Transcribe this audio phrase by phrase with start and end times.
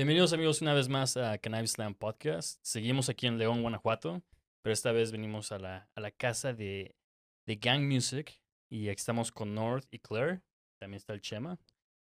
[0.00, 2.58] Bienvenidos amigos una vez más a Cannabis Slam Podcast.
[2.62, 4.22] Seguimos aquí en León, Guanajuato,
[4.62, 6.96] pero esta vez venimos a la, a la casa de,
[7.44, 10.40] de Gang Music y aquí estamos con North y Claire.
[10.78, 11.58] También está el Chema.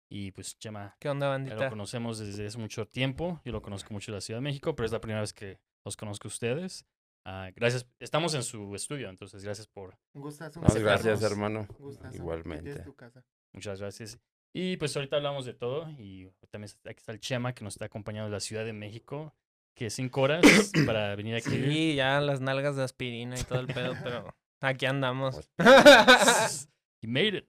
[0.09, 1.55] Y pues Chema, ¿Qué onda, ya bandita?
[1.65, 3.41] lo conocemos desde hace mucho tiempo.
[3.43, 5.59] Yo lo conozco mucho de la Ciudad de México, pero es la primera vez que
[5.83, 6.85] los conozco a ustedes.
[7.25, 7.85] Ah, gracias.
[7.99, 9.97] Estamos en su estudio, entonces gracias por...
[10.13, 10.61] Un gustazo.
[10.61, 11.67] No, gracias, hermano.
[11.77, 12.15] Un gustazo.
[12.15, 12.83] Igualmente.
[12.83, 13.25] Tu casa.
[13.51, 14.17] Muchas gracias.
[14.53, 17.85] Y pues ahorita hablamos de todo y también aquí está el Chema que nos está
[17.85, 19.33] acompañando de la Ciudad de México,
[19.75, 20.41] que es cinco horas
[20.85, 21.49] para venir aquí.
[21.51, 25.49] Sí, ya las nalgas de aspirina y todo el pedo, pero aquí andamos.
[27.01, 27.45] He made it.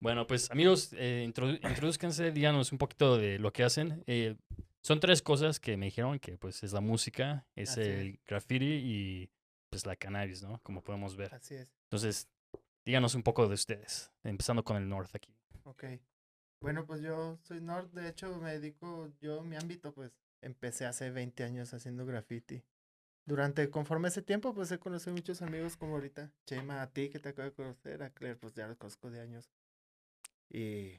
[0.00, 4.02] Bueno, pues amigos, eh, introdu- introduzcanse, díganos un poquito de lo que hacen.
[4.06, 4.36] Eh,
[4.82, 7.86] son tres cosas que me dijeron que pues es la música, es Así es.
[7.88, 9.30] el graffiti y
[9.70, 10.60] pues la cannabis, ¿no?
[10.62, 11.34] Como podemos ver.
[11.34, 11.74] Así es.
[11.90, 12.28] Entonces,
[12.86, 15.34] díganos un poco de ustedes, empezando con el North aquí.
[15.64, 15.84] Ok.
[16.60, 17.90] Bueno, pues yo soy Nord.
[17.92, 22.64] De hecho, me dedico, yo, mi ámbito, pues empecé hace 20 años haciendo graffiti.
[23.24, 26.32] Durante, conforme ese tiempo, pues he conocido muchos amigos como ahorita.
[26.46, 29.20] Chema, a ti que te acabo de conocer, a Claire, pues ya los conozco de
[29.20, 29.50] años.
[30.48, 30.98] Y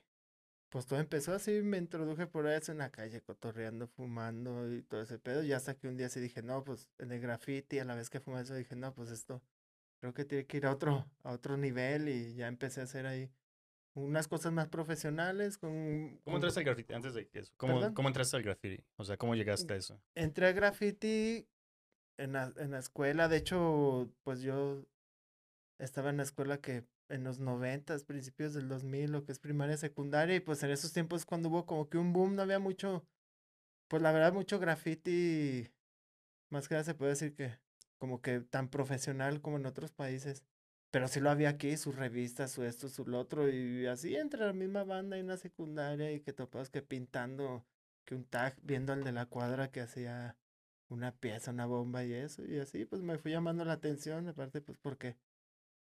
[0.69, 5.01] pues todo empezó así, me introduje por eso en la calle, cotorreando, fumando y todo
[5.01, 5.43] ese pedo.
[5.43, 8.09] Y hasta que un día sí dije, no, pues en el graffiti, a la vez
[8.09, 9.41] que fumaba eso, dije, no, pues esto
[9.99, 13.07] creo que tiene que ir a otro, a otro nivel y ya empecé a hacer
[13.07, 13.29] ahí
[13.99, 16.19] unas cosas más profesionales con...
[16.23, 17.53] ¿Cómo entraste al graffiti antes de eso?
[17.57, 17.93] ¿Cómo.
[17.93, 18.83] ¿Cómo entraste al graffiti?
[18.97, 20.01] O sea, ¿cómo llegaste a eso?
[20.15, 21.47] Entré a graffiti
[22.17, 24.85] en la, en la escuela, de hecho, pues yo
[25.79, 29.77] estaba en la escuela que en los noventas, principios del 2000, lo que es primaria,
[29.77, 33.05] secundaria, y pues en esos tiempos cuando hubo como que un boom, no había mucho,
[33.87, 35.71] pues la verdad mucho graffiti,
[36.49, 37.57] más que nada se puede decir que
[37.97, 40.43] como que tan profesional como en otros países,
[40.91, 44.45] pero sí lo había aquí, sus revistas, su esto, su lo otro, y así entre
[44.45, 47.65] la misma banda y una secundaria, y que topabas que pintando,
[48.05, 50.37] que un tag, viendo al de la cuadra que hacía
[50.89, 54.61] una pieza, una bomba y eso, y así pues me fui llamando la atención, aparte
[54.61, 55.17] pues porque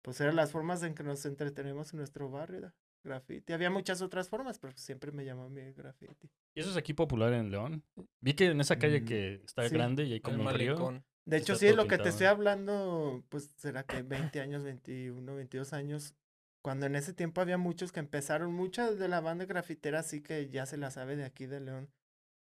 [0.03, 2.75] pues eran las formas en que nos entretenemos en nuestro barrio, ¿da?
[3.07, 3.53] graffiti.
[3.53, 6.29] Había muchas otras formas, pero siempre me llamó a mí el graffiti.
[6.55, 7.83] ¿Y eso es aquí popular en León?
[8.21, 10.55] Vi que en esa calle Mm, que está sí, grande y hay El como un
[10.55, 11.03] río.
[11.27, 15.73] De hecho, sí, lo que te estoy hablando, pues será que 20 años, 21, 22
[15.73, 16.15] años,
[16.63, 20.49] cuando en ese tiempo había muchos que empezaron, muchas de la banda grafitera sí que
[20.49, 21.91] ya se la sabe de aquí de León,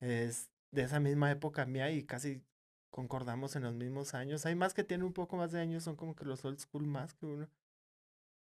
[0.00, 2.42] es de esa misma época mía y casi
[2.90, 4.46] concordamos en los mismos años.
[4.46, 6.86] Hay más que tienen un poco más de años, son como que los old school
[6.86, 7.48] más que uno.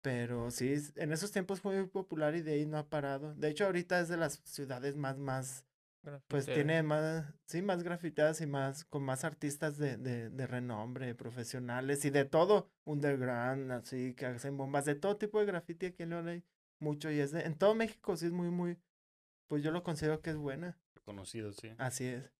[0.01, 3.33] Pero sí, en esos tiempos fue muy popular y de ahí no ha parado.
[3.35, 5.65] De hecho, ahorita es de las ciudades más, más
[6.27, 11.15] pues tiene más, sí, más grafiteadas y más, con más artistas de, de, de renombre,
[11.15, 16.03] profesionales y de todo, underground, así, que hacen bombas, de todo tipo de graffiti aquí
[16.03, 16.43] en León hay
[16.79, 18.77] mucho y es de, en todo México sí es muy, muy,
[19.47, 21.71] pues yo lo considero que es buena, Conocido, sí.
[21.77, 22.31] así es.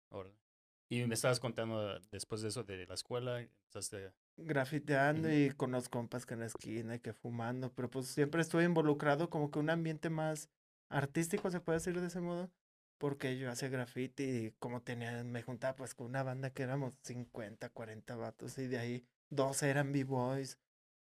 [0.89, 5.89] Y me estabas contando después de eso de la escuela, empezaste grafiteando y con los
[5.89, 9.59] compas que en la esquina y que fumando, pero pues siempre estuve involucrado como que
[9.59, 10.49] un ambiente más
[10.89, 12.51] artístico, se puede decir de ese modo,
[12.97, 16.97] porque yo hacía graffiti y como tenía, me juntaba pues con una banda que éramos
[17.03, 20.59] 50, 40 vatos y de ahí 12 eran b-boys,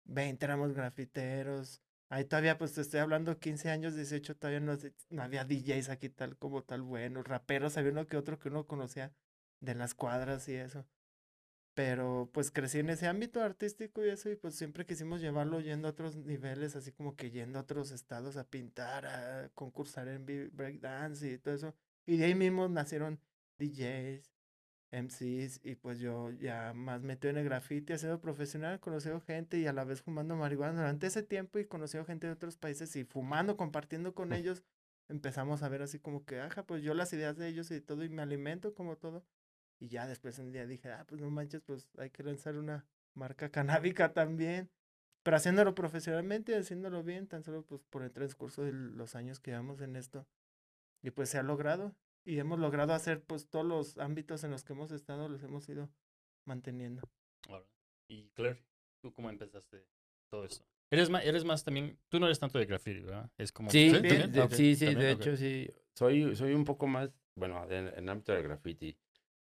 [0.05, 1.83] 20 éramos grafiteros.
[2.09, 4.77] Ahí todavía, pues te estoy hablando 15 años, 18, todavía no,
[5.11, 8.67] no había DJs aquí tal como tal bueno, raperos, había uno que otro que uno
[8.67, 9.13] conocía
[9.61, 10.87] de las cuadras y eso.
[11.77, 15.89] Pero pues crecí en ese ámbito artístico y eso, y pues siempre quisimos llevarlo yendo
[15.89, 20.25] a otros niveles, así como que yendo a otros estados a pintar, a concursar en
[20.55, 21.75] breakdance y todo eso.
[22.07, 23.21] Y de ahí mismo nacieron
[23.59, 24.33] DJs,
[24.91, 29.67] MCs, y pues yo ya más metido en el graffiti, haciendo profesional, conocido gente y
[29.67, 33.05] a la vez fumando marihuana durante ese tiempo y conocido gente de otros países y
[33.05, 34.63] fumando, compartiendo con ellos,
[35.09, 38.03] empezamos a ver así como que, ajá, pues yo las ideas de ellos y todo,
[38.05, 39.25] y me alimento como todo.
[39.79, 42.87] Y ya después un día dije, ah, pues no manches, pues hay que lanzar una
[43.15, 44.71] marca canábica también.
[45.23, 49.51] Pero haciéndolo profesionalmente haciéndolo bien, tan solo pues por el transcurso de los años que
[49.51, 50.27] llevamos en esto.
[51.03, 51.95] Y pues se ha logrado.
[52.25, 55.69] Y hemos logrado hacer pues todos los ámbitos en los que hemos estado, los hemos
[55.69, 55.91] ido
[56.45, 57.03] manteniendo.
[58.09, 58.63] Y Claire,
[59.03, 59.85] ¿tú cómo empezaste
[60.31, 60.65] todo esto?
[60.91, 63.29] Eres más, eres más también, tú no eres tanto de graffiti, ¿verdad?
[63.37, 63.71] Es como...
[63.71, 65.21] Sí, Sí, de- de- sí, sí, también, de ok.
[65.21, 65.69] hecho sí.
[65.97, 68.97] Soy, soy un poco más, bueno, en, en ámbito del graffiti,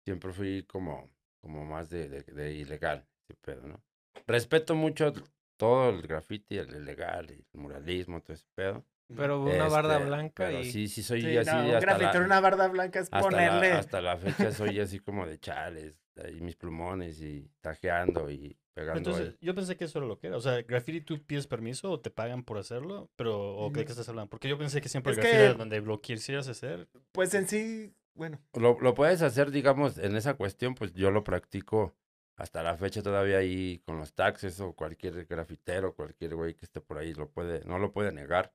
[0.04, 1.08] siempre fui como,
[1.40, 3.82] como más de, de, de ilegal, ese pedo, ¿no?
[4.26, 5.12] Respeto mucho
[5.56, 8.84] todo el graffiti, el ilegal, y el muralismo, todo ese pedo.
[9.16, 10.64] Pero una barda Este, blanca pero y...
[10.70, 13.70] sí, sí soy Sí, así no, un una barda blanca es hasta, ponerle.
[13.70, 18.56] la, hasta la fecha soy así como de chales, ahí mis plumones y tajeando y
[18.72, 19.38] pegando Entonces, ahí.
[19.40, 20.36] yo pensé que eso era lo que era.
[20.36, 23.84] O sea, graffiti tú pides permiso o te pagan por hacerlo, pero ¿o de Mm.
[23.84, 24.30] qué estás hablando?
[24.30, 26.88] Porque yo pensé que siempre Es el graffiti era que- donde lo quisieras hacer.
[27.10, 31.24] Pues en sí, bueno, Lo, lo puedes hacer, digamos, en esa cuestión, pues yo lo
[31.24, 31.94] practico
[32.36, 36.80] hasta la fecha todavía ahí con los taxes o cualquier grafitero, cualquier güey que esté
[36.80, 38.52] por ahí, lo puede, no lo puede negar.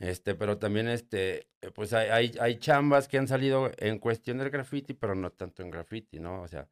[0.00, 4.38] Este, pero también, este, eh, pues hay, hay, hay chambas que han salido en cuestión
[4.38, 6.42] del graffiti, pero no tanto en graffiti, ¿no?
[6.42, 6.68] O sea,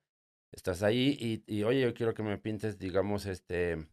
[0.52, 3.86] estás ahí y, y oye, yo quiero que me pintes, digamos, este,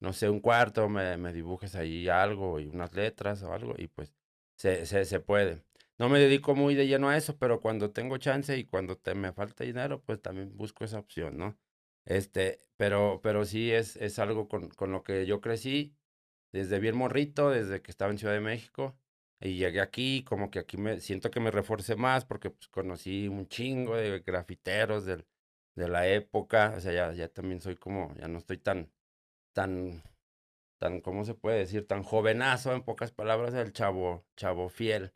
[0.00, 3.88] no sé, un cuarto, me, me dibujes ahí algo y unas letras o algo, y
[3.88, 4.12] pues
[4.56, 5.62] se, se, se puede.
[5.98, 9.14] No me dedico muy de lleno a eso, pero cuando tengo chance y cuando te,
[9.14, 11.56] me falta dinero, pues también busco esa opción, ¿no?
[12.04, 15.96] Este, pero, pero sí es, es algo con, con lo que yo crecí
[16.52, 18.96] desde bien morrito, desde que estaba en Ciudad de México.
[19.40, 23.28] Y llegué aquí, como que aquí me siento que me reforcé más porque pues, conocí
[23.28, 25.26] un chingo de grafiteros del,
[25.76, 26.74] de la época.
[26.76, 28.90] O sea, ya, ya también soy como, ya no estoy tan,
[29.52, 30.02] tan,
[30.78, 31.86] tan, ¿cómo se puede decir?
[31.86, 35.12] Tan jovenazo, en pocas palabras, el chavo, chavo fiel.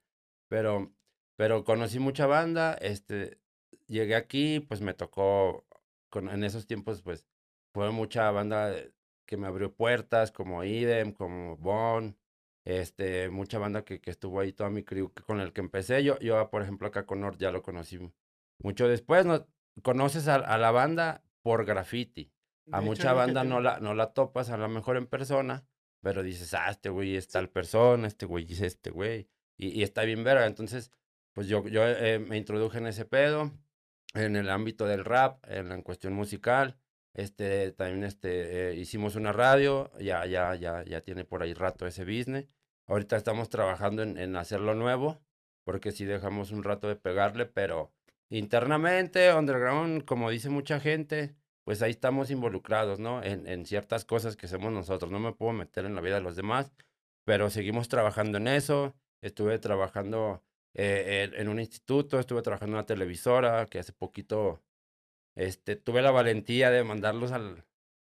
[0.48, 0.92] Pero,
[1.36, 3.38] pero conocí mucha banda, este,
[3.86, 5.66] llegué aquí, pues me tocó,
[6.10, 7.26] con, en esos tiempos, pues,
[7.74, 8.74] fue mucha banda
[9.26, 12.16] que me abrió puertas, como Idem, como Bon,
[12.64, 16.02] este, mucha banda que, que estuvo ahí, toda mi crew que- con el que empecé.
[16.02, 17.98] Yo, yo, por ejemplo, acá con Nord ya lo conocí
[18.58, 19.46] mucho después, ¿no?
[19.82, 22.32] Conoces a, a la banda por graffiti.
[22.72, 25.66] A de mucha banda te- no la, no la topas, a lo mejor en persona,
[26.02, 29.82] pero dices, ah, este güey es tal persona, este güey es este güey, y, y
[29.82, 30.46] está bien verga.
[30.46, 30.90] Entonces,
[31.34, 33.52] pues yo, yo eh, me introduje en ese pedo,
[34.14, 36.78] en el ámbito del rap, en la cuestión musical.
[37.14, 41.86] Este, también este, eh, hicimos una radio, ya, ya, ya, ya tiene por ahí rato
[41.86, 42.48] ese business.
[42.86, 45.20] Ahorita estamos trabajando en, en hacerlo nuevo,
[45.64, 47.92] porque sí dejamos un rato de pegarle, pero
[48.30, 51.34] internamente, underground, como dice mucha gente,
[51.64, 53.22] pues ahí estamos involucrados, ¿no?
[53.22, 55.10] En, en ciertas cosas que hacemos nosotros.
[55.10, 56.72] No me puedo meter en la vida de los demás,
[57.24, 58.94] pero seguimos trabajando en eso.
[59.20, 60.42] Estuve trabajando
[60.74, 64.62] eh, en, en un instituto, estuve trabajando en una televisora, que hace poquito
[65.38, 67.64] este, tuve la valentía de mandarlos al...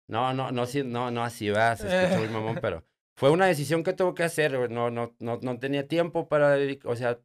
[0.07, 2.85] No, no, no, sí, no, no así va, se escucha muy mamón, pero
[3.17, 6.97] fue una decisión que tuve que hacer, no, no, no, no tenía tiempo para o
[6.97, 7.19] sea,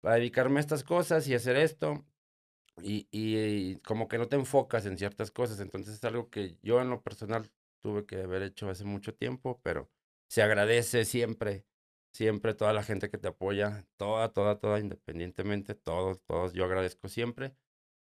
[0.00, 2.06] para dedicarme a estas cosas y hacer esto,
[2.82, 6.80] y, y como que no te enfocas en ciertas cosas, entonces es algo que yo
[6.80, 7.50] en lo personal
[7.82, 9.90] tuve que haber hecho hace mucho tiempo, pero
[10.26, 11.66] se agradece siempre,
[12.14, 17.08] siempre toda la gente que te apoya, toda, toda, toda, independientemente, todos, todos, yo agradezco
[17.08, 17.54] siempre.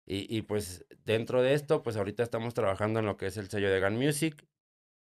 [0.05, 3.49] Y, y pues dentro de esto, pues ahorita estamos trabajando en lo que es el
[3.49, 4.47] sello de Gun Music,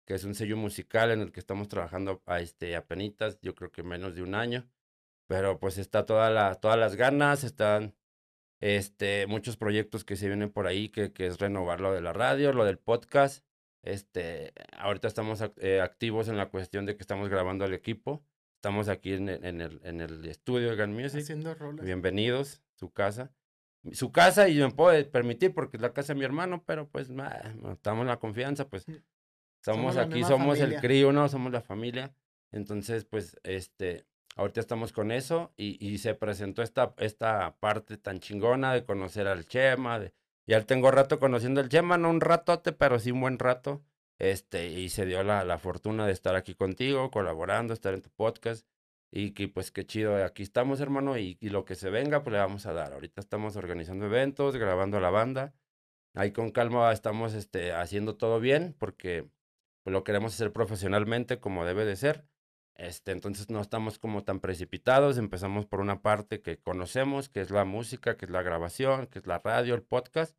[0.07, 3.73] que es un sello musical en el que estamos trabajando a este apenitas, yo creo
[3.73, 4.69] que menos de un año,
[5.29, 7.95] pero pues está toda la, todas las ganas, están
[8.61, 12.13] este, muchos proyectos que se vienen por ahí, que, que es renovar lo de la
[12.13, 13.45] radio, lo del podcast.
[13.83, 18.25] Este, ahorita estamos eh, activos en la cuestión de que estamos grabando al equipo.
[18.57, 21.21] Estamos aquí en, el- en, el, en el estudio de Gun Music.
[21.23, 21.55] haciendo.
[21.83, 23.31] Bienvenidos, su casa.
[23.93, 27.09] Su casa, y me puedo permitir porque es la casa de mi hermano, pero pues
[27.11, 27.31] nah,
[27.73, 29.01] estamos en la confianza, pues Sí.
[29.65, 30.77] somos aquí, somos familia.
[30.79, 31.29] el crío, ¿no?
[31.29, 32.13] Somos la familia.
[32.51, 34.05] Entonces, pues, este,
[34.35, 39.29] ahorita estamos con eso y, y se presentó esta, esta parte tan chingona de conocer
[39.29, 40.13] al Chema, de,
[40.49, 43.85] ya tengo rato conociendo al Chema, no un ratote, pero sí un buen rato.
[44.19, 48.11] Este, y se dio la, la fortuna de estar aquí contigo, colaborando, estar en tu
[48.11, 48.67] podcast.
[49.11, 52.39] Y que pues qué chido, aquí estamos, hermano, y, lo que se venga, pues le
[52.39, 52.93] vamos a dar.
[52.93, 55.55] Ahorita estamos organizando eventos, grabando la banda.
[56.15, 59.29] Ahí con calma estamos este, haciendo todo bien, porque
[59.85, 62.27] pues, lo queremos hacer profesionalmente como debe de ser.
[62.75, 67.51] Este, entonces no estamos como tan precipitados, empezamos por una parte que conocemos, que es
[67.51, 70.37] la música, que es la grabación, que es la radio, el podcast.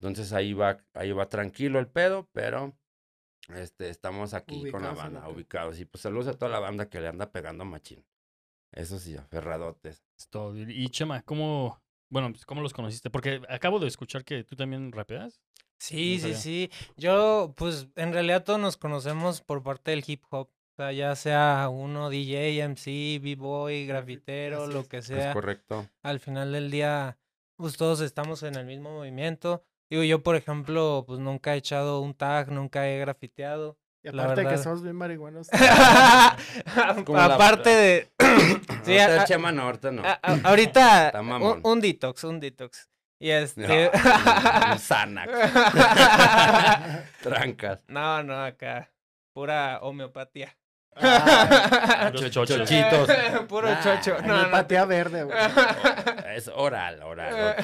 [0.00, 2.76] Entonces ahí va, ahí va tranquilo el pedo, pero
[3.54, 5.78] este, estamos aquí con la banda, la ubicados.
[5.80, 8.04] Y pues saludos a toda la banda que le anda pegando machín.
[8.72, 10.04] Eso sí, aferradotes.
[10.18, 10.56] Es todo.
[10.58, 13.10] Y Chema, ¿cómo, bueno, pues, ¿cómo los conociste?
[13.10, 15.40] Porque acabo de escuchar que tú también rapeas.
[15.78, 16.70] Sí, No sí, sí.
[16.96, 20.48] Yo, pues, en realidad todos nos conocemos por parte del hip hop.
[20.48, 24.88] O sea, ya sea uno DJ, MC, B-boy, grafitero, lo es.
[24.88, 25.32] que Es sea.
[25.32, 25.88] correcto.
[26.02, 27.18] Al final del día,
[27.56, 29.64] pues todos estamos en el mismo movimiento.
[29.90, 33.76] Digo, yo, por ejemplo, pues nunca he echado un tag, nunca he grafiteado.
[34.02, 34.62] Y la aparte que verdad.
[34.62, 35.48] somos bien marihuanos.
[37.16, 38.08] Aparte de...
[38.84, 40.02] Sí, ahorita a- el Chema no, ahorita no.
[40.04, 42.88] a- a- ahorita, Está un, detox, un detox.
[43.18, 43.90] Y No, este...
[44.72, 45.32] un Xanax.
[47.22, 47.80] Trancas.
[47.88, 48.90] No, no, acá.
[49.34, 50.56] Pura homeopatía.
[50.98, 53.08] Ah, chochitos.
[53.48, 54.16] Puro Nah, chocho.
[54.22, 54.34] No, no.
[54.34, 55.36] Homeopatía verde, güey.
[56.34, 57.56] Es oral, oral.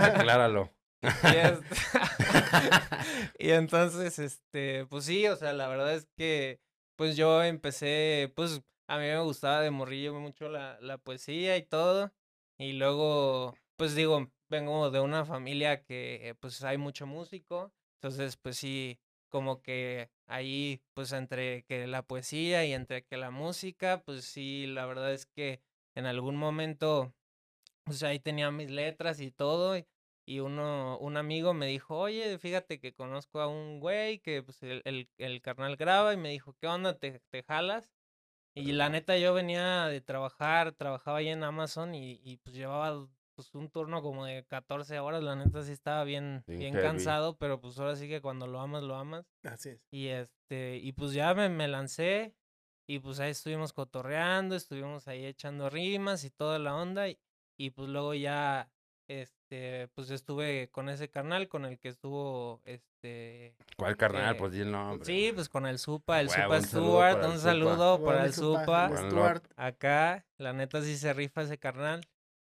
[0.00, 0.70] Acláralo.
[3.38, 6.60] Y, entonces, este, pues sí, o sea, la verdad es que,
[6.96, 11.62] pues yo empecé, pues a mí me gustaba de morrillo mucho la, la poesía y
[11.62, 12.12] todo.
[12.58, 18.56] Y luego, pues digo, vengo de una familia que pues hay mucho músico, entonces pues
[18.56, 24.24] sí, como que ahí pues entre que la poesía y entre que la música, pues
[24.24, 25.60] sí, la verdad es que
[25.96, 27.12] en algún momento,
[27.84, 29.76] pues ahí tenía mis letras y todo,
[30.26, 34.62] y uno, un amigo me dijo, oye, fíjate que conozco a un güey que pues
[34.62, 36.98] el, el, el carnal graba y me dijo, ¿qué onda?
[36.98, 37.90] ¿Te, te jalas?
[38.56, 43.08] Y la neta yo venía de trabajar, trabajaba ahí en Amazon y, y pues llevaba
[43.34, 47.36] pues un turno como de 14 horas, la neta sí estaba bien, Bien bien cansado,
[47.36, 49.26] pero pues ahora sí que cuando lo amas, lo amas.
[49.42, 49.80] Así es.
[49.90, 52.36] Y este, y pues ya me, me lancé
[52.86, 57.18] y pues ahí estuvimos cotorreando, estuvimos ahí echando rimas y toda la onda y,
[57.58, 58.70] y pues luego ya,
[59.08, 59.43] este,
[59.94, 64.34] pues estuve con ese carnal con el que estuvo, este, ¿Cuál carnal?
[64.34, 65.04] Eh, Pues di el nombre.
[65.04, 68.24] sí, pues con el Supa, el Supa un saludo Stuart, para el un saludo para
[68.24, 69.42] el Supa.
[69.56, 72.00] Acá, la neta sí se rifa ese carnal.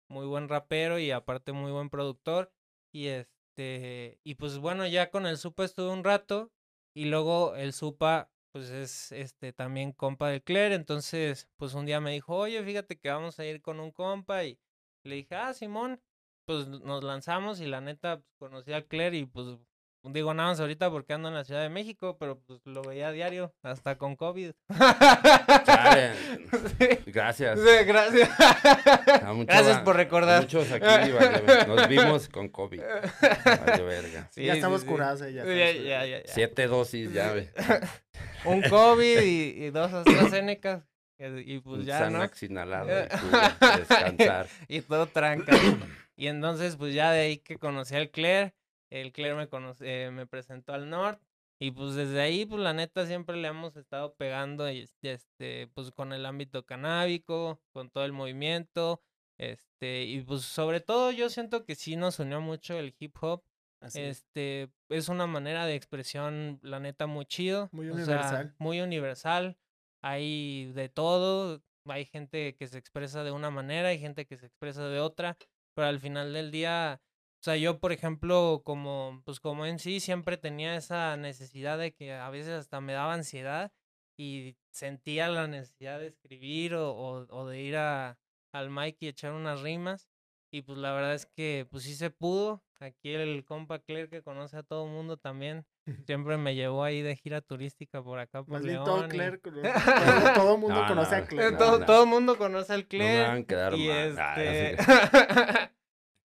[0.09, 2.51] Muy buen rapero y aparte muy buen productor.
[2.93, 6.51] Y este, y pues bueno, ya con el Supa estuve un rato.
[6.95, 10.71] Y luego el Supa, pues es este también compa del Cler.
[10.73, 14.43] Entonces, pues un día me dijo, oye, fíjate que vamos a ir con un compa.
[14.43, 14.59] Y
[15.03, 15.99] le dije, ah, Simón,
[16.45, 19.47] pues nos lanzamos y la neta, pues conocí al Cler y pues
[20.05, 23.07] digo nada más ahorita porque ando en la Ciudad de México, pero pues lo veía
[23.07, 24.51] a diario, hasta con COVID.
[26.77, 26.87] Sí.
[27.07, 27.59] Gracias.
[27.59, 28.29] Sí, gracias.
[29.23, 30.41] A mucho Gracias por a recordar.
[30.41, 32.81] Muchos aquí vale, nos vimos con COVID.
[32.81, 34.29] Vale, verga.
[34.31, 34.87] Sí, ya estamos sí.
[34.87, 35.85] curados, eh, ya Ya, estamos ya, curados.
[35.85, 36.21] ya, ya.
[36.25, 37.51] Siete dosis, ya ve.
[38.45, 40.85] Un COVID y, y dos AstraZeneca.
[41.45, 42.23] Y, pues ya, ¿no?
[42.41, 42.91] Inhalado y
[43.79, 44.47] descansar.
[44.67, 45.53] y todo tranca.
[46.15, 48.53] y entonces, pues ya de ahí que conocí al Claire,
[48.89, 51.19] el Claire me, conoce, eh, me presentó al Nord.
[51.59, 55.91] Y pues desde ahí, pues la neta siempre le hemos estado pegando, y, este, pues
[55.91, 59.01] con el ámbito canábico, con todo el movimiento.
[59.37, 63.43] Este, y pues sobre todo yo siento que sí nos unió mucho el hip hop.
[63.79, 63.99] Así.
[63.99, 67.69] Este, es una manera de expresión, la neta, muy chido.
[67.71, 68.55] Muy o sea, universal.
[68.57, 69.57] muy universal.
[70.03, 71.63] Hay de todo.
[71.85, 75.37] Hay gente que se expresa de una manera, hay gente que se expresa de otra.
[75.75, 77.01] Pero al final del día,
[77.41, 81.93] o sea, yo, por ejemplo, como, pues como en sí, siempre tenía esa necesidad de
[81.93, 83.71] que a veces hasta me daba ansiedad
[84.17, 89.33] y sentía la necesidad de escribir o, o, o de ir al mic y echar
[89.33, 90.09] unas rimas.
[90.51, 92.63] Y pues la verdad es que pues sí se pudo.
[92.79, 95.65] Aquí el compa Claire que conoce a todo el mundo también.
[96.07, 99.39] Siempre me llevó ahí de gira turística por acá por Más bien todo y- conoce-
[100.33, 101.51] todo, todo mundo No, conoce no, a Claire.
[101.51, 101.85] No, todo, no.
[101.85, 103.21] todo el mundo conoce al No me Claire.
[103.27, 104.15] van a quedar y mal.
[104.19, 104.77] Ah, este...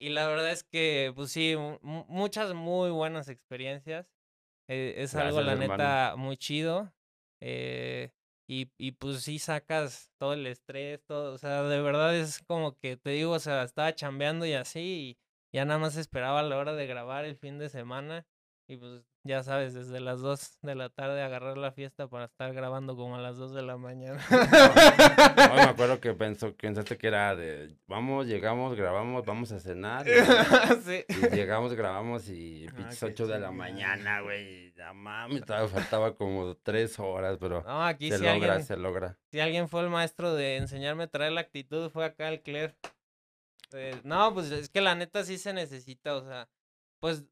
[0.01, 4.07] y la verdad es que, pues sí, mu- mu- muchas muy buenas experiencias.
[4.69, 5.73] Eh, es algo, la hermano.
[5.77, 6.93] neta, muy chido.
[7.43, 8.11] Eh,
[8.49, 11.33] y, y pues sí sacas todo el estrés, todo.
[11.35, 14.81] O sea, de verdad es como que te digo, o sea, estaba chambeando y así.
[14.81, 15.19] Y
[15.57, 18.27] ya nada más esperaba la hora de grabar el fin de semana.
[18.67, 22.55] Y pues ya sabes, desde las 2 de la tarde agarrar la fiesta para estar
[22.55, 24.25] grabando como a las 2 de la mañana.
[25.37, 29.61] No, me acuerdo que pensó, que pensaste que era de, vamos, llegamos, grabamos, vamos a
[29.61, 30.07] cenar.
[30.09, 30.13] Y,
[30.85, 31.05] sí.
[31.09, 34.73] y llegamos, grabamos y Ah, pinches qué 8 de la mañana, güey.
[34.75, 38.77] Ya mami, todavía faltaba como 3 horas, pero No, aquí se si logra, alguien, se
[38.79, 39.19] logra.
[39.31, 42.75] si alguien fue el maestro de enseñarme a traer la actitud, fue acá el Claire.
[43.73, 46.49] Eh, no, pues es que la neta sí se necesita, o sea,
[47.01, 47.25] pues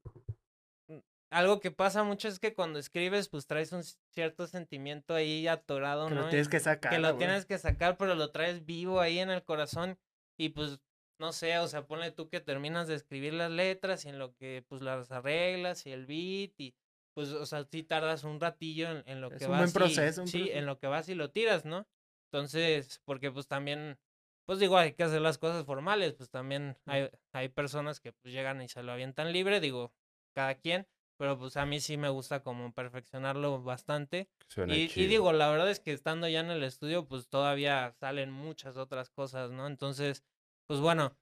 [1.33, 6.07] algo que pasa mucho es que cuando escribes, pues traes un cierto sentimiento ahí atorado,
[6.07, 6.21] Que ¿no?
[6.21, 6.91] lo tienes que sacar.
[6.91, 7.17] que lo güey.
[7.17, 9.97] tienes que sacar, pero lo traes vivo ahí en el corazón
[10.37, 10.79] y pues
[11.19, 14.35] no sé, o sea, ponle tú que terminas de escribir las letras y en lo
[14.35, 16.75] que pues las arreglas y el beat y
[17.15, 19.91] pues o sea, sí tardas un ratillo en, en lo Es que un vas buen
[19.91, 20.57] y- un sí, proceso.
[20.57, 21.87] en lo que vas y lo tiras, ¿no?
[22.31, 23.99] Entonces, porque pues también
[24.45, 28.33] pues digo, hay que hacer las cosas formales, pues también hay, hay personas que pues
[28.33, 29.93] llegan y se lo avientan libre, digo,
[30.35, 30.85] cada quien,
[31.17, 35.49] pero pues a mí sí me gusta como perfeccionarlo bastante Suena y, y digo, la
[35.49, 39.67] verdad es que estando ya en el estudio, pues todavía salen muchas otras cosas, ¿no?
[39.67, 40.23] Entonces,
[40.67, 41.17] pues bueno,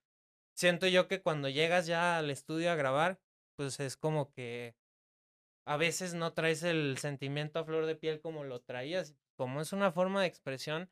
[0.56, 3.20] siento yo que cuando llegas ya al estudio a grabar,
[3.56, 4.76] pues es como que
[5.66, 9.16] a veces no traes el sentimiento a flor de piel como lo traías.
[9.36, 10.90] Como es una forma de expresión,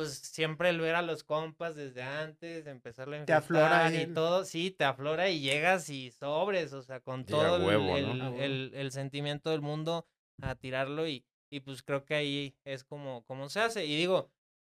[0.00, 4.14] pues siempre el ver a los compas desde antes, empezarlo a Te aflora y el-
[4.14, 7.96] todo, sí, te aflora y llegas y sobres, o sea, con todo el- huevo, ¿no?
[7.96, 8.36] el, huevo.
[8.40, 10.06] el- el sentimiento del mundo
[10.40, 13.84] a tirarlo y, y pues creo que ahí es como, como se hace.
[13.84, 14.30] Y digo,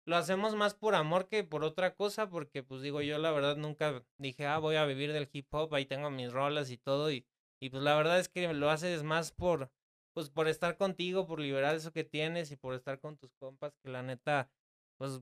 [0.06, 3.56] lo hacemos más por amor que por otra cosa, porque pues digo, yo la verdad
[3.56, 7.12] nunca dije, ah, voy a vivir del hip hop, ahí tengo mis rolas y todo,
[7.12, 7.24] y,
[7.60, 9.70] y pues la verdad es que lo haces más por,
[10.14, 13.76] pues por estar contigo, por liberar eso que tienes y por estar con tus compas,
[13.82, 14.50] que la neta,
[14.98, 15.20] pues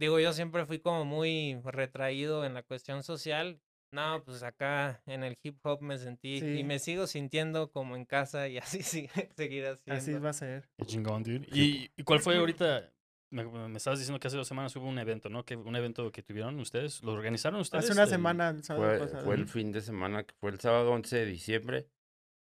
[0.00, 3.60] digo, yo siempre fui como muy retraído en la cuestión social
[3.92, 6.58] No, pues acá en el hip hop me sentí Sí.
[6.60, 9.98] y me sigo sintiendo como en casa y así sigue, seguirá siendo.
[10.00, 10.68] Así va a ser.
[10.78, 11.46] Qué chingón, dude.
[11.52, 12.90] ¿Y, y cuál fue ahorita?
[13.30, 15.44] Me, me estabas diciendo que hace dos semanas hubo un evento, ¿no?
[15.44, 17.02] Que un evento que tuvieron ustedes.
[17.02, 17.84] ¿Lo organizaron ustedes?
[17.84, 19.24] Hace una El- semana, el sábado Fue, pasado.
[19.24, 21.86] fue el fin de semana, que fue el sábado 11 de diciembre,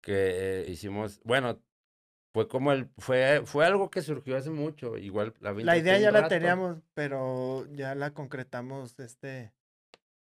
[0.03, 1.63] que eh, hicimos, bueno,
[2.35, 6.11] fue como el, fue, fue algo que surgió hace mucho, igual la La idea ya
[6.11, 9.53] la teníamos, pero ya la concretamos este,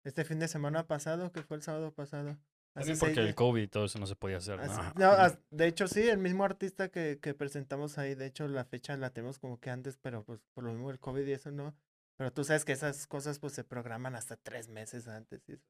[0.04, 2.38] este fin de semana pasado, que fue el sábado pasado.
[2.73, 3.35] También porque seis el.
[3.35, 4.62] COVID y todo eso no se podía hacer, ¿no?
[4.62, 4.92] Así- Ajá.
[4.97, 8.64] no, as- de hecho, sí, el mismo artista que, que presentamos ahí, de hecho, la
[8.64, 11.50] fecha la tenemos como que antes, pero pues por lo mismo el COVID y eso
[11.50, 11.75] no.
[12.16, 15.42] Pero tú sabes que esas cosas pues se programan hasta tres meses antes.
[15.49, 15.62] Y, eso.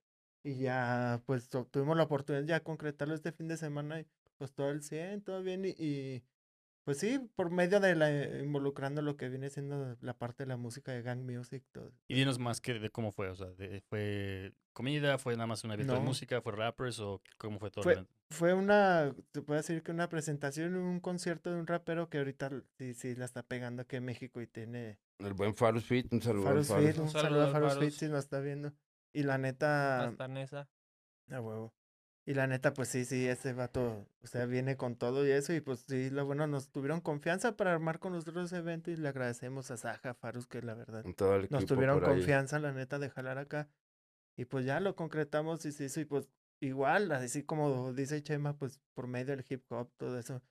[0.42, 4.06] Y ya, pues tu- tuvimos la oportunidad ya de concretarlo este fin de semana y
[4.36, 5.64] pues todo el 100, todo bien.
[5.64, 6.22] Y, y,
[6.84, 8.10] pues sí, por medio de la,
[8.40, 11.92] involucrando lo que viene siendo la parte de la música de Gang Music, todo.
[12.08, 15.18] Y dinos más que de cómo fue, o sea, de- ¿fue comida?
[15.18, 16.04] ¿Fue nada más un evento de No.
[16.04, 16.40] música?
[16.42, 17.00] ¿Fue rappers?
[17.00, 18.06] ¿O cómo fue todo Fue-?
[18.30, 22.50] Fue una, se puede decir que una presentación, un concierto de un rapero que ahorita
[22.78, 26.20] sí, sí la está pegando aquí en México y tiene El buen Farus Fit, un
[26.20, 26.86] saludo al Farus Farus.
[26.86, 28.72] Fit, un saludo saludo a Farus Fit si nos está viendo.
[29.12, 30.68] Y la neta, Hasta Nesa.
[31.30, 31.72] a huevo.
[32.26, 35.52] Y la neta, pues sí, sí, ese vato, o sea, viene con todo y eso.
[35.52, 38.96] Y pues sí, lo bueno, nos tuvieron confianza para armar con nosotros ese evento y
[38.96, 42.98] le agradecemos a Saja, Farus, que la verdad todo el nos tuvieron confianza, la neta,
[42.98, 43.68] de jalar acá.
[44.36, 46.00] Y pues ya lo concretamos y se hizo.
[46.00, 50.42] Y pues igual, así como dice Chema, pues por medio del hip hop, todo eso.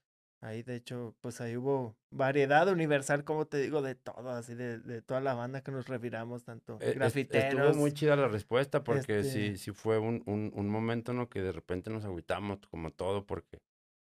[0.44, 4.78] Ahí, de hecho, pues ahí hubo variedad universal, como te digo, de todo, así de,
[4.78, 7.54] de toda la banda que nos reviramos, tanto Eh, grafiteros.
[7.54, 11.30] Estuvo muy chida la respuesta porque este- sí, sí fue un, un, un momento ¿no?
[11.30, 13.62] que de repente nos agüitamos como todo porque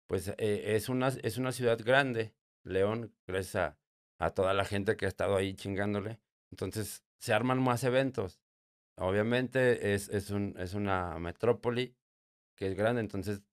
[0.07, 3.77] pues eh, es, una, es una ciudad grande, León, gracias a,
[4.17, 6.19] a toda la gente que ha estado ahí chingándole.
[6.49, 8.41] Entonces se arman más eventos.
[8.97, 11.95] Obviamente es, es, un, es una metrópoli
[12.55, 13.43] que es grande, entonces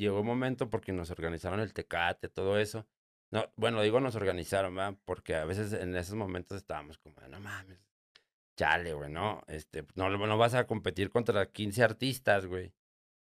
[0.00, 2.86] llegó un momento porque nos organizaron el tecate, todo eso.
[3.30, 4.96] No, bueno, digo nos organizaron, ¿verdad?
[5.04, 7.78] Porque a veces en esos momentos estábamos como, no mames,
[8.56, 9.42] chale, güey, ¿no?
[9.46, 12.72] Este, no, no vas a competir contra 15 artistas, güey.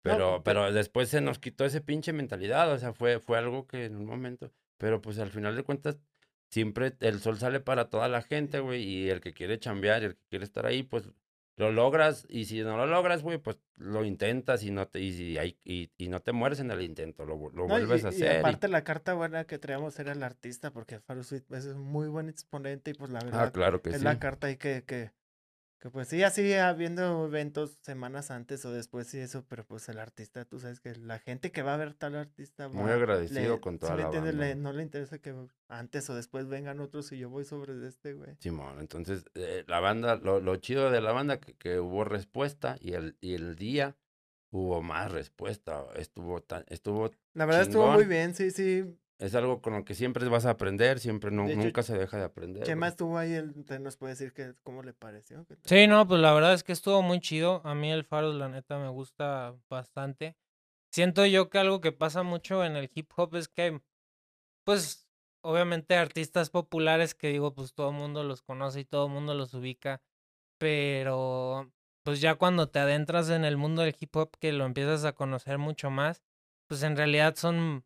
[0.03, 3.67] Pero, pe- pero después se nos quitó ese pinche mentalidad, o sea, fue, fue algo
[3.67, 5.99] que en un momento, pero pues al final de cuentas,
[6.51, 10.15] siempre el sol sale para toda la gente, güey, y el que quiere chambear el
[10.17, 11.11] que quiere estar ahí, pues
[11.59, 15.13] lo logras, y si no lo logras, güey, pues lo intentas y no te, y,
[15.13, 18.05] si hay- y, y no te mueres en el intento, lo, lo No, y- vuelves
[18.05, 18.37] a hacer.
[18.37, 21.81] y- aparte la carta buena que traíamos era el artista, porque Farus Fit es un
[21.83, 24.05] muy buen exponente y pues la verdad ah, claro que es sí.
[24.05, 25.11] la carta ahí que, que,
[25.81, 29.99] que pues sí, así habiendo eventos semanas antes o después y eso, pero pues el
[29.99, 33.55] artista, tú sabes que la gente que va a ver tal artista Muy va, agradecido
[33.57, 34.33] le- con ¿sí toda la banda.
[34.33, 35.35] Le- no le interesa que
[35.69, 38.37] antes o después vengan otros y yo voy sobre este, güey.
[38.41, 42.77] Simón, entonces eh, la banda, lo, lo chido de la banda que, que hubo respuesta
[42.81, 43.97] y el, y el día
[44.51, 48.85] hubo más respuesta, estuvo tan, estuvo, La verdad estuvo muy bien, sí, sí.
[49.19, 52.19] Es algo con lo que siempre vas a aprender, siempre no, hecho, nunca se deja
[52.19, 52.63] de aprender.
[52.63, 52.91] Chema güey.
[52.91, 55.45] estuvo ahí, él te nos puede decir que cómo le pareció.
[55.45, 55.57] ¿Qué?
[55.65, 57.61] Sí, no, pues la verdad es que estuvo muy chido.
[57.65, 60.37] A mí el Faros, la neta, me gusta bastante.
[60.91, 63.83] Siento yo que algo que pasa mucho en el hip hop es que,
[64.65, 65.09] pues,
[65.43, 69.35] obviamente artistas populares que digo, pues todo el mundo los conoce y todo el mundo
[69.35, 70.03] los ubica,
[70.59, 75.05] pero pues ya cuando te adentras en el mundo del hip hop, que lo empiezas
[75.05, 76.23] a conocer mucho más,
[76.67, 77.85] pues en realidad son...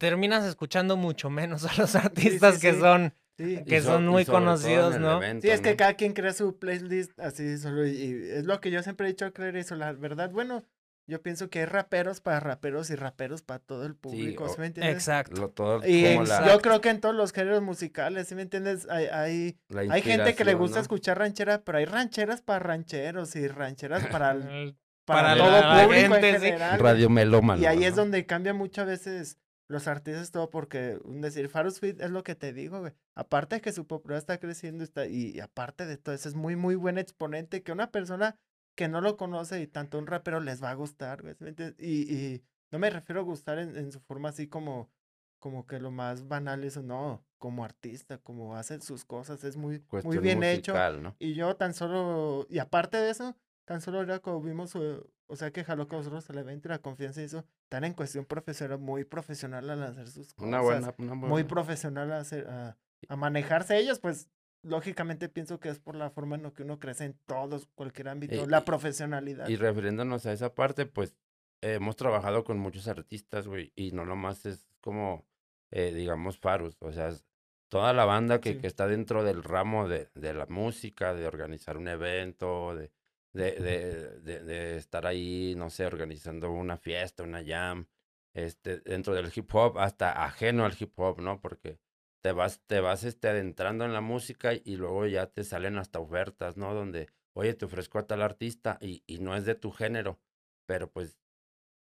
[0.00, 2.80] Terminas escuchando mucho menos a los artistas que sí.
[2.80, 5.18] son Sí, que so- son muy conocidos, ¿no?
[5.18, 8.60] evento, Sí, es que cada quien crea su playlist así solo y, y es lo
[8.60, 10.62] que yo siempre he dicho eso, la verdad, bueno,
[11.06, 14.56] yo pienso que hay raperos para raperos y raperos para todo el público, o- ¿sí
[14.60, 14.94] me entiendes?
[14.94, 15.40] Exacto.
[15.40, 18.34] Lo- todo Y como en- la, yo creo que en todos los géneros musicales, ¿sí
[18.34, 18.86] me entiendes?
[18.90, 19.58] Hay, hay,
[19.90, 20.82] hay gente que le gusta ¿no?
[20.82, 25.50] escuchar ranchera, pero hay rancheras para rancheros y rancheras para, el- El- para, para todo
[25.50, 26.78] la público gente, en general.
[26.80, 27.60] Radio melómano.
[27.62, 29.38] Y ahí es donde cambia muchas veces
[29.70, 32.92] los artistas todo porque un decir Farus Fit es lo que te digo, güey.
[33.14, 36.34] Aparte de que su popularidad está creciendo está, y, y aparte de todo eso es
[36.34, 38.36] muy muy buen exponente que una persona
[38.74, 41.36] que no lo conoce y tanto un rapero les va a gustar, güey.
[41.78, 44.90] Y, y no me refiero a gustar en, en su forma así como
[45.38, 49.82] como que lo más banal eso no, como artista, como hace sus cosas, es muy
[50.04, 50.74] muy bien hecho.
[51.00, 51.16] ¿no?
[51.18, 53.36] Y yo tan solo, y aparte de eso,
[53.70, 56.70] tan solo era como vimos, eh, o sea que jaló con nosotros el evento y
[56.70, 60.48] la confianza y eso, tan en cuestión profesional, muy profesional al hacer sus cosas.
[60.48, 62.76] Una buena, una Muy buena- profesional a, hacer, a,
[63.08, 64.28] a manejarse ellos, pues
[64.64, 68.08] lógicamente pienso que es por la forma en la que uno crece en todos, cualquier
[68.08, 69.46] ámbito, Y- la profesionalidad.
[69.48, 71.14] Y refiriéndonos a esa parte, pues
[71.62, 75.24] eh, hemos trabajado con muchos artistas, güey, y no nomás es como,
[75.70, 77.24] eh, digamos, Farus, o sea, es
[77.68, 78.58] toda la banda que, Sí.
[78.58, 82.90] que está dentro del ramo de, de la música, de organizar un evento, de,
[83.32, 87.86] de, de, de, de estar ahí, no sé, organizando una fiesta, una jam,
[88.34, 91.40] este, dentro del hip hop, hasta ajeno al hip hop, ¿no?
[91.40, 91.78] Porque
[92.22, 96.00] te vas, te vas este, adentrando en la música y luego ya te salen hasta
[96.00, 96.74] ofertas, ¿no?
[96.74, 100.20] Donde, oye, te ofrezco a tal artista y, y no es de tu género,
[100.66, 101.18] pero pues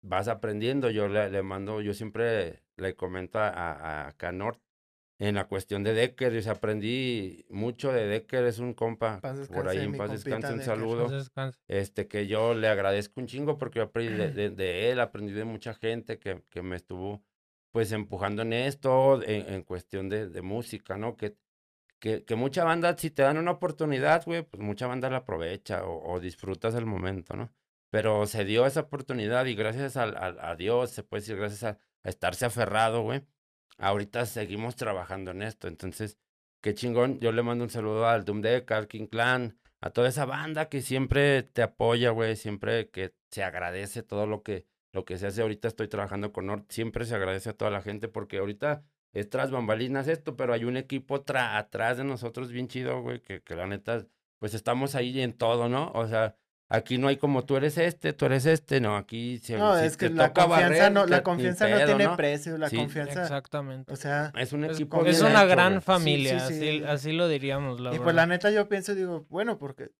[0.02, 0.90] vas aprendiendo.
[0.90, 4.61] Yo le, le mando, yo siempre le comento a, a, a Canort
[5.18, 9.79] en la cuestión de Decker, yo aprendí mucho de Decker, es un compa, por ahí
[9.85, 11.09] en paz descanse, un saludo
[11.68, 15.33] este, que yo le agradezco un chingo porque yo aprendí de, de- de él, aprendí
[15.33, 17.22] de mucha gente que, que me estuvo
[17.70, 21.16] pues empujando en esto, en, en cuestión de, de música, ¿no?
[21.16, 21.37] Que,
[22.00, 25.85] que, que mucha banda, si te dan una oportunidad, güey, pues mucha banda la aprovecha
[25.85, 27.53] o, o disfrutas el momento, ¿no?
[27.90, 31.62] Pero se dio esa oportunidad y gracias al, al- a Dios, se puede decir, gracias
[31.64, 33.22] a, a estarse aferrado, güey,
[33.79, 35.69] ahorita seguimos trabajando en esto.
[35.69, 36.19] Entonces,
[36.61, 37.21] qué chingón.
[37.21, 40.69] Yo le mando un saludo al Doom Deck, al King Clan, a toda esa banda
[40.69, 45.27] que siempre te apoya, güey, siempre que se agradece todo lo que, lo que se
[45.27, 45.43] hace.
[45.43, 48.83] Ahorita estoy trabajando con Nord, siempre se agradece a toda la gente porque ahorita
[49.13, 53.43] es tras bambalinas esto, pero hay un equipo atrás de nosotros bien chido, güey, que,
[53.43, 54.07] que la neta,
[54.39, 55.93] pues estamos ahí en todo, ¿no?
[55.95, 56.37] O sea,
[56.68, 59.85] aquí no hay como tú eres este, tú eres este, no, aquí si, No, si
[59.87, 62.16] es que la confianza barrer, no, la confianza no tiene ¿no?
[62.16, 62.77] precio, la Sí.
[62.77, 63.92] confianza, Exactamente.
[63.92, 66.85] o sea, Es un Es equipo Es bien una hecho, gran familia, sí, así, sí.
[66.85, 68.05] así lo diríamos, la y verdad.
[68.05, 69.90] pues la neta yo pienso, digo, bueno, porque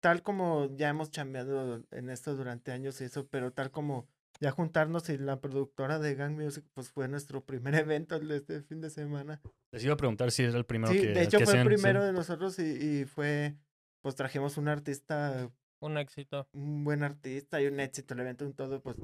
[0.00, 4.08] tal como ya hemos chambeado en esto durante años y eso, pero tal como
[4.40, 8.62] ya juntarnos y la productora de Gang Music, pues fue nuestro primer evento de este
[8.62, 9.40] fin de semana.
[9.72, 11.64] Les iba a preguntar si era el primero Sí, que de hecho que fue el
[11.66, 12.62] primero de nosotros y,
[13.00, 13.56] y fue,
[14.00, 16.48] pues trajimos un artista, Un éxito.
[16.52, 18.96] un buen artista y un éxito, el evento, un todo, pues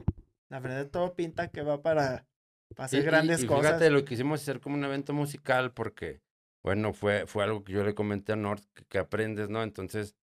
[0.48, 2.26] la verdad todo pinta que va para,
[2.74, 3.66] para hacer Y- y- grandes y cosas.
[3.74, 6.20] Fíjate, lo quisimos hacer como un evento musical porque,
[6.62, 9.62] bueno, fue, fue algo que yo le comenté a Nord que, que aprendes, ¿no?
[9.62, 10.16] Entonces,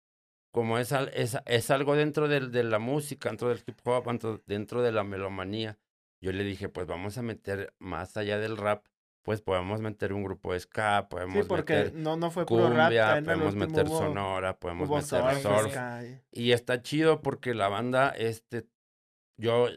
[0.52, 4.04] como es, al- es, es algo dentro del- de, la música, dentro del hip hop,
[4.06, 5.78] dentro, dentro de la melomanía,
[6.20, 8.84] yo le dije, pues vamos a meter más allá del rap,
[9.22, 12.68] pues podemos meter un grupo de ska, podemos Sí, porque meter no, no fue puro
[12.70, 15.76] rap, cumbia, podemos meter hubo- sonora, podemos meter surf,
[16.32, 18.66] y- está chido porque la banda, este,
[19.38, 19.68] yo,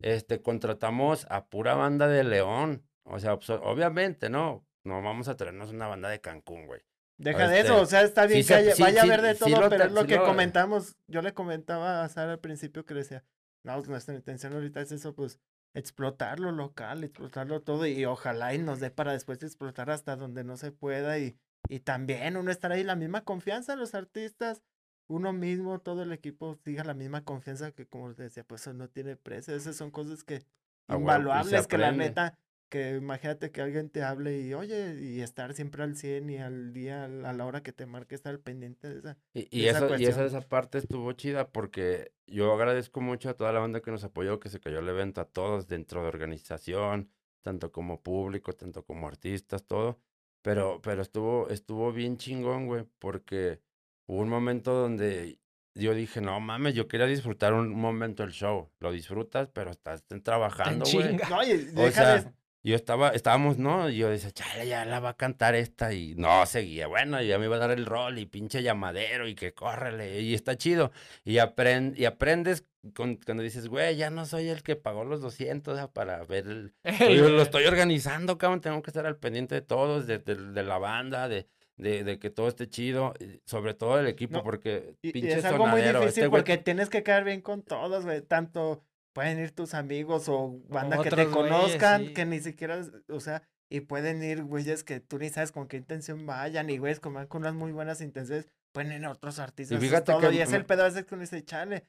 [0.00, 2.86] este, contratamos a pura banda de León.
[3.06, 4.66] O sea, obso- obviamente, ¿no?
[4.84, 6.80] No vamos a traernos una banda de Cancún, güey.
[7.18, 9.04] Deja de Este, eso, o sea, está bien sí que se- haya- sí- vaya a
[9.04, 10.96] haber de todo, pero es lo que lo- comentamos.
[11.06, 13.24] Yo le comentaba a Sara al principio que le decía,
[13.62, 15.38] no, pues, nuestra intención ahorita es eso, pues,
[15.74, 20.44] explotar lo local, explotarlo todo, y ojalá y nos dé para después explotar hasta donde
[20.44, 21.36] no se pueda, y,
[21.68, 24.62] y también uno estar ahí la misma confianza, los artistas,
[25.06, 28.72] uno mismo, todo el equipo siga la misma confianza que, como les decía, pues eso
[28.72, 30.46] no tiene precio, esas son cosas que
[30.86, 32.38] A huevo, y se invaluables, que la neta,
[32.74, 36.72] que imagínate que alguien te hable y oye, y estar siempre al 100 y al
[36.72, 39.16] día, a la hora que te marque, estar pendiente de esa.
[39.32, 43.34] Y, y esa eso, y esa, esa parte estuvo chida porque yo agradezco mucho a
[43.34, 46.08] toda la banda que nos apoyó, que se cayó el evento, a todos dentro de
[46.08, 47.10] organización,
[47.42, 50.00] tanto como público, tanto como artistas, todo.
[50.42, 53.60] Pero, pero estuvo, estuvo bien chingón, güey, porque
[54.06, 55.38] hubo un momento donde
[55.76, 58.70] yo dije, no mames, yo quería disfrutar un momento el show.
[58.80, 61.16] Lo disfrutas, pero estás trabajando, güey.
[61.30, 63.90] No, y O deja sea, de- yo estaba, estábamos, ¿no?
[63.90, 65.92] Y yo decía, chale, ya la va a cantar esta.
[65.92, 66.86] Y no, seguía.
[66.86, 70.20] Bueno, ya me iba a dar el rol y pinche llamadero y que córrele.
[70.20, 70.90] Y está chido.
[71.24, 75.20] Y, aprend, y aprendes con- cuando dices, güey, ya no soy el que pagó los
[75.20, 76.74] 200 ah, para ver el...
[76.84, 78.60] El- Yo lo estoy organizando, cabrón.
[78.62, 81.46] Tengo que estar al pendiente de todos, de, de- de la banda, de,
[81.76, 83.12] de, de que todo esté chido.
[83.20, 86.22] y Sobre todo el equipo, No, porque y- y pinche es algo muy sonadero, difícil
[86.24, 88.22] este güey- porque tienes que quedar bien con todos, güey.
[88.22, 88.82] Tanto
[89.14, 92.12] pueden ir tus amigos o banda que te güeyes, conozcan, sí.
[92.12, 95.76] que ni siquiera, o sea, y pueden ir güeyes que tú ni sabes con qué
[95.78, 99.76] intención vayan, y güeyes van con unas muy buenas intenciones, pueden ir otros artistas.
[99.76, 101.86] es fíjate todo, que y es el pedo a veces que uno dice, chale.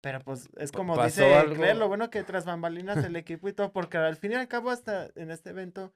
[0.00, 3.48] Pero pues es como pasó dice algo- Claire, lo bueno que tras bambalinas el equipo
[3.48, 5.92] y todo, porque al fin y al cabo hasta en este evento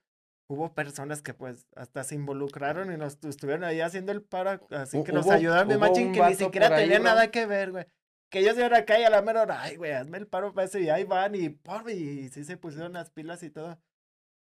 [0.50, 4.60] hubo personas que pues hasta se involucraron y nos tu- estuvieron ahí haciendo el paro,
[4.70, 7.04] así que nos ayudaron de machín que ni siquiera bro.
[7.04, 7.86] nada que ver, güey.
[8.32, 10.64] Que ellos iban acá y a la mera hora, ay, güey, hazme el paro para
[10.66, 13.78] eso y ahí van y por y sí se pusieron las pilas y todo.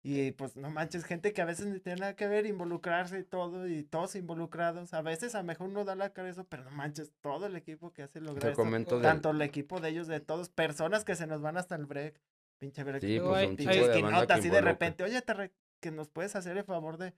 [0.04, 3.24] Y pues no manches, gente que a veces ni tiene nada que ver, involucrarse y
[3.24, 4.94] todo, y todos involucrados.
[4.94, 7.56] A veces a lo mejor no da la cara eso, pero no manches, todo el
[7.56, 8.62] equipo que hace lograr esto.
[8.96, 11.86] del- Tanto el equipo de ellos, de todos, personas que se nos van hasta el
[11.86, 12.20] break.
[12.60, 13.02] Pinche break.
[13.02, 16.36] Sí, pues, un pinches chingo de así de repente, oye, te re- que nos puedes
[16.36, 17.14] hacer el favor de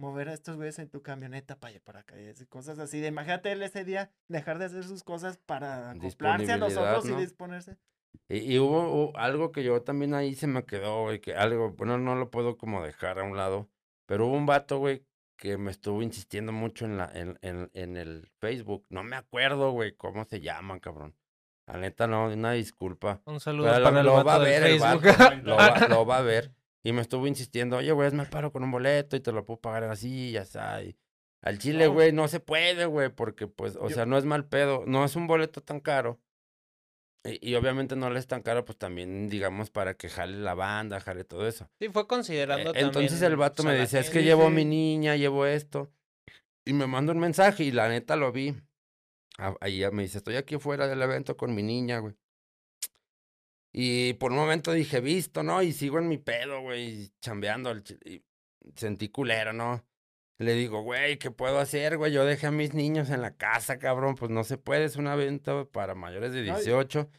[0.00, 2.16] mover a estos güeyes en tu camioneta para allá, para acá,
[2.48, 3.00] cosas así.
[3.00, 7.18] De imagínate él ese día dejar de hacer sus cosas para acoplarse a nosotros ¿no?
[7.18, 7.76] y disponerse.
[8.28, 11.72] Y, y hubo, hubo algo que yo también ahí se me quedó, güey, que algo,
[11.72, 13.68] bueno, no lo puedo como dejar a un lado,
[14.06, 15.04] pero hubo un vato, güey,
[15.36, 18.84] que me estuvo insistiendo mucho en, la, en, en, en el Facebook.
[18.88, 21.14] No me acuerdo, güey, cómo se llaman, cabrón.
[21.66, 23.22] La neta, no, una disculpa.
[23.26, 25.78] Un saludo Pero para lo, el lo va a del ver el vato, lo, va,
[25.88, 26.52] lo va a ver.
[26.82, 29.60] Y me estuvo insistiendo, oye, güey, el paro con un boleto y te lo puedo
[29.60, 30.82] pagar así, ya está.
[30.82, 30.96] y
[31.42, 34.46] al chile, güey, no se puede, güey, porque, pues, o Yo- sea, no es mal
[34.46, 34.84] pedo.
[34.86, 36.20] No es un boleto tan caro.
[37.24, 40.54] Y, y obviamente no le es tan caro, pues también, digamos, para que jale la
[40.54, 41.70] banda, jale todo eso.
[41.78, 44.64] Sí, fue considerando Eh, Entonces también, el vato me decía, es que llevo a mi
[44.64, 45.90] niña, llevo esto.
[46.64, 48.54] Y me manda un mensaje y la neta lo vi.
[49.60, 52.14] Ahí me dice, estoy aquí fuera del evento con mi niña, güey.
[53.72, 55.62] Y por un momento dije, visto, ¿no?
[55.62, 57.72] Y sigo en mi pedo, güey, chambeando.
[58.04, 58.22] Y
[58.74, 59.84] sentí culero, ¿no?
[60.38, 62.12] Le digo, güey, ¿qué puedo hacer, güey?
[62.12, 64.14] Yo dejé a mis niños en la casa, cabrón.
[64.16, 67.10] Pues no se puede, es un evento para mayores de No, y- 18.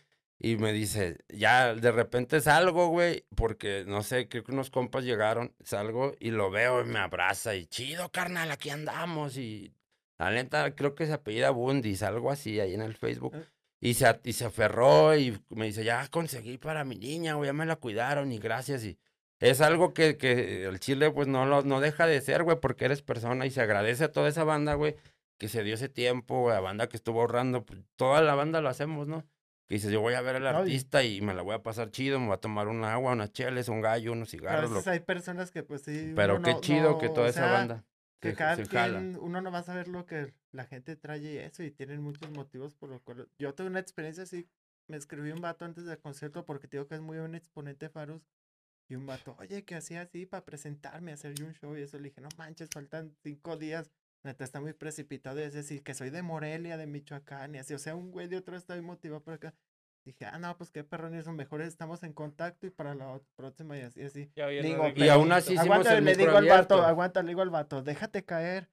[0.44, 5.04] Y me dice, ya de repente salgo, güey, porque no sé, creo que unos compas
[5.04, 9.38] llegaron, salgo y lo veo y me abraza y chido, carnal, aquí andamos.
[9.38, 9.72] Y
[10.18, 13.36] la neta, creo que se apellida Bundis, algo así, ahí en el Facebook.
[13.36, 13.46] Eh.
[13.84, 17.54] Y se, y se aferró y me dice, ya conseguí para mi niña, güey, ya
[17.54, 18.84] me la cuidaron y gracias.
[18.86, 19.00] Y
[19.40, 22.86] es algo que, que el chile, pues no, lo, no deja de ser, güey, porque
[22.86, 24.96] eres persona y se agradece a toda esa banda, güey,
[25.40, 27.66] que se dio ese tiempo, güey, a banda que estuvo ahorrando.
[27.66, 29.26] pues, toda la banda lo hacemos, ¿no?
[29.68, 32.20] Que dices, yo voy a ver al artista y me la voy a pasar chido,
[32.20, 34.70] me voy a tomar un agua, unas cheles, un gallo, unos Pero a cigarros.
[34.70, 36.14] lo- veces hay personas que pues sí.
[36.16, 37.84] Pero qué no- chido que toda o esa banda
[38.20, 39.00] Que se, cada se jala.
[39.00, 42.30] quien, uno no va a saber lo que la gente trae eso, y tienen muchos
[42.32, 43.28] motivos por lo cual.
[43.40, 44.48] Yo tuve una experiencia así,
[44.88, 47.90] me escribió un vato antes del concierto porque te digo que es muy buen exponente
[47.90, 48.22] Farus.
[48.90, 51.78] Y un vato, oye, que hacía así para presentarme, hacer yo un show.
[51.78, 53.90] Y eso le dije, no manches, faltan cinco días.
[54.24, 55.40] Neta, está muy precipitado.
[55.40, 57.74] Y es decir, que soy de Morelia, de Michoacán, y así.
[57.74, 59.54] O sea, un güey de otro estado y motivado por acá.
[60.04, 63.78] Dije, ah, no, pues qué perrón, eso mejor estamos en contacto y para la próxima
[63.78, 64.32] y así, así.
[64.36, 67.84] Ya Digo, Y aún así Aguanta, le digo al vato, aguanta, le digo al vato,
[67.84, 68.68] déjate caer.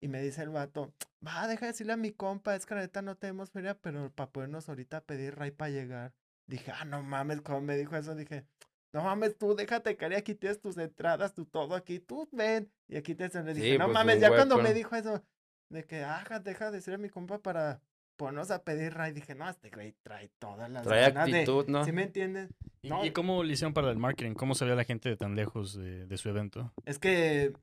[0.00, 0.92] Y me dice el vato,
[1.26, 4.10] va, deja de decirle a mi compa, es que la neta no tenemos feria, pero
[4.10, 6.12] para podernos ahorita pedir ray para llegar.
[6.46, 8.44] Dije, ah, no mames, cuando me dijo eso, dije,
[8.92, 12.70] no mames, tú déjate caer, aquí tienes tus entradas, tu todo aquí, tú ven.
[12.86, 15.24] Y aquí te le dije, Sí, no pues, mames, ya cuando me dijo eso,
[15.70, 17.80] de que, ah, deja de decirle a mi compa para
[18.16, 21.66] ponernos a pedir ray, dije, no, este güey trae todas las Trae ganas de- actitud,
[21.68, 21.84] ¿no?
[21.84, 22.50] ¿Sí me entiendes?
[22.82, 23.04] ¿Y, No.
[23.04, 24.34] y cómo le hicieron para el marketing?
[24.34, 26.72] ¿Cómo sabía la gente de tan lejos de, de su evento?
[26.84, 27.54] Es que,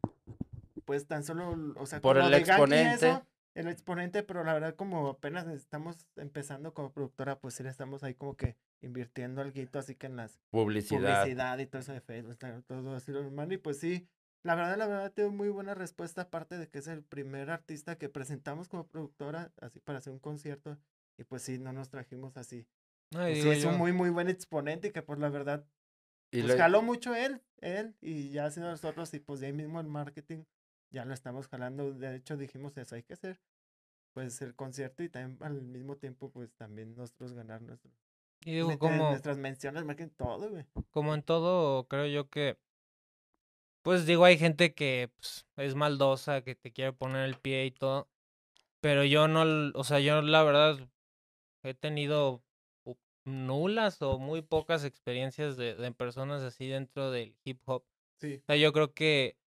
[0.91, 3.07] pues tan solo, o sea, Por como el exponente.
[3.07, 8.03] eso, el exponente, pero la verdad como apenas estamos empezando como productora, pues sí estamos
[8.03, 11.23] ahí como que invirtiendo algo, así que en las Publicidad.
[11.25, 14.09] publicidad y todo eso de Facebook, todo así lo normal, y pues sí,
[14.43, 17.97] la verdad, la verdad, tengo muy buena respuesta, aparte de que es el primer artista
[17.97, 20.77] que presentamos como productora, así para hacer un concierto,
[21.17, 22.67] y pues sí, no nos trajimos así.
[23.11, 25.65] No, y Pues sí, es un muy, muy buen exponente y que pues la verdad
[26.31, 29.53] Y pues le- jaló mucho él, él, y ya sido nosotros, y pues de ahí
[29.53, 30.43] mismo el marketing,
[30.91, 33.39] ya lo estamos jalando, de hecho dijimos eso, hay que hacer,
[34.13, 37.91] pues el concierto y también al mismo tiempo, pues también nosotros ganar nuestro,
[38.45, 40.65] y digo, meter como, nuestras menciones, marketing, todo, güey.
[40.89, 42.57] como en todo, creo yo que,
[43.83, 47.71] pues digo, hay gente que pues, es maldosa, que te quiere poner el pie y
[47.71, 48.09] todo,
[48.79, 50.77] pero yo no, o sea, yo la verdad
[51.63, 52.43] he tenido
[53.25, 57.83] nulas o muy pocas experiencias de, de personas así dentro del hip hop.
[58.17, 59.37] Sí, O sea, yo creo que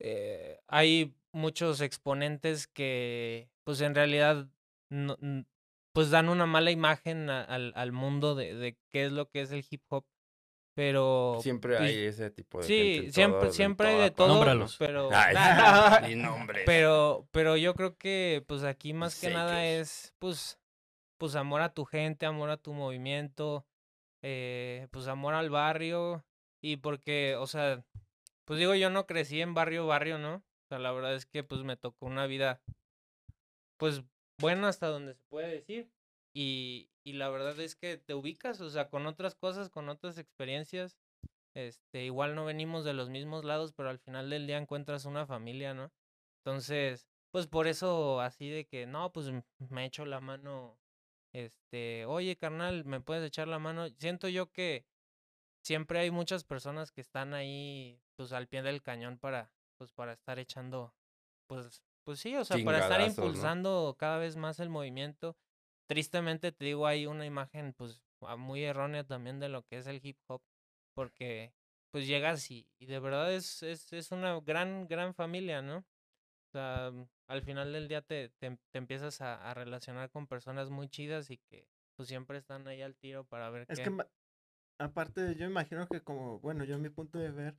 [0.00, 4.46] eh, hay muchos exponentes que, pues en realidad,
[4.90, 5.16] no-
[5.92, 9.40] pues dan una mala imagen a- al, al mundo de, de qué es lo que
[9.42, 10.04] es el hip hop.
[10.74, 14.28] Pero Siempre pues, hay ese tipo de sí, gente siempre, todo- siempre hay de todo.
[14.28, 14.76] Nómbralos.
[14.78, 15.34] Pero, Ay,
[16.16, 16.62] nombres.
[16.66, 20.60] pero, pero yo creo que pues aquí más que nada es pues,
[21.18, 23.66] pues amor a tu gente, amor a tu movimiento,
[24.22, 26.24] eh, pues amor al barrio
[26.62, 27.84] y porque, o sea,
[28.48, 30.36] pues digo yo no crecí en barrio barrio, ¿no?
[30.36, 32.62] O sea, la verdad es que pues me tocó una vida
[33.76, 34.02] pues
[34.40, 35.90] buena hasta donde se puede decir
[36.34, 40.16] y, y la verdad es que te ubicas, o sea, con otras cosas, con otras
[40.16, 40.96] experiencias.
[41.54, 45.26] Este, igual no venimos de los mismos lados, pero al final del día encuentras una
[45.26, 45.92] familia, ¿no?
[46.38, 49.30] Entonces, pues por eso así de que, no, pues
[49.68, 50.78] me echo la mano,
[51.34, 53.88] este, oye, carnal, ¿me puedes echar la mano?
[53.98, 54.86] Siento yo que
[55.62, 60.12] siempre hay muchas personas que están ahí, pues al pie del cañón para, pues para
[60.12, 60.92] estar echando,
[61.46, 65.38] pues, pues sí, o sea, para estar impulsando cada vez más el movimiento.
[65.88, 69.86] Tristemente te digo, hay una imagen, pues, ah, muy errónea también de lo que es
[69.86, 70.42] el hip hop,
[70.94, 71.54] porque
[71.92, 75.78] pues llegas y, y de verdad es, es, es una gran, gran familia, ¿no?
[75.78, 80.26] O sea, mm, al final del día te, te, te empiezas a, a relacionar con
[80.26, 83.84] personas muy chidas y que pues siempre están ahí al tiro para ver Es qué.
[83.84, 83.90] que
[84.78, 87.56] aparte, yo imagino que como, bueno, yo a mi punto de ver,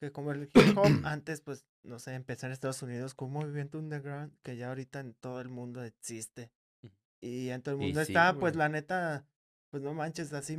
[0.00, 3.44] que como el hip hop antes, pues, no sé, empezó en Estados Unidos como un
[3.46, 6.50] movimiento underground que ya ahorita en todo el mundo existe.
[7.20, 8.58] Y en todo el Y mundo sí, está, pues güey.
[8.58, 9.26] la neta,
[9.70, 10.56] pues no manches, así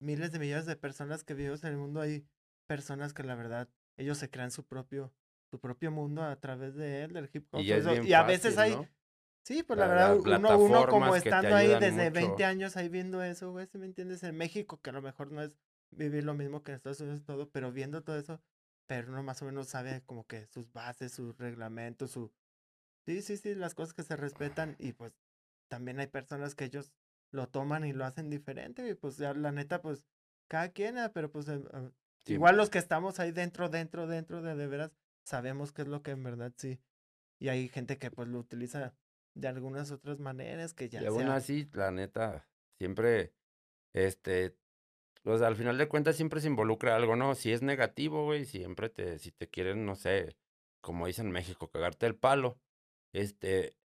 [0.00, 2.26] miles de millones de personas que vivimos en el mundo, hay
[2.66, 5.12] personas que la verdad, ellos se crean su propio,
[5.50, 7.60] su propio mundo a través de él, del hip hop.
[7.60, 8.88] Y Eso- a veces fácil, hay, ¿no?
[9.44, 12.12] Sí, pues La- verdad, uno, uno como estando ahí desde mucho.
[12.12, 14.22] 20 años ahí viendo eso, güey, ¿sí me entiendes?
[14.22, 15.56] En México, que a lo mejor no es
[15.90, 18.40] vivir lo mismo que en Estados Unidos todo, pero viendo todo eso,
[18.92, 22.30] pero uno más o menos sabe como que sus bases, sus reglamentos, su...
[23.06, 25.14] Sí, sí, sí, las cosas que se respetan y pues
[25.70, 26.92] también hay personas que ellos
[27.30, 30.04] lo toman y lo hacen diferente y pues ya la neta, pues
[30.46, 31.58] cada quien, ah, pero pues eh,
[32.26, 32.34] Sí.
[32.34, 34.92] igual los que estamos ahí dentro, dentro, dentro de de veras,
[35.24, 36.78] sabemos qué es lo que en verdad sí.
[37.40, 38.94] Y hay gente que pues lo utiliza
[39.34, 42.46] de algunas otras maneras que ya Y aún sea- así, la neta,
[42.78, 43.32] siempre,
[43.94, 44.54] este,
[45.24, 47.34] o sea, al final de cuentas siempre se involucra algo, ¿no?
[47.34, 50.36] Si es negativo, güey, siempre te, si te quieren, no sé,
[50.80, 52.58] como dicen en México, cagarte el palo,
[53.12, 53.76] este,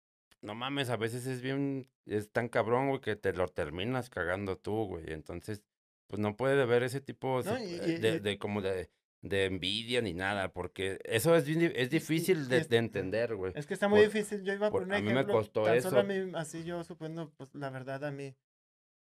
[0.43, 4.57] no mames, a veces es bien, es tan cabrón, güey, que te lo terminas cagando
[4.59, 5.63] tú, güey, entonces,
[6.09, 8.89] pues no puede haber ese tipo No, se- y- y- de, de como de,
[9.23, 13.53] de envidia ni nada, porque eso es, bien es difícil de, es- entender, güey.
[13.57, 14.45] Es que está muy Por- difícil.
[14.45, 16.09] Yo iba a por- poner a mí me costó tan solo a eso.
[16.09, 18.37] mí, así yo suponiendo, pues la verdad a mí,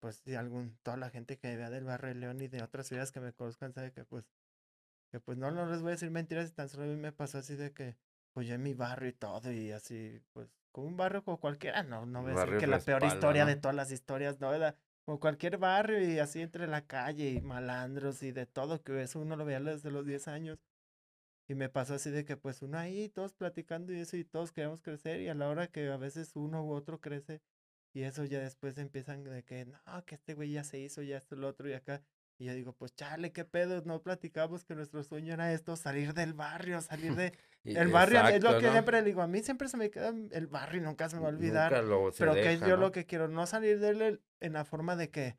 [0.01, 2.87] pues si algún, toda la gente que vea del barrio de León y de otras
[2.87, 4.29] ciudades que me conozcan sabe que pues,
[5.11, 7.13] que pues no, no les voy a decir mentiras y tan solo a mí me
[7.13, 7.97] pasó así de que,
[8.33, 11.83] pues yo en mi barrio y todo y así, pues como un barrio como cualquiera,
[11.83, 13.51] no, no voy a decir que la peor respalda, historia ¿no?
[13.51, 17.41] de todas las historias, no, era como cualquier barrio y así entre la calle y
[17.41, 20.59] malandros y de todo, que eso uno lo veía desde los 10 años.
[21.49, 24.53] Y me pasó así de que pues uno ahí, todos platicando y eso, y todos
[24.53, 27.43] queremos crecer, y a la hora que a veces uno u otro crece,
[27.93, 31.17] y eso ya después empiezan de que, no, que este güey ya se hizo, ya
[31.17, 32.03] esto, lo otro, y acá.
[32.39, 36.15] Y yo digo, pues chale, qué pedo, no platicamos que nuestro sueño era esto, salir
[36.15, 37.35] del barrio, salir de...
[37.65, 38.73] El barrio, es lo exacto, que ¿no?
[38.73, 41.23] siempre le digo, a mí siempre se me queda el barrio y nunca se me
[41.23, 41.71] va a olvidar.
[41.71, 42.81] Nunca lo Pero que deja, yo ¿no?
[42.85, 45.37] lo que quiero, no salir de él en la forma de que,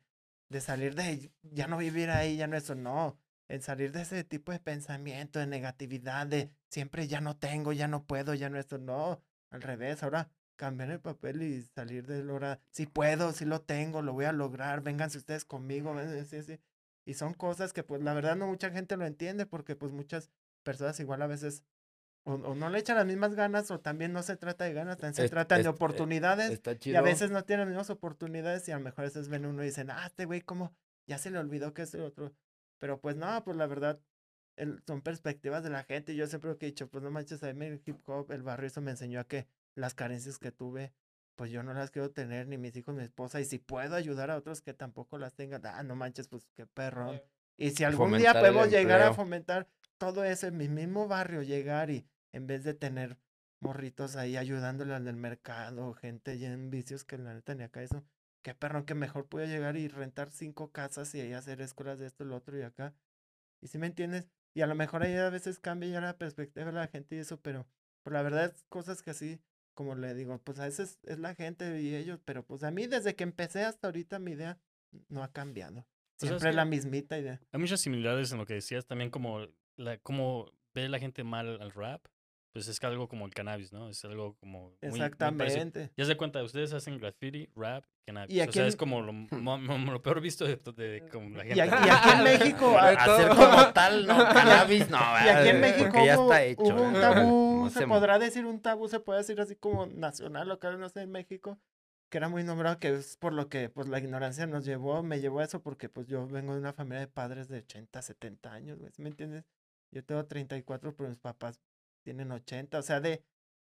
[0.48, 3.18] de salir de, ya no vivir ahí, ya no eso, no.
[3.48, 7.88] En salir de ese tipo de pensamiento, de negatividad, de siempre ya no tengo, ya
[7.88, 9.20] no puedo, ya no esto, no.
[9.50, 14.02] Al revés, ahora cambiar el papel y salir de hora, si puedo, si lo tengo,
[14.02, 16.60] lo voy a lograr, vénganse ustedes conmigo, ven, sí, sí.
[17.04, 20.30] Y son cosas que pues la verdad no mucha gente lo entiende porque pues muchas
[20.62, 21.64] personas igual a veces
[22.24, 24.96] o, o no le echan las mismas ganas o también no se trata de ganas,
[24.98, 27.90] también se Es- es- de eh, oportunidades Está y a veces no tienen las mismas
[27.90, 30.72] oportunidades y a lo mejor a veces ven uno y dicen, ah, este güey, ¿cómo?
[31.08, 32.32] Ya se le olvidó que es el otro.
[32.78, 34.00] Pero pues no, pues la verdad,
[34.56, 36.14] el- son perspectivas de la gente.
[36.14, 38.42] Yo siempre lo que he dicho, pues no manches, a mí el hip hop, el
[38.44, 40.92] barrio, eso me enseñó a que las carencias que tuve,
[41.34, 43.40] pues yo no las quiero tener, ni mis hijos, mi esposa.
[43.40, 46.66] Y si puedo ayudar a otros que tampoco las tengan, ah, no manches, pues qué
[46.66, 47.20] perrón.
[47.56, 51.42] Y si algún día Fomentar podemos llegar a fomentar todo eso en mi mismo barrio,
[51.42, 53.18] llegar y en vez de tener
[53.60, 57.82] morritos ahí ayudándole al del mercado, gente ya en vicios que la neta ni acá
[57.82, 58.04] eso,
[58.42, 62.06] qué perrón que mejor pueda llegar y rentar cinco casas y ahí hacer escuelas de
[62.06, 62.94] esto, lo otro y acá.
[63.60, 66.66] Y si me entiendes, y a lo mejor ahí a veces cambia ya la perspectiva
[66.66, 67.66] de la gente y eso, pero,
[68.02, 69.40] pero la verdad es cosas que así,
[69.74, 72.86] como le digo, pues a veces es la gente y ellos, pero pues a mí
[72.86, 74.58] desde que empecé hasta ahorita mi idea
[75.08, 75.84] no ha cambiado.
[76.18, 77.40] Pues, es Siempre es la mismita idea.
[77.52, 81.60] Hay muchas similaridades en lo que decías, también como la, como ve la gente mal
[81.60, 82.04] al rap,
[82.52, 83.88] pues es que algo como el cannabis, ¿no?
[83.88, 84.76] Es algo como muy.
[84.82, 85.90] Exactamente.
[85.96, 88.36] Ya se cuenta, ustedes hacen graffiti, rap, cannabis.
[88.36, 91.44] Y o sea, es como lo, mo- mo- lo peor visto de, de como la
[91.46, 91.62] Y gente.
[91.62, 94.98] aquí, y aquí en México, Hacer como tal, no, cannabis, no.
[94.98, 95.60] Y aquí en.
[95.62, 96.62] México ya está hecho.
[96.62, 100.78] hubo un tabú, Se podrá decir un tabú, se puede decir así como nacional, local,
[100.78, 101.58] no sé, en México,
[102.08, 105.20] que era muy nombrado, que es por lo que pues la ignorancia nos llevó, me
[105.20, 108.52] llevó a eso porque pues yo vengo de una familia de padres de 80, 70
[108.52, 109.44] años, güey, ¿sí ¿me entiendes?
[109.90, 111.60] Yo tengo 34, pero mis papás
[112.02, 113.24] tienen 80, o sea, de,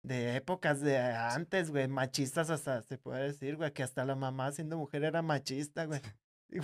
[0.03, 4.51] de épocas de antes, güey, machistas hasta, se puede decir, güey, que hasta la mamá
[4.51, 6.01] siendo mujer era machista, güey.
[6.49, 6.59] ¿Y?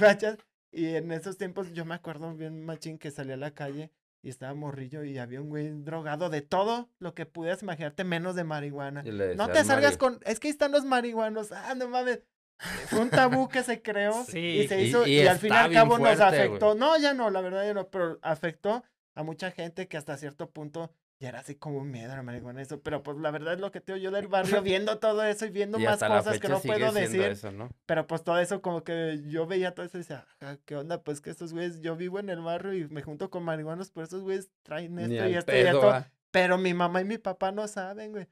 [0.72, 3.92] Y en esos tiempos yo me acuerdo bien machín que salí a la calle
[4.26, 8.36] y estaba morrillo y había un güey drogado de todo lo que pudieras imaginarte menos
[8.36, 9.04] de marihuana.
[9.06, 11.76] Y le No te al salgas Mari, con, es que ahí están los marihuanos, ah,
[11.76, 12.24] no mames.
[12.88, 15.56] Fue un tabú que se creó Sí, y se hizo y y, al fin y
[15.56, 16.74] al cabo nos fuerte, afectó.
[16.74, 20.50] No, ya no, la verdad ya no, pero afectó a mucha gente que hasta cierto
[20.50, 23.54] punto ya era así como un miedo a la marihuana eso, pero pues la verdad
[23.54, 26.00] es lo que te digo yo del barrio viendo todo eso y viendo y más
[26.04, 27.22] cosas que no puedo decir.
[27.22, 27.70] eso, ¿no?
[27.86, 31.02] Pero pues todo eso como que yo veía todo eso y decía, "Ajá, ¿qué onda?
[31.04, 34.06] Pues que estos güeyes, yo vivo en el barrio y me junto con marihuanos, pero
[34.06, 35.90] esos güeyes traen esto Ni y esto y esto.
[35.90, 36.08] ah.
[36.32, 38.28] Pero mi mamá y mi papá no saben, güey.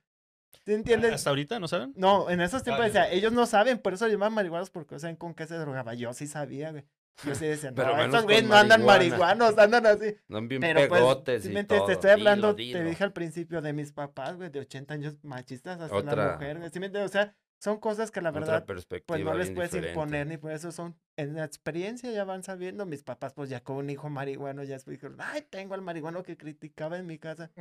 [0.65, 1.13] ¿Sí entiendes?
[1.13, 1.93] Hasta ahorita, ¿no saben?
[1.95, 3.11] No, en esos tiempos Ah, decía, ya.
[3.13, 5.93] ellos no saben, por eso llaman marihuanos porque no saben con qué se drogaba.
[5.93, 6.83] Yo sí sabía, güey.
[7.23, 9.25] Yo sí decía, Pero no, estos güeyes no andan marihuana.
[9.35, 10.15] marihuanos, andan así.
[10.27, 11.87] No bien Pero pues, pegotes sí y me entiendes, todo.
[11.87, 15.23] te estoy Dilo, hablando, te dije al principio de mis papás, güey, de 80 años
[15.23, 16.69] machistas hasta la Otra- mujer, güey.
[16.71, 17.11] ¿sí me entiendes?
[17.11, 18.85] O sea, son cosas que la verdad, pues
[19.23, 19.89] no les puedes diferente.
[19.91, 23.61] imponer ni por eso son, en la experiencia ya van sabiendo, mis papás pues ya
[23.63, 27.19] con un hijo marihuano ya después dijeron, ay, tengo al marihuano que criticaba en mi
[27.19, 27.51] casa.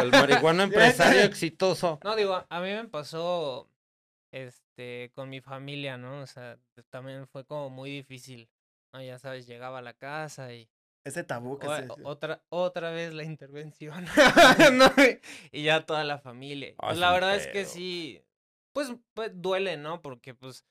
[0.00, 2.00] El marihuano empresario exitoso.
[2.02, 3.68] No, digo, a mí me pasó
[4.32, 6.20] este con mi familia, ¿no?
[6.22, 6.58] O sea,
[6.90, 8.48] también fue como muy difícil.
[8.96, 9.02] ¿No?
[9.02, 10.68] Ya sabes, llegaba a la casa y
[11.04, 11.86] Ese tabú que o- se...
[12.04, 14.04] otra otra vez la intervención.
[14.72, 14.86] ¿no?
[15.52, 16.74] Y ya toda la familia.
[16.78, 18.22] Ah, Pues es la verdad es que sí
[18.72, 20.02] pues, pues duele, ¿no?
[20.02, 20.66] Porque pues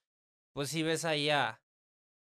[0.53, 1.61] pues si ves ahí a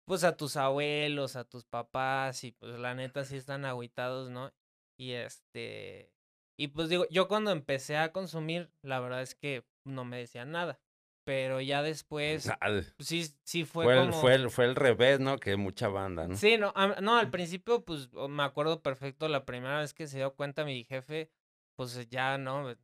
[0.06, 4.52] pues a tus abuelos, a tus papás y pues la neta sí están agüitados, ¿no?
[4.98, 6.12] Y este
[6.58, 10.52] y pues digo, yo cuando empecé a consumir, la verdad es que no me decían
[10.52, 10.80] nada,
[11.26, 15.18] pero ya después Al- sí sí fue, Fue, el, como fue, el, fue el revés,
[15.18, 15.38] ¿no?
[15.38, 16.36] Que mucha banda, ¿no?
[16.36, 20.18] Sí, no, am- no, al principio, pues me acuerdo perfecto la primera vez que se
[20.18, 21.32] dio cuenta mi jefe,
[21.74, 22.76] pues ya no,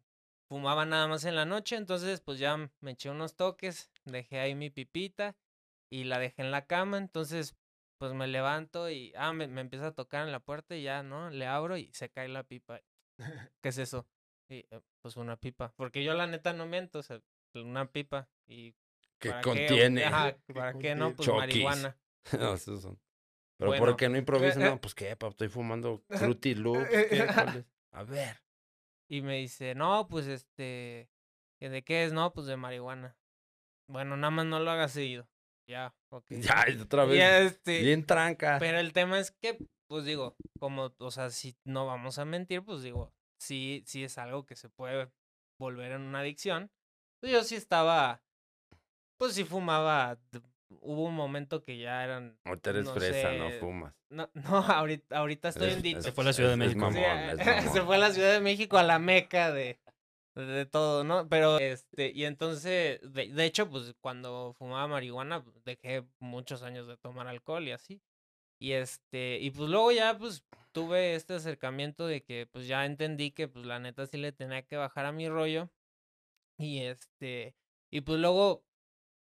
[0.49, 4.57] fumaba nada más en la noche, entonces pues ya me eché unos toques, dejé ahí
[4.57, 5.37] mi pipita
[5.89, 7.57] y la dejé en la cama, entonces
[7.99, 11.05] pues me levanto y, ah, me, me empieza a tocar en la puerta y ya,
[11.05, 11.31] ¿no?
[11.31, 12.81] Le abro y se cae la pipa.
[13.63, 14.09] ¿Qué es eso?
[14.49, 17.21] Y, "Eh, pues una pipa, porque yo la neta no miento, o sea,
[17.55, 18.75] una pipa y...
[19.19, 19.49] Que ¿para qué?
[19.49, 20.05] contiene.
[20.05, 21.15] Ajá, ¿para qué no?
[21.15, 21.39] Pues Chokis.
[21.41, 21.99] marihuana.
[22.39, 23.01] No, esos son.
[23.59, 23.85] Pero Bueno.
[23.85, 24.63] ¿por qué no improvisan?
[24.63, 26.89] No, pues qué, papá, estoy fumando Fruity Loops.
[27.93, 28.41] A ver.
[29.09, 31.11] Y me dice, no, pues este,
[31.61, 32.13] ¿que ¿de qué es?
[32.13, 33.17] No, pues de marihuana.
[33.89, 35.29] Bueno, nada más no lo hagas seguido.
[35.69, 36.25] Ya, ok.
[36.31, 37.53] Ya, y otra vez.
[37.53, 38.57] este, Bien tranca.
[38.59, 42.63] pero el tema es que, pues digo, como, o sea, si no vamos a mentir,
[42.65, 45.11] pues digo, sí, sí es algo que se puede
[45.61, 46.71] volver en una adicción.
[47.23, 48.21] Pues yo sí estaba,
[49.17, 50.19] pues sí fumaba.
[50.81, 53.95] Hubo un momento que ya eran, Ahorita eres no fresa, no sé, fumas.
[54.11, 55.99] no, no, ahorita, ahorita estoy Es- en dito.
[56.01, 56.91] es- Se fue a la Ciudad de México.
[56.91, 57.39] Sí, mamón.
[57.73, 59.79] se fue a la Ciudad de México a la meca de,
[60.35, 61.29] de, de todo, ¿no?
[61.29, 66.89] Pero, este, y entonces, de, de hecho, pues cuando fumaba marihuana, pues, dejé muchos años
[66.89, 68.03] de tomar alcohol y así.
[68.59, 70.43] Y este, y pues luego ya, pues,
[70.73, 74.63] tuve este acercamiento de que, pues, ya entendí que, pues, la neta sí le tenía
[74.63, 75.71] que bajar a mi rollo.
[76.63, 77.55] Y este,
[77.91, 78.65] y pues luego,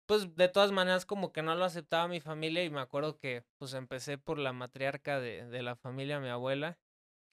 [0.08, 3.46] pues, de todas maneras, como que no lo aceptaba mi familia y me acuerdo que,
[3.58, 6.78] pues, empecé por la matriarca de, de la familia, mi abuela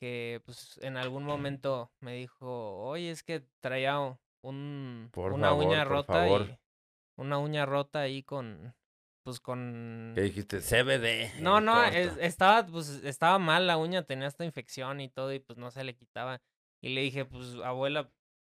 [0.00, 3.98] que pues en algún momento me dijo, oye, es que traía
[4.42, 6.58] un, Por una favor, uña rota y
[7.16, 8.74] una uña rota ahí con,
[9.24, 10.12] pues con...
[10.14, 10.60] ¿Qué dijiste?
[10.60, 11.42] CBD.
[11.42, 15.40] No, no, es- estaba, pues estaba mal la uña, tenía esta infección y todo y
[15.40, 16.40] pues no se le quitaba.
[16.80, 18.08] Y le dije, pues abuela,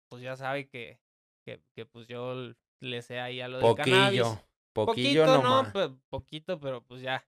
[0.08, 1.00] pues ya sabe que,
[1.42, 2.34] que, que pues yo
[2.80, 4.20] le sé ahí a lo del cannabis.
[4.22, 4.44] Poquillo.
[4.72, 5.74] Poquillo Poquito, nomás.
[5.74, 7.24] no, poquito, pero pues ya.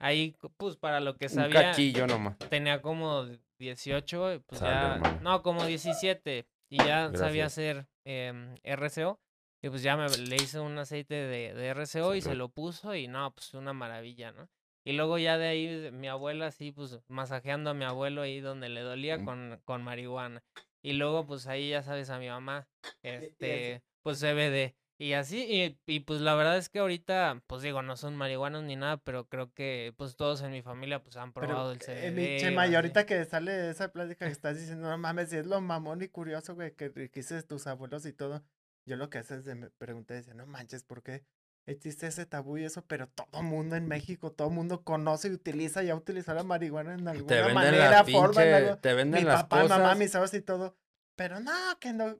[0.00, 2.36] Ahí, pues para lo que Un sabía cachillo nomás.
[2.50, 3.26] tenía como
[3.58, 5.20] 18, y pues ya, hermano.
[5.22, 9.20] no, como 17, y ya sabía hacer em, RCO,
[9.62, 12.94] y pues ya me le hice un aceite de, de RCO y se lo puso,
[12.94, 14.48] y no, pues una maravilla, ¿no?
[14.84, 18.68] Y luego ya de ahí mi abuela así, pues masajeando a mi abuelo ahí donde
[18.68, 19.24] le dolía Mm.
[19.24, 20.42] con, con marihuana.
[20.82, 22.68] Y luego pues ahí ya sabes a mi mamá,
[23.02, 24.76] este, pues CBD.
[25.00, 28.64] Y así, y, y pues la verdad es que ahorita, pues digo, no son marihuanos
[28.64, 31.80] ni nada, pero creo que pues todos en mi familia pues han probado Pero, el
[31.86, 32.14] eh, CBD.
[32.16, 35.36] mi o Chema, y ahorita que sale esa plática que estás diciendo, no mames, si
[35.36, 38.44] es lo mamón y curioso, güey, que dijiste tus abuelos y todo.
[38.86, 41.24] Yo lo que haces de me pregunté, decía, no manches, ¿por qué
[41.70, 42.82] existe ese tabú y eso?
[42.86, 47.04] Pero todo mundo en México, todo mundo conoce y utiliza, ya utilizó la marihuana en
[47.04, 48.76] Te alguna venden manera, la forma, en pinche, algo.
[48.78, 49.78] te venden Mi las papá, cosas.
[49.78, 50.76] mamá, mis abuelos y todo.
[51.16, 52.16] Pero no, que no.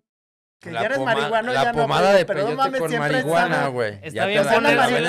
[0.61, 1.83] Que la ya eres marihuano, la ya no.
[1.83, 3.95] pomada güey, de pero no peyote mames, con siempre marihuana, güey.
[3.95, 4.61] Está Ya te bien la,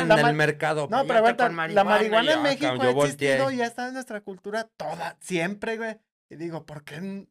[0.06, 0.88] la en el mercado.
[0.92, 4.70] No, pero con la marihuana y en México ha existido, ya está en nuestra cultura
[4.78, 5.98] toda, siempre, güey.
[6.30, 7.28] Y digo, ¿por qué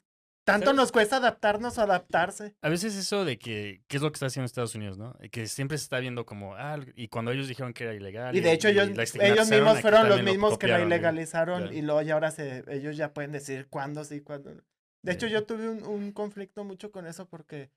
[0.53, 2.55] tanto nos cuesta adaptarnos o adaptarse?
[2.63, 5.15] A veces eso de que, ¿qué es lo que está haciendo Estados Unidos, no?
[5.31, 8.35] Que siempre se está viendo como, ah, y cuando ellos dijeron que era ilegal.
[8.37, 11.63] Y de hecho ellos, la ellos estigmatizaron, mismos fueron los lo mismos que la ilegalizaron
[11.63, 11.77] Claro.
[11.77, 14.63] y luego ya ahora se, ellos ya pueden decir cuándo sí, cuándo no.
[15.03, 17.71] De hecho, yo tuve un, un conflicto mucho con eso porque,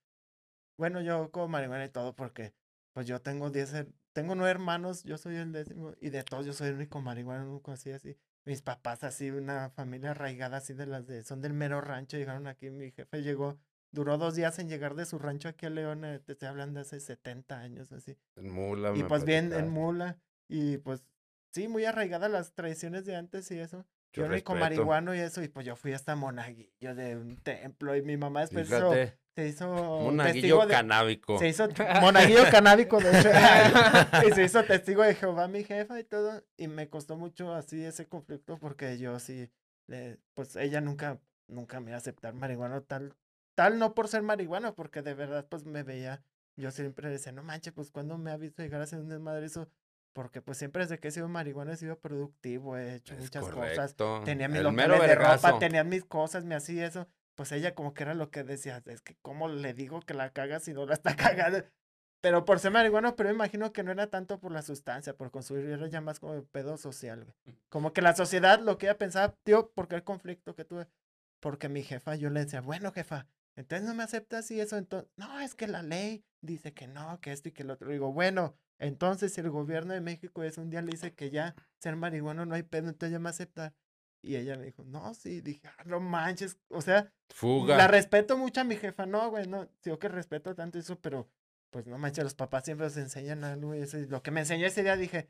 [0.77, 2.53] bueno, yo como marihuana y todo porque,
[2.93, 6.45] pues yo tengo 10, her- tengo nueve hermanos, yo soy el décimo y de todos
[6.45, 8.17] yo soy el único marihuana, así, así.
[8.45, 12.47] Mis papás así, una familia arraigada así de las de, son del mero rancho, llegaron
[12.47, 13.59] aquí, mi jefe llegó,
[13.91, 16.79] duró dos días en llegar de su rancho aquí a León, eh, te estoy hablando
[16.79, 18.17] de hace 70 años así.
[18.35, 20.17] En mula, Y me pues bien en mula.
[20.47, 21.03] Y pues
[21.51, 23.85] sí, muy arraigada las tradiciones de antes y eso.
[24.13, 27.95] Yo ni con marihuano y eso, y pues yo fui hasta monaguillo de un templo,
[27.95, 28.91] y mi mamá después hizo-
[29.35, 31.39] se hizo un testigo aguillo de, canábico.
[31.39, 31.67] se hizo
[32.01, 33.29] monaguillo canábico, de hecho,
[34.27, 37.83] y se hizo testigo de Jehová mi jefa y todo, y me costó mucho así
[37.83, 39.49] ese conflicto porque yo sí,
[39.87, 43.15] le- pues ella nunca, nunca me iba a aceptar marihuano tal,
[43.55, 46.21] tal no por ser marihuano, porque de verdad pues me veía,
[46.57, 49.45] yo siempre decía, no manches, pues cuando me ha visto llegar a hacer un desmadre
[49.45, 49.69] eso,
[50.13, 53.43] porque pues siempre desde que he sido marihuano he sido productivo, he hecho Es muchas
[53.43, 54.21] cosas, correcto.
[54.25, 57.07] tenía mis locales de ropa, tenía mis cosas, me hacía eso.
[57.35, 60.31] Pues ella como que era lo que decía, es que cómo le digo que la
[60.31, 61.63] caga si no la está cagando.
[62.21, 65.31] Pero por ser marihuana, pero me imagino que no era tanto por la sustancia, por
[65.31, 67.57] consumir, era ya más como el pedo social, güey.
[67.69, 70.87] Como que la sociedad, lo que ella pensaba, tío, porque el conflicto que tuve,
[71.39, 75.09] porque mi jefa, yo le decía, bueno, jefa, entonces no me aceptas y eso, entonces,
[75.15, 77.89] no, es que la ley dice que no, que esto y que lo otro.
[77.89, 81.55] Digo, bueno, entonces si el gobierno de México es un día le dice que ya
[81.77, 83.75] ser marihuano no hay pedo, entonces ya me acepta.
[84.23, 87.77] Y ella me dijo, no, sí, dije, ah, no manches, o sea, Fuga.
[87.77, 91.29] la respeto mucho a mi jefa, no, güey, no, yo que respeto tanto eso, pero
[91.69, 94.41] pues no manches, los papás siempre nos enseñan algo y eso, y lo que me
[94.41, 95.27] enseñó ese día dije,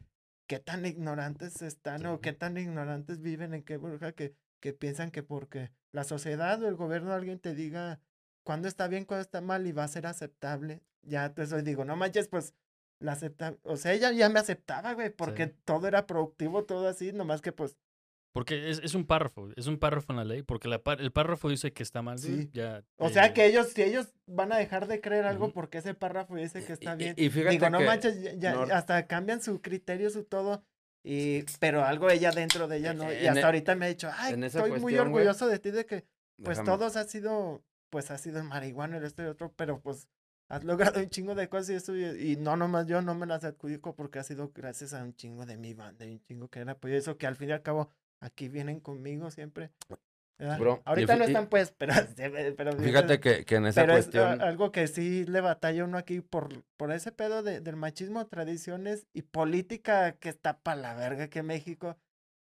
[0.48, 5.12] qué tan ignorantes están o qué tan ignorantes viven, en qué burbuja que, que piensan
[5.12, 8.00] que porque la sociedad o el gobierno alguien te diga
[8.44, 11.96] cuándo está bien, cuándo está mal y va a ser aceptable, ya entonces digo, no
[11.96, 12.54] manches, pues
[13.02, 17.12] la acepta, o sea, ella ya me aceptaba, güey, porque todo era productivo, todo así,
[17.12, 17.76] nomás que pues
[18.34, 21.50] Porque es, es un párrafo, es un párrafo en la ley, porque la el párrafo
[21.50, 22.18] dice que está mal.
[22.20, 22.50] Sí.
[22.54, 25.80] Ya, O eh, sea que ellos, si ellos van a dejar de creer algo porque
[25.80, 27.14] ese párrafo dice que está Y- bien.
[27.18, 30.64] Y, fíjate Digo, no que manches, ya, ya- no- hasta cambian su criterio, su todo.
[31.04, 33.12] Y, pero algo ella dentro de ella no.
[33.12, 35.72] Y hasta e- ahorita me ha dicho, ay, estoy muy cuestión, güey, orgulloso de ti
[35.72, 36.06] de que,
[36.44, 39.82] pues déjame- todos ha sido, pues ha sido el marihuana, el esto y otro, pero
[39.82, 40.08] pues
[40.52, 41.96] has logrado un chingo de cosas y eso.
[41.96, 45.46] Y, no nomás yo no me las adjudico porque ha sido gracias a un chingo
[45.46, 46.96] de mi banda y un chingo que era apoyo.
[46.96, 47.90] Eso que al fin y al cabo
[48.20, 49.72] aquí vienen conmigo siempre.
[50.86, 51.94] ahorita no están pues, pero,
[52.58, 54.42] pero Fíjate que, que en esa pero es a- cuestión.
[54.42, 59.08] algo que sí le batalla uno aquí por, por ese pedo de- del machismo, tradiciones
[59.14, 61.98] y política que está para la verga que México.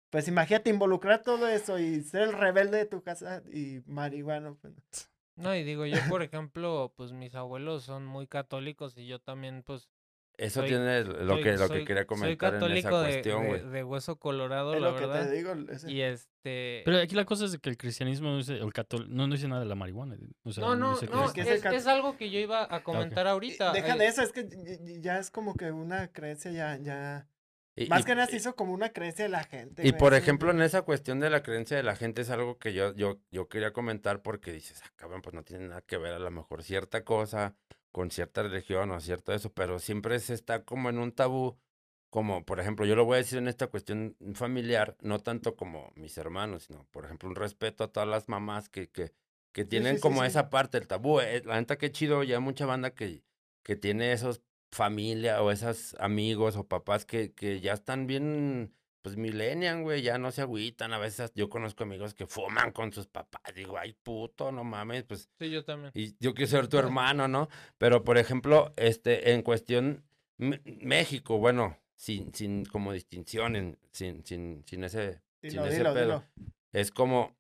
[0.10, 4.56] Pues imagínate involucrar todo eso y ser el rebelde de tu casa y marihuano.
[4.62, 4.74] pues,
[5.36, 9.64] No, y digo, yo por ejemplo, pues mis abuelos son muy católicos y yo también,
[9.64, 9.90] pues,
[10.38, 13.02] Eso soy- tiene lo soy- que, lo soy- que quería soy comentar en esa católico
[13.02, 13.70] de, cuestión, de- güey.
[13.70, 15.28] de hueso colorado, es la lo que verdad.
[15.30, 15.54] te digo.
[15.70, 16.82] ese- Y este...
[16.86, 19.34] Pero aquí la cosa es de que el cristianismo no dice, el catol- no, no
[19.36, 20.18] dice nada de la marihuana.
[20.44, 22.40] O sea, no, no, no, es- que es, es el cat- es algo que yo
[22.40, 23.72] iba a comentar y ahorita.
[23.74, 24.48] Deja eh, de eso, es que
[25.02, 27.28] ya es como que una creencia ya, ya.
[27.76, 29.82] Y- Más y- que nada se hizo como una creencia de la gente.
[29.86, 32.58] Y güey, por ejemplo, en esa cuestión de la creencia de la gente es algo
[32.58, 35.98] que yo, yo, yo quería comentar porque dices, ah, cabrón, pues no tiene nada que
[35.98, 37.56] ver a lo mejor cierta cosa
[37.92, 41.58] con cierta religión o cierto eso, pero siempre se está como en un tabú,
[42.10, 45.92] como por ejemplo, yo lo voy a decir en esta cuestión familiar, no tanto como
[45.96, 49.12] mis hermanos, sino por ejemplo un respeto a todas las mamás que, que,
[49.54, 50.28] que tienen sí, como sí.
[50.28, 51.20] esa parte, el tabú.
[51.22, 53.24] eh, la neta que chido, ya hay mucha banda que,
[53.64, 54.42] que tiene esos
[54.72, 60.18] familia o esos amigos o papás que, que ya están bien, pues millennial, güey, ya
[60.18, 60.94] no se agüitan.
[60.94, 63.42] A veces yo conozco amigos que fuman con sus papás.
[63.56, 65.92] Digo, ay, puto, no mames, pues, Sí, yo también.
[65.96, 67.50] y yo quiero ser tu hermano, ¿no?
[67.78, 70.04] Pero, por ejemplo, este, en cuestión
[70.38, 76.04] México, bueno, sin, sin como distinción, en, sin, sin, sin ese, sin ese dilo, pedo.
[76.06, 76.52] dilo.
[76.72, 77.36] Es como,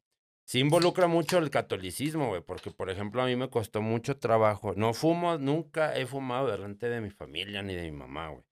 [0.51, 4.73] sí involucra mucho el catolicismo, güey, porque por ejemplo a mí me costó mucho trabajo.
[4.75, 8.43] No fumo, nunca he fumado delante de mi familia ni de mi mamá, güey.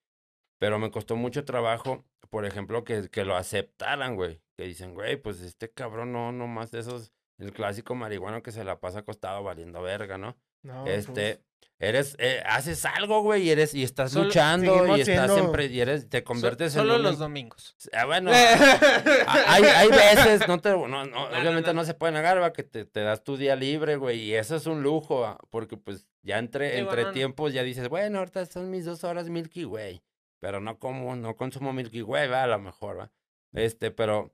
[0.59, 4.41] Pero me costó mucho trabajo, por ejemplo, que, que lo aceptaran, güey.
[4.55, 8.53] Que dicen, güey, pues este cabrón no, no más de esos, el clásico marihuano que
[8.53, 10.37] se la pasa acostado valiendo verga, ¿no?
[10.63, 11.43] No, pues, este,
[11.80, 15.80] eres, eh, haces algo, güey, y eres, y estás Solo- luchando, y estás siempre, y
[15.80, 17.76] eres, te So- conviertes solo en un los domingos.
[17.93, 18.32] Ah, bueno,
[19.28, 22.64] hay, hay veces, no te, no, no, no, obviamente no, se puede negar, va, que
[22.64, 26.07] te, te das tu día libre, güey, y eso es un lujo, ah, porque pues
[26.22, 30.01] ya entre, entre tiempos ya dices, bueno, ahorita son mis dos horas Milky Way,
[30.39, 33.12] pero no como, no consumo Milky Way, va, a lo mejor, va,
[33.53, 34.34] este, pero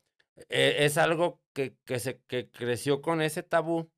[0.49, 3.89] eh, es algo que, que se, que creció con ese tabú,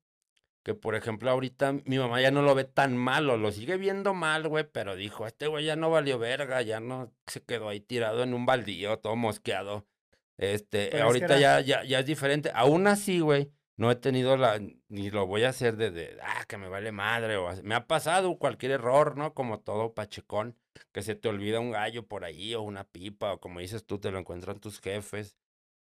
[0.68, 4.12] que por ejemplo ahorita mi mamá ya no lo ve tan malo, lo sigue viendo
[4.12, 7.80] mal, güey, pero dijo, este güey ya no valió verga, ya no se quedó ahí
[7.80, 9.86] tirado en un baldío, todo mosqueado.
[10.36, 12.50] Este, Pero es que ahorita era- ya, ya, ya es diferente.
[12.54, 16.44] Aún así, güey, no he tenido la, ni lo voy a hacer de, de, ah,
[16.46, 19.32] que me vale madre, o me ha pasado cualquier error, ¿no?
[19.32, 20.54] Como todo pachecón,
[20.92, 23.98] que se te olvida un gallo por ahí, o una pipa, o como dices tú,
[24.00, 25.38] te lo encuentran tus jefes.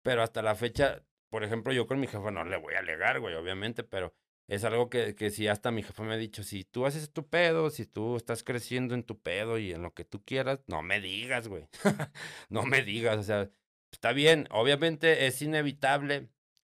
[0.02, 3.18] Pero hasta la fecha, por ejemplo, yo con mi jefa no le voy a alegar,
[3.18, 4.12] güey, obviamente, pero
[4.48, 7.28] es algo que, que sí, hasta mi jefa me ha dicho, si tú haces tu
[7.28, 10.82] pedo, si tú estás creciendo en tu pedo y en lo que tú quieras, no
[10.82, 11.68] me digas, güey.
[12.48, 13.50] no me digas, o sea,
[13.92, 16.28] está bien, obviamente es inevitable,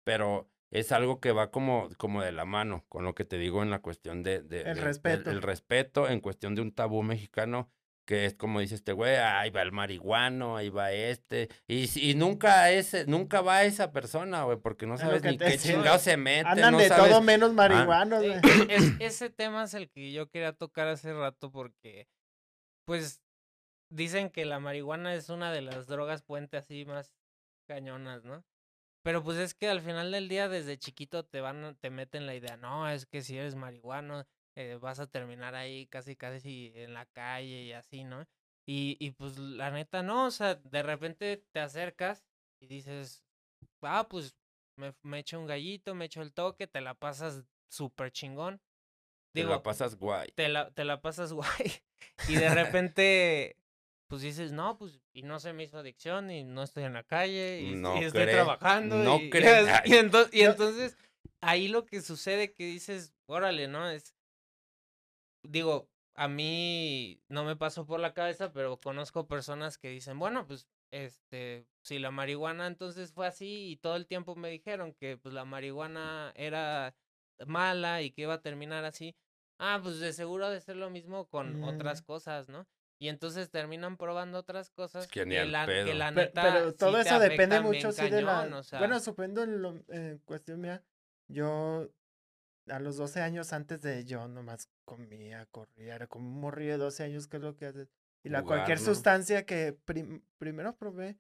[0.05, 3.63] pero es algo que va como, como de la mano con lo que te digo
[3.63, 4.43] en la cuestión de...
[4.43, 5.31] de- El de- respeto.
[5.31, 7.71] el respeto en cuestión de un tabú mexicano
[8.09, 12.71] que es como dice este güey, ahí va el marihuano, ahí va este, y, nunca
[12.71, 16.49] ese, nunca va esa persona, güey, porque no Es sabes ni qué chingado se mete,
[16.49, 18.43] Andan no de sabes, todo menos marihuanos, Eh, güey.
[18.71, 22.09] es- ese tema es el que yo quería tocar hace rato porque,
[22.87, 23.21] pues,
[23.91, 27.13] dicen que la marihuana es una de las drogas puente así más
[27.69, 28.43] cañonas, ¿no?
[29.05, 32.25] Pero pues es que al final del día desde chiquito te van, a- te meten
[32.25, 34.25] la idea, no, es que si eres marihuano
[34.59, 38.27] eh, vas a terminar ahí casi casi en la calle y así, ¿no?
[38.67, 42.25] Y, y pues la neta no, o sea, de repente te acercas
[42.61, 43.23] y dices,
[43.83, 44.37] ah, pues
[44.77, 48.61] me, me echo un gallito, me echo el toque, te la pasas súper chingón.
[49.33, 50.29] te Digo, la pasas guay.
[50.35, 51.73] te la, te la pasas guay.
[52.29, 53.57] Y de repente,
[54.09, 57.05] pues dices, no, pues, y no se me hizo adicción, y no estoy en la
[57.05, 58.97] calle, y, No y estoy cree, trabajando.
[59.05, 59.63] no y, cree.
[59.85, 60.97] y, ento- y entonces,
[61.41, 63.89] ahí lo que sucede que dices, órale, ¿no?
[63.89, 64.15] Es,
[65.43, 70.47] digo, a mí no me pasó por la cabeza, pero conozco personas que dicen, bueno,
[70.47, 75.19] pues, este, si la marihuana entonces fue así y todo el tiempo me dijeron que
[75.19, 76.95] pues la marihuana era
[77.47, 79.15] mala y que iba a terminar así,
[79.59, 82.67] ah, pues de seguro de ser lo mismo con otras cosas, ¿no?
[82.99, 85.99] Y entonces terminan probando otras cosas que ni al la, que pedo.
[85.99, 88.43] la Pe- neta Pero, todo eso depende mucho, sí, de la...
[88.43, 90.83] cañón, o sea, Bueno, suponiendo en, lo- en cuestión mía,
[91.29, 91.89] yo
[92.69, 96.79] a los 12 años antes de yo nomás comía, corría, era como un morrillo de
[96.79, 97.89] 12 años, que es lo que haces.
[98.25, 98.85] Y la Jugar, cualquier ¿no?
[98.87, 101.19] sustancia que prim- primero probé,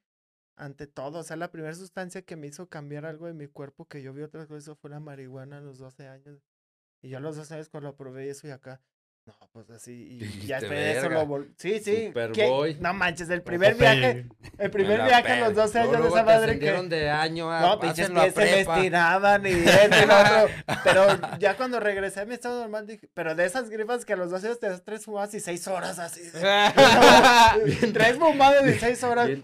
[0.57, 3.87] ante todo, o sea, la primera sustancia que me hizo cambiar algo de mi cuerpo,
[3.87, 6.43] que yo vi otras cosas, fue la marihuana a los 12 años.
[7.03, 8.81] Y yo a los 12 años cuando lo probé y eso y acá,
[9.29, 9.93] no, pues así,
[10.43, 11.53] y ya después de eso "Verga, lo volví.
[11.59, 12.07] Sí, sí.
[12.07, 12.77] Superboy".
[12.81, 14.27] No manches, el primer viaje,
[14.57, 15.63] el primer viaje a los pela.
[15.67, 16.73] 12 años de esa madre que...
[16.73, 20.55] de año a No, pinches pies se estiraban y esto y lo otro.
[20.85, 24.17] Pero ya cuando regresé a mi estado normal dije, pero de esas grifas que a
[24.17, 26.23] los 12 años te das tres fumadas y seis horas así.
[26.23, 29.27] de- tres fumadas y seis horas.
[29.27, 29.43] Bien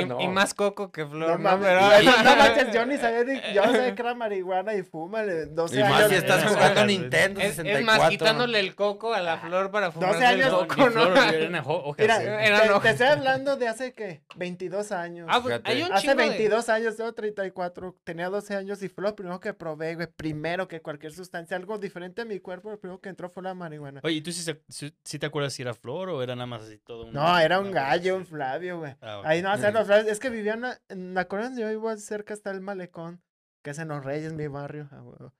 [0.00, 0.20] y, no.
[0.20, 1.38] y más coco que flor, No ¿no?
[1.38, 4.82] mames, Pero- no manches, yo ni sabía, ni- yo no sabía que era marihuana y
[4.82, 6.00] fúmale, 12 Y años.
[6.00, 7.78] más si estás jugando Nintendo Es, 64.
[7.78, 11.14] es más, quitándole el coco a la flor para fumarse años el coco, ¿no?
[11.24, 12.24] Eran ho- hojas, Mira, sí.
[12.24, 14.22] Eran te, estoy hablando de hace, ¿qué?
[14.36, 15.26] 22 años.
[15.30, 18.88] Ah, pues, hay un Hace chingo de- 22 años, tengo 34, tenía 12 años y
[18.88, 20.06] fue lo primero que probé, güey.
[20.06, 23.54] Primero que cualquier sustancia, algo diferente a mi cuerpo, lo primero que entró fue la
[23.54, 24.00] marihuana.
[24.04, 26.46] Oye, ¿y tú sí, se- sí- sí te acuerdas si era flor o era nada
[26.46, 27.12] más así todo un...
[27.12, 28.94] No, era un gallo, un Flavio, güey.
[29.00, 29.26] Ah, ok.
[29.26, 30.08] Ahí no hacer los Flavios.
[30.08, 31.26] Es que vivían en la
[31.56, 33.22] yo vivo cerca está el malecón,
[33.62, 34.88] que es en Los Reyes, mi barrio.
[34.92, 35.32] a huevo.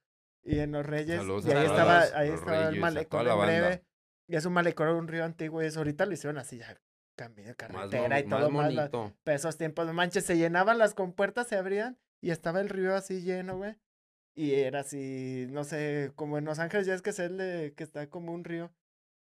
[0.45, 3.39] Y en Los Reyes, Saludos y ahí todos estaba, ahí estaba Reyes, el malecón en
[3.39, 3.83] breve.
[4.27, 5.79] Y es un malecón, un río antiguo y eso.
[5.79, 6.79] Ahorita lo hicieron así ya.
[7.17, 8.73] Camino, Más, carretera y mo- todo más más.
[8.73, 8.89] la-
[9.23, 13.21] pero esos tiempos, manches, se llenaban las compuertas, se abrían y estaba el río así
[13.21, 13.75] lleno, güey.
[14.37, 17.73] Y era así, no sé, como en Los Ángeles ya es que es el de,
[17.75, 18.71] que está como un río.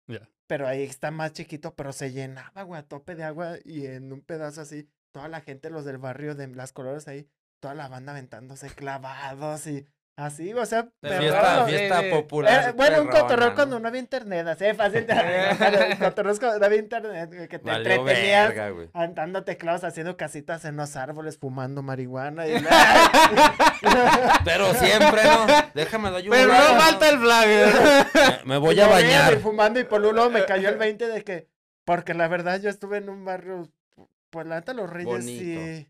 [0.09, 0.29] Ya.
[0.47, 4.13] Pero ahí está más chiquito, pero se llenaba, güey, a tope de agua y en
[4.13, 7.29] un pedazo así, toda la gente, los del barrio de las colores ahí,
[7.61, 9.87] toda la banda aventándose clavados y
[10.17, 12.11] así, o sea, pero Fiesta, fiesta sí.
[12.11, 12.53] popular.
[12.63, 13.55] era- bueno, un perrona, cotorreo ¿no?
[13.55, 15.07] cuando no había internet, así de fácil.
[15.07, 20.65] de- cotorreos cuando no había internet, que te Valió entretenías verga, andando teclados haciendo casitas
[20.65, 22.47] en los árboles, fumando marihuana.
[22.47, 22.55] Y...
[24.45, 25.47] Pero siempre, ¿no?
[25.75, 27.67] Déjame doy un Pero no falta el Flavio.
[28.45, 29.37] Me, me voy a bañar.
[29.41, 31.49] fumando y por luego me cayó el 20 de que,
[31.85, 33.71] porque la verdad yo estuve en un barrio,
[34.31, 35.89] pues la neta los Reyes sí, Bonito.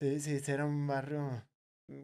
[0.00, 1.44] sí, sí, sí, era un barrio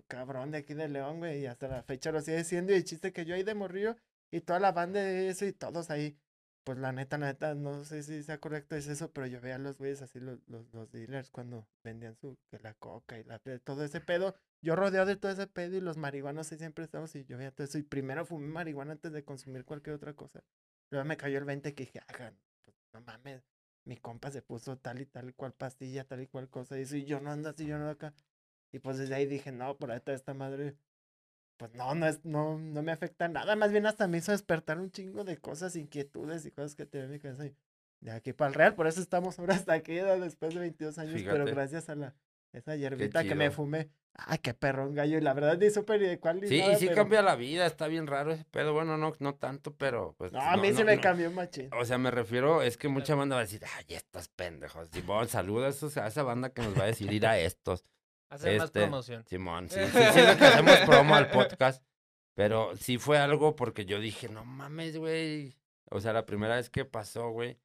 [0.07, 2.85] cabrón de aquí de León, güey, y hasta la fecha lo sigue siendo y el
[2.85, 3.97] chiste que yo ahí de morrillo
[4.31, 6.17] y toda la banda de eso y todos ahí,
[6.65, 9.57] pues la neta, la neta, no sé si sea correcto es eso, pero yo veía
[9.57, 13.39] a los güeyes así, los, los, los dealers cuando vendían su, la coca y la,
[13.63, 17.15] todo ese pedo, yo rodeado de todo ese pedo y los marihuanos sí siempre estamos
[17.17, 20.43] y yo veía todo eso y primero fumé marihuana antes de consumir cualquier otra cosa.
[20.91, 23.43] Luego me cayó el 20 que dije, hagan, pues, no mames,
[23.85, 27.05] mi compa se puso tal y tal cual pastilla, tal y cual cosa, y y
[27.05, 28.15] yo no ando así, yo no ando acá.
[28.75, 30.75] Y pues desde ahí dije, no, por ahí está esta madre,
[31.59, 34.81] pues no, no es, no, no me afecta nada, más bien hasta me hizo despertar
[34.81, 37.47] un chingo de cosas, inquietudes y cosas que tenía en mi cabeza.
[37.47, 37.55] Y
[38.01, 41.13] de aquí para el real, por eso estamos ahora hasta aquí, después de 22 años,
[41.23, 41.51] pero Fíjate.
[41.53, 42.15] gracias a la,
[42.53, 43.91] esa hierbita que me fumé.
[44.17, 46.73] Ay, qué perrón gallo, y la verdad ni súper ni de cuál ni Sí, nada,
[46.73, 48.73] y sí pero- cambia la vida, está bien raro ese pedo.
[48.73, 50.33] Bueno, no, no tanto, pero pues.
[50.33, 51.01] No, a mí no, se me no.
[51.03, 51.69] cambió machín.
[51.79, 54.89] O sea, me refiero, es que mucha banda va a decir, ay, estos pendejos.
[54.91, 57.85] Simón, saluda a, esos- a esa banda que nos va a decir ir a estos.
[58.35, 59.25] Hacer más Este, promoción.
[59.27, 61.83] Simón, sí, sí, sí, lo que hacemos promo al podcast.
[62.35, 65.57] Pero sí fue algo porque yo dije, no mames, güey.
[65.91, 67.59] O sea, la primera vez que pasó, güey,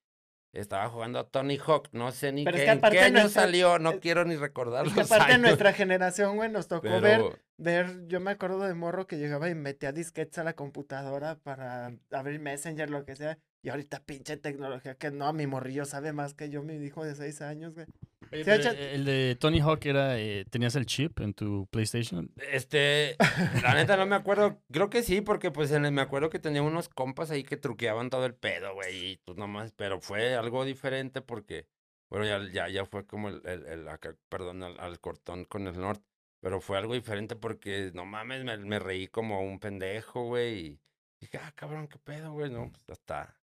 [0.52, 3.20] estaba jugando a Tony Hawk, no sé ni Pero es qué, que en qué año
[3.22, 6.50] nuestra- salió, no es- quiero ni recordar Es que los aparte años, nuestra generación, güey,
[6.50, 7.20] nos tocó ver,
[7.56, 11.92] ver, yo me acuerdo de morro que llegaba y metía disquetes a la computadora para
[12.12, 13.38] abrir Messenger, lo que sea.
[13.62, 17.14] Y ahorita pinche tecnología que no, mi morrillo sabe más que yo, mi hijo de
[17.14, 17.86] seis años, güey.
[18.32, 21.34] Oye, Sí, pero, echa- eh, el de Tony Hawk era, eh, ¿tenías el chip en
[21.34, 22.30] tu PlayStation?
[22.52, 23.16] Este,
[23.62, 26.38] la neta no me acuerdo, creo que sí, porque pues en el- me acuerdo que
[26.38, 30.34] tenía unos compas ahí que truqueaban todo el pedo, güey, y pues nomás, pero fue
[30.36, 31.66] algo diferente porque,
[32.08, 35.66] bueno, ya, ya, ya fue como el, el, el acá, perdón, al, al cortón con
[35.66, 36.06] el norte,
[36.40, 40.80] pero fue algo diferente porque, no mames, me, me reí como un pendejo, güey, y
[41.20, 43.39] dije, ah, cabrón, qué pedo, güey, no, pues hasta,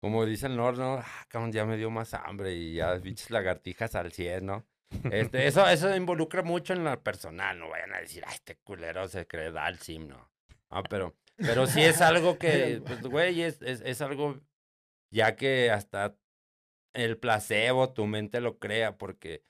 [0.00, 3.94] como dice el norte, no, ah, ya me dio más hambre y ya, pinches lagartijas
[3.94, 4.66] al 100, ¿no?
[5.10, 9.08] Este, eso, eso involucra mucho en la personal, no vayan a decir, ay, este culero
[9.08, 10.30] se cree Dalsim, no.
[10.70, 14.40] Ah, pero, pero sí es algo que, pues, güey, es, es, es algo
[15.10, 16.16] ya que hasta
[16.94, 19.44] el placebo, tu mente lo crea, porque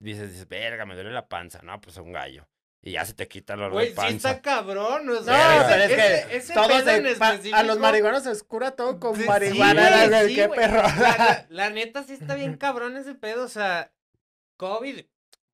[0.00, 2.48] dices, dices, verga, me duele la panza, no, pues un gallo.
[2.86, 5.08] Y ya se te quita el olor Güey, de sí está cabrón.
[5.10, 5.96] O No, sea, pero es ese-
[6.28, 9.16] que ese todos pedo en pa- a los específico- marihuanos se les cura todo con
[9.16, 10.82] Sí, marihuana, sí, qué perro.
[10.82, 13.90] La, la- la neta sí está bien cabrón ese pedo, o sea,
[14.56, 15.00] COVID,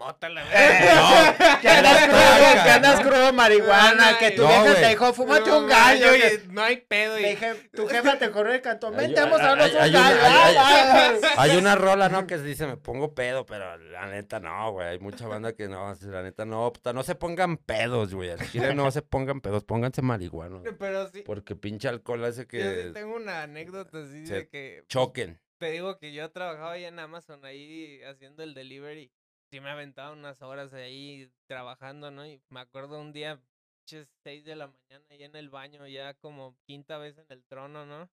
[0.04, 0.52] bótala, güey.
[1.62, 5.58] Que andas crudo, que andas crudo marihuana, que tu No, vieja te dijo, fúmate No,
[5.60, 6.12] un gallo.
[6.12, 7.18] que- No hay pedo.
[7.20, 7.36] y-
[7.74, 10.60] tu jefa te corrió el cantón, Hay- vente, vamos a hay- un hay una- gallo.
[10.60, 11.20] hay-.
[11.36, 12.26] Hay una rola, ¿no?
[12.26, 14.88] Que dice, me pongo pedo, pero la neta no, güey.
[14.88, 16.72] Hay mucha banda que no, la neta no.
[16.72, 18.30] puta, no se pongan pedos, güey.
[18.30, 20.60] Al chile no se pongan pedos, pónganse marihuana.
[20.78, 24.84] Pero sí, Porque pinche alcohol hace yo sí que tengo una anécdota así de que
[24.88, 25.40] choquen.
[25.58, 29.10] te digo que yo trabajaba ahí en Amazon ahí haciendo el delivery.
[29.52, 32.26] Sí me aventaba unas horas ahí trabajando, ¿no?
[32.26, 33.38] Y me acuerdo un día,
[33.74, 37.44] pinches seis de la mañana ahí en el baño, ya como quinta vez en el
[37.44, 38.10] trono, ¿no?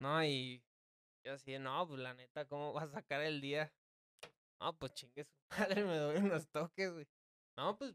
[0.00, 0.62] No, y
[1.24, 3.72] yo así, no, pues la neta, ¿cómo vas a sacar el día?
[4.60, 7.08] No, pues chingue su madre, me doy unos toques, güey.
[7.56, 7.94] No, pues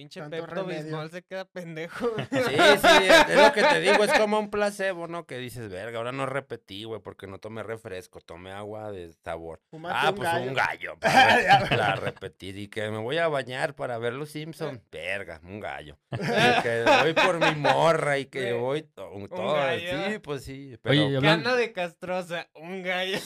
[0.00, 0.82] pinche Tanto Pepto remedio.
[0.84, 2.08] Bismol se queda pendejo.
[2.14, 2.26] güey.
[2.30, 5.26] Sí, sí, es, lo que te digo, es como un placebo, ¿no?
[5.26, 9.60] Que dices, verga, ahora no repetí, güey, porque no tomé refresco, tomé agua de sabor.
[9.84, 10.48] Ah, un pues gallo.
[10.48, 10.96] un gallo.
[11.00, 14.80] para re- La repetir y que me voy a bañar para ver los Simpsons.
[14.90, 15.98] Verga, un gallo.
[16.12, 19.52] Y que voy por mi morra y que Sí, voy to- todo.
[19.54, 20.06] gallo.
[20.12, 20.78] Sí, pues sí.
[20.80, 23.18] Pero Oye, y Que hablan- anda de castrosa, un gallo.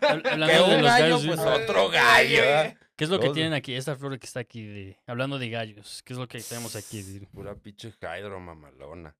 [0.00, 2.42] hablando que de un los gallo, gallos, pues otro gallo.
[2.42, 2.78] ¿eh?
[2.96, 3.74] ¿Qué es lo que tienen aquí?
[3.74, 7.02] Esta flor que está aquí, de, hablando de gallos, ¿qué es lo que tenemos aquí?
[7.02, 9.16] de- Pura pinche hydro mamalona.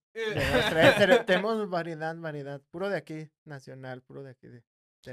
[1.25, 2.61] Tenemos variedad, variedad.
[2.71, 4.47] Puro de aquí, nacional, puro de aquí.
[4.47, 4.63] de-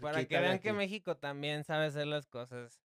[0.01, 0.73] Para que vean que.
[0.73, 2.81] México también sabe hacer las cosas.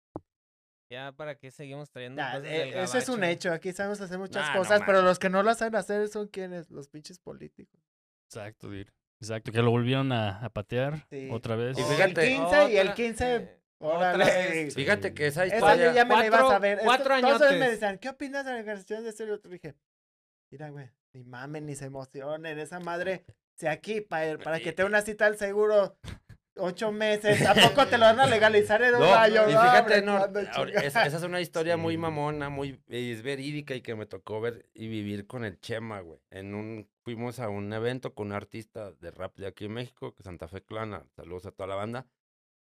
[0.89, 3.51] Ya, ¿para qué seguimos trayendo cosas eh, ese es un hecho.
[3.51, 6.27] Aquí sabemos hacer muchas Nah, no cosas, pero los que no las saben hacer son
[6.29, 7.81] quienes, los pinches políticos.
[8.29, 8.87] Exacto, dude.
[9.19, 11.27] Exacto, que lo volvieron a, a patear Sí.
[11.31, 11.77] otra vez.
[11.77, 13.59] Y O fíjate- el 15 y el Otra- 15.
[13.79, 14.71] Órale.
[14.71, 15.85] Fíjate que esa Esa historia.
[15.87, 16.73] yo ya me la iba a Cuatro- saber.
[16.79, 17.71] Esto- cuatro todos me añotes.
[17.71, 19.51] decían, ¿qué opinas de la legalización de este y otro?
[19.51, 19.75] Dije,
[20.51, 22.57] mira, güey, ni mamen, ni se emocionen.
[22.59, 23.25] Esa madre,
[23.55, 25.97] si aquí, para, para que te dé una cita al seguro,
[26.59, 29.49] ocho meses, ¿a poco te lo van a legalizar en un No, gallo?
[29.49, 30.25] y No, fíjate, no,
[30.81, 34.65] esa, esa es una historia muy mamona, muy es verídica y que me tocó ver
[34.73, 36.19] y vivir con el Chema, güey.
[36.31, 40.13] En un fuimos a un evento con un artista de rap de aquí en México,
[40.15, 42.05] que Santa Fe Clana, saludos a toda la banda.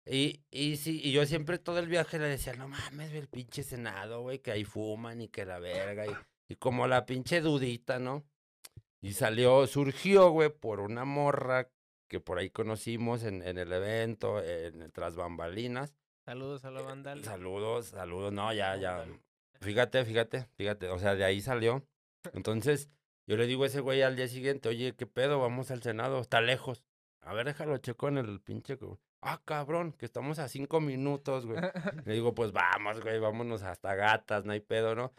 [0.06, 3.64] Y, y sí, y yo siempre todo el viaje le decía, no mames, el pinche
[3.64, 6.10] Senado, güey, que ahí fuman y que la verga, y,
[6.48, 8.24] y como la pinche dudita, ¿no?
[9.00, 11.68] Y salió, surgió, güey, por una morra
[12.08, 15.94] que por ahí conocimos en, en el evento, en Tras Bambalinas.
[16.24, 17.14] Saludos a la banda.
[17.14, 19.04] Eh, Saludos, saludos, no, ya, ya.
[19.60, 21.84] Fíjate, fíjate, fíjate, o sea, de ahí salió.
[22.32, 22.90] Entonces,
[23.26, 25.40] yo le digo a ese güey al día siguiente, oye, ¿qué pedo?
[25.40, 26.84] Vamos al Senado, está lejos.
[27.20, 28.78] A ver, déjalo, checo en el pinche.
[29.28, 31.58] Ah, cabrón, que estamos a cinco minutos, güey.
[32.04, 35.12] Le digo, pues vamos, güey, vámonos hasta gatas, no hay pedo, ¿no?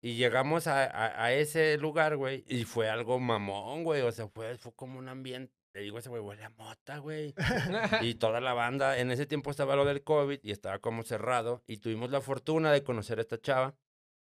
[0.00, 4.26] Y llegamos a, a, a ese lugar, güey, y fue algo mamón, güey, o sea,
[4.26, 5.54] fue, fue como un ambiente.
[5.74, 7.34] Le digo a ese güey, huele a mota, güey.
[8.02, 11.62] Y toda la banda, en ese tiempo estaba lo del COVID y estaba como cerrado.
[11.68, 13.76] Y tuvimos la fortuna de conocer a esta chava.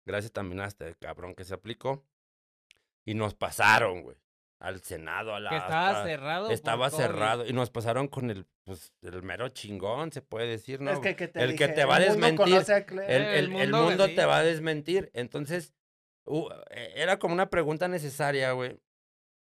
[0.05, 2.05] Gracias también a este cabrón que se aplicó.
[3.05, 4.17] Y nos pasaron, güey.
[4.59, 5.49] Al Senado, a la.
[5.51, 6.45] que estaba hasta- cerrado.
[6.45, 7.03] por Estaba COVID.
[7.03, 7.45] cerrado.
[7.45, 10.91] Y nos pasaron con el, pues, el mero chingón, se puede decir, ¿no?
[10.91, 13.27] Es que, ¿qué te el que te va a El mundo desmentir, Cle- el, el
[13.27, 14.15] el- el mundo mundo, que sí.
[14.15, 15.11] te va a desmentir.
[15.13, 15.75] Entonces,
[16.25, 18.79] u- eh, era como una pregunta necesaria, güey,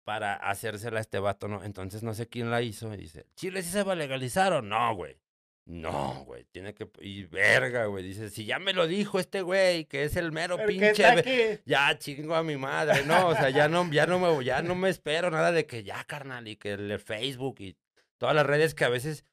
[0.04, 1.62] para hacérsela a este vato, ¿no?
[1.62, 4.60] Entonces, no sé quién la hizo y dice, ¿Chile sí se va a legalizar o
[4.62, 5.16] no, güey?
[5.66, 6.88] No, güey, tiene que...
[7.00, 10.54] Y verga, güey, dice, si ya me lo dijo este güey, que es el mero
[10.54, 10.88] El que pinche...
[10.90, 11.20] está ve-
[11.54, 11.62] aquí.
[11.66, 14.76] Ya chingo a mi madre, no, o sea, ya no, ya no me, ya no
[14.76, 17.76] me espero nada de que ya, carnal, y que el Facebook y
[18.16, 19.24] todas las redes que a veces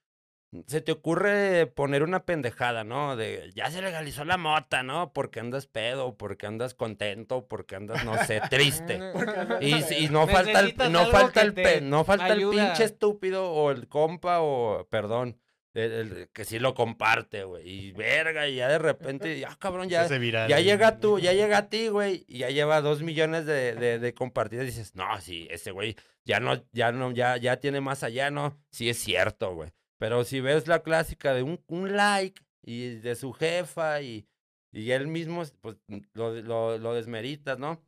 [0.67, 3.15] se te ocurre poner una pendejada, ¿no?
[3.15, 5.13] De ya se legalizó la mota, ¿no?
[5.13, 8.99] Porque andas pedo, porque andas contento, porque andas, no sé, triste.
[9.61, 13.88] Y, y no falta el, no falta el, no falta el pinche estúpido o el
[13.88, 15.39] compa o, perdón,
[15.74, 17.67] el- el que sí lo comparte, güey.
[17.67, 20.49] Y verga, y ya de repente, ya cabrón, Se ya, viral.
[20.49, 23.99] ya llega tú, ya llega a ti, güey, y ya lleva dos millones de, de,
[23.99, 24.63] de compartidas.
[24.63, 25.95] Y dices, no, sí, ese güey
[26.26, 28.57] ya no, ya no, ya, ya tiene más allá, ¿no?
[28.71, 29.71] Sí es cierto, güey.
[29.97, 34.28] Pero si ves la clásica de un, un like y de su jefa y,
[34.71, 35.78] y él mismo, pues
[36.13, 37.82] lo, lo, lo desmeritas, ¿no?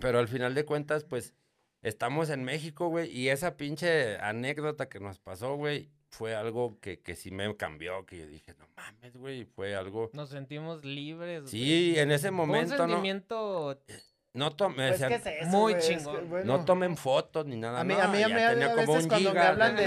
[0.00, 1.34] Pero al final de cuentas, pues
[1.82, 7.00] estamos en México, güey, y esa pinche anécdota que nos pasó, güey, fue algo que,
[7.00, 10.10] que sí me cambió, que yo dije, no mames, güey, fue algo...
[10.12, 11.42] Nos sentimos libres.
[11.42, 11.50] güey.
[11.50, 12.86] Sí, en ese momento, un ¿no?
[12.86, 13.82] sentimiento
[14.32, 15.82] No, tome- Pues, o sea, ¿qué es eso, muy güey?
[15.84, 16.28] Es que, chingón.
[16.30, 17.80] bueno, no tomen fotos ni nada.
[17.80, 19.86] A mí, no, a mí, a mí, a veces cuando me hablan de,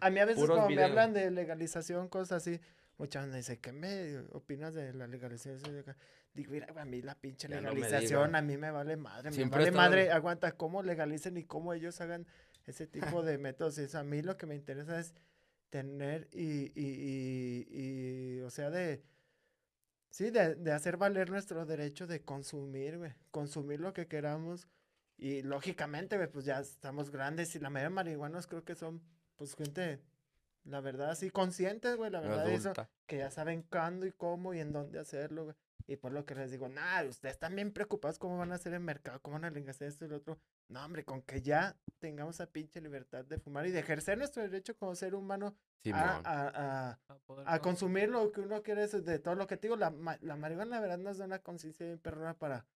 [0.00, 2.60] a mí a veces cuando me hablan de legalización, cosas así,
[2.96, 5.62] mucha gente dice, ¿qué me opinas de la legalización?
[5.74, 5.96] de acá?"
[6.34, 8.38] Digo, mira, a mí la pinche no me legalización, diga.
[8.38, 11.44] a mí me vale madre, me Siempre vale he estado- madre, aguanta, cómo legalicen y
[11.44, 12.26] cómo ellos hagan
[12.66, 13.78] ese tipo de métodos.
[13.78, 15.14] Eso, a mí lo que me interesa es
[15.70, 19.02] tener y, y, y, y, o sea, de,
[20.10, 24.68] sí, de, de hacer valer nuestro derecho de consumir, güey, consumir lo que queramos.
[25.16, 29.02] Y lógicamente, güey, pues ya estamos grandes y la mayoría de marihuanos creo que son,
[29.36, 30.00] pues, gente,
[30.64, 32.72] la verdad, sí, conscientes, güey, la verdad, eso,
[33.06, 35.56] que ya saben cuándo y cómo y en dónde hacerlo, güey.
[35.88, 38.74] Y por lo que les digo, nada, ustedes están bien preocupados cómo van a hacer
[38.74, 40.38] el mercado, cómo van a legalizar esto y lo otro.
[40.68, 44.42] No, hombre, con que ya tengamos esa pinche libertad de fumar y de ejercer nuestro
[44.42, 46.02] derecho como ser humano a, Simón.
[46.02, 46.98] a, a, a
[47.46, 49.76] a con- consumir lo que uno quiere de todo lo que te digo.
[49.76, 49.90] La,
[50.20, 52.66] la marihuana, la verdad, nos da una conciencia bien perrona para,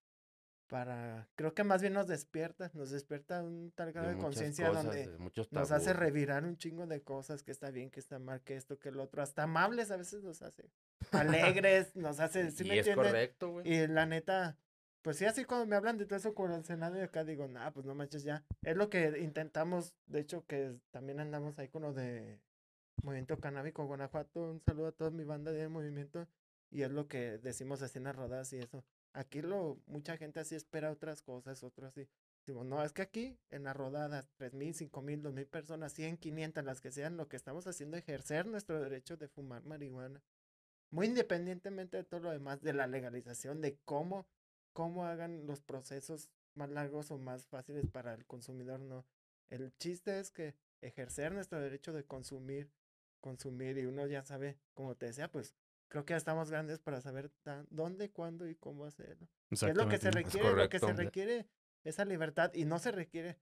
[0.67, 4.71] para, creo que más bien nos despierta, nos despierta un tal grado de, muchas conciencia
[4.71, 8.41] donde de nos hace revirar un chingo de cosas, que está bien, que está mal,
[8.41, 10.71] que esto, que el otro, hasta amables a veces nos hace,
[11.11, 13.05] alegres, nos hace, ¿sí y me es entienden?
[13.11, 13.71] correcto, güey.
[13.71, 14.57] Y la neta,
[15.03, 17.47] pues sí, así cuando me hablan de todo eso con el Senado y acá digo,
[17.47, 18.45] nah, pues no manches ya.
[18.63, 22.39] Es lo que intentamos, de hecho, que también andamos ahí con lo de
[23.03, 24.51] Movimiento Canábico Guanajuato.
[24.51, 26.27] Un saludo a toda mi banda de movimiento.
[26.71, 28.83] Y es lo que decimos así en las rodadas y eso.
[29.11, 32.07] Aquí lo, mucha gente así espera otras cosas, otros así.
[32.45, 36.81] Digo, no, es que aquí en las rodadas, 3.000, 5.000, 2.000 personas, 100, 500, las
[36.81, 40.21] que sean, lo que estamos haciendo es ejercer nuestro derecho de fumar marihuana.
[40.91, 44.25] Muy independientemente de todo lo demás, de la legalización, de cómo,
[44.73, 49.05] cómo hagan los procesos más largos o más fáciles para el consumidor, no.
[49.49, 52.71] El chiste es que ejercer nuestro derecho de consumir,
[53.21, 55.55] consumir, y uno ya sabe, como te decía, pues
[55.87, 57.31] creo que ya estamos grandes para saber
[57.69, 59.27] dónde, cuándo y cómo hacerlo.
[59.51, 61.47] Es lo que se requiere, lo que se requiere,
[61.83, 63.39] esa libertad, y no se requiere,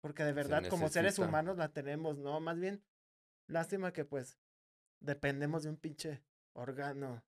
[0.00, 2.82] porque de verdad como seres humanos la tenemos, no, más bien,
[3.46, 4.38] lástima que pues
[5.00, 7.22] dependemos de un pinche órgano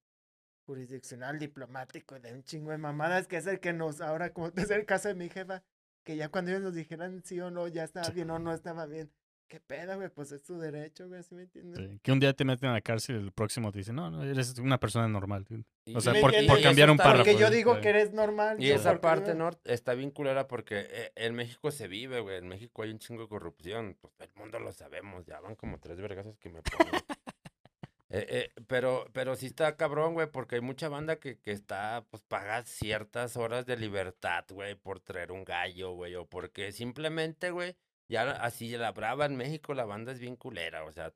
[0.68, 4.70] jurisdiccional, diplomático, de un chingo de mamadas, que es el que nos, ahora como es
[4.70, 5.62] el caso de mi jefa,
[6.04, 8.84] que ya cuando ellos nos dijeran sí o no, ya estaba bien o no estaba
[8.86, 9.10] bien.
[9.48, 10.10] ¿Qué pedo, güey?
[10.10, 11.78] Pues es tu derecho, güey, ¿sí me entiendes?
[11.90, 14.10] Sí, Que un día te meten a la cárcel y el próximo te dicen, no,
[14.10, 15.46] no, eres una persona normal.
[15.86, 17.24] Y- O sea, ¿Sí me por, por cambiar un párrafo.
[17.24, 17.80] Porque yo digo Sí.
[17.80, 18.62] que eres normal.
[18.62, 19.48] Y esa parte, ¿no?
[19.64, 22.36] Está bien culera porque eh, en México se vive, güey.
[22.36, 23.96] En México hay un chingo de corrupción.
[23.98, 25.24] Pues el mundo lo sabemos.
[25.24, 26.92] Ya van como tres vergazos que me ponen.
[28.10, 32.06] Eh, eh, pero, pero sí está cabrón, güey, porque hay mucha banda que, que está,
[32.10, 37.50] pues paga ciertas horas de libertad, güey, por traer un gallo, güey, o porque simplemente,
[37.50, 37.76] güey,
[38.08, 41.12] ya así la brava en México, la banda es bien culera, o sea,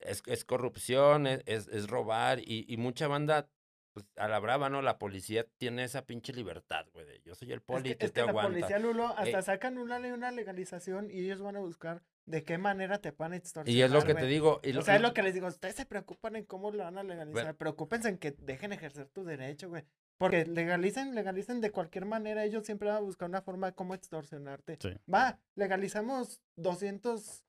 [0.00, 3.48] es, es corrupción, es, es, es robar, y, y mucha banda,
[3.92, 4.82] pues a la brava, ¿no?
[4.82, 8.10] La policía tiene esa pinche libertad, güey, de yo soy el Es poli, que, te
[8.10, 8.52] que la aguantas.
[8.54, 12.44] policía Lulo hasta Eh, sacan una ley, una legalización y ellos van a buscar de
[12.44, 13.76] qué manera te van a extorsionar.
[13.76, 14.60] Y es lo que te digo.
[14.62, 16.84] Y O lo- sea, es lo- que les digo, ustedes se preocupan en cómo lo
[16.84, 19.84] van a legalizar, preocúpense en que dejen ejercer tu derecho, güey.
[20.18, 23.94] Porque legalicen, legalicen de cualquier manera, ellos siempre van a buscar una forma de cómo
[23.94, 24.76] extorsionarte.
[24.80, 24.90] Sí.
[25.12, 27.44] Va, legalizamos 200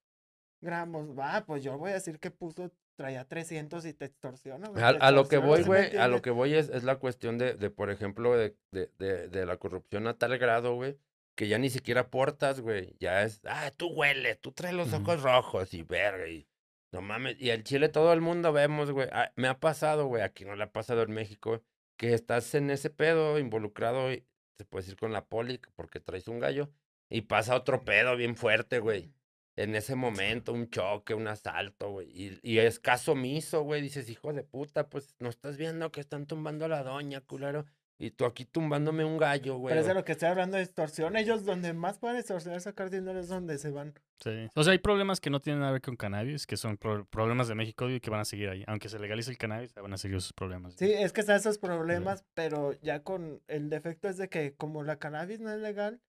[0.61, 4.84] gramos, va, pues yo voy a decir que puso, traía 300 y te extorsiona, güey.
[4.84, 6.84] A, te a lo que voy, ¿sí me güey, a lo que voy es, es
[6.84, 10.75] la cuestión de, de, por ejemplo, de, de, de, de la corrupción a tal grado,
[10.75, 10.97] güey,
[11.39, 12.97] que ya ni siquiera portas, güey.
[12.99, 16.45] Ya es, ah, tú hueles, tú traes los ojos rojos y verga, y
[16.91, 17.37] no mames.
[17.39, 19.07] Y el Chile todo el mundo vemos, güey.
[19.13, 21.63] ah, me ha pasado, güey, aquí no le ha pasado en México,
[21.95, 24.25] que estás en ese pedo involucrado, y
[24.57, 26.71] se puede decir con la poli, porque traes un gallo,
[27.09, 29.13] y pasa otro pedo bien fuerte, güey
[29.59, 32.07] en ese momento, un choque, un asalto, güey.
[32.13, 33.81] Y, y es caso omiso, güey.
[33.81, 37.65] Dices, hijo de puta, pues no estás viendo que están tumbando a la doña, culero.
[38.02, 39.72] Y tú aquí tumbándome un gallo, güey.
[39.74, 41.18] Pero es de lo que estoy hablando de extorsión.
[41.18, 43.93] Ellos donde más pueden extorsionar, sacar dinero es donde se van.
[44.24, 44.47] Sí.
[44.56, 47.06] O sea, hay problemas que no tienen nada que ver con cannabis, que son pro-
[47.06, 48.64] problemas de México y que van a seguir ahí.
[48.68, 50.76] Aunque se legalice el cannabis, van a seguir esos problemas.
[50.78, 54.82] Sí, es que están esos problemas, pero ya con el defecto es de que como
[54.84, 56.00] la cannabis no es legal,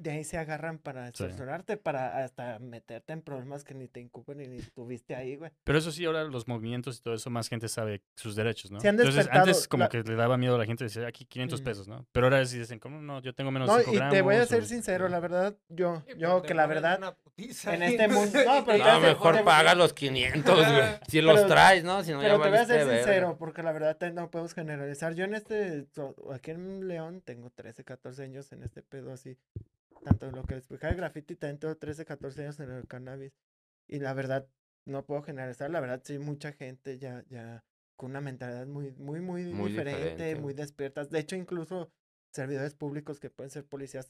[0.00, 4.40] de ahí se agarran para extorsionarte, para hasta meterte en problemas que ni te incumben
[4.40, 5.50] y ni tuviste ahí, güey.
[5.64, 8.80] Pero eso sí, ahora los movimientos y todo eso, más gente sabe sus derechos, ¿no?
[8.80, 11.24] Se han Entonces, antes como la- que le daba miedo a la gente decir, aquí
[11.26, 11.64] 500 Mm.
[11.64, 12.06] pesos, ¿no?
[12.12, 13.20] Pero ahora sí dicen, ¿cómo no?
[13.20, 14.14] Yo tengo menos de No, 5 y gramos.
[14.14, 17.82] te voy a o- ser sincero, la verdad, yo, Sí, yo que la verdad, en
[17.82, 20.66] este mundo- no, pero ya No, mejor te- paga los 500, güey.
[21.08, 22.02] Si los Pero- traes, ¿no?
[22.02, 24.54] Si no, ya pero te voy a ser sincero, porque la verdad te- no podemos
[24.54, 25.14] generalizar.
[25.14, 25.86] Yo en este,
[26.32, 29.36] aquí en León tengo 13, 14 años en este pedo así,
[30.02, 33.32] tanto en lo que es el graffiti, también tengo 13, 14 años en el cannabis.
[33.88, 34.48] Y la verdad,
[34.86, 37.64] no puedo generalizar, la verdad sí, mucha gente ya, ya
[37.96, 40.40] con una mentalidad muy, muy, muy, Muy diferente, diferente.
[40.40, 41.10] muy despiertas.
[41.10, 41.90] De hecho, incluso
[42.32, 44.08] servidores públicos que pueden ser policías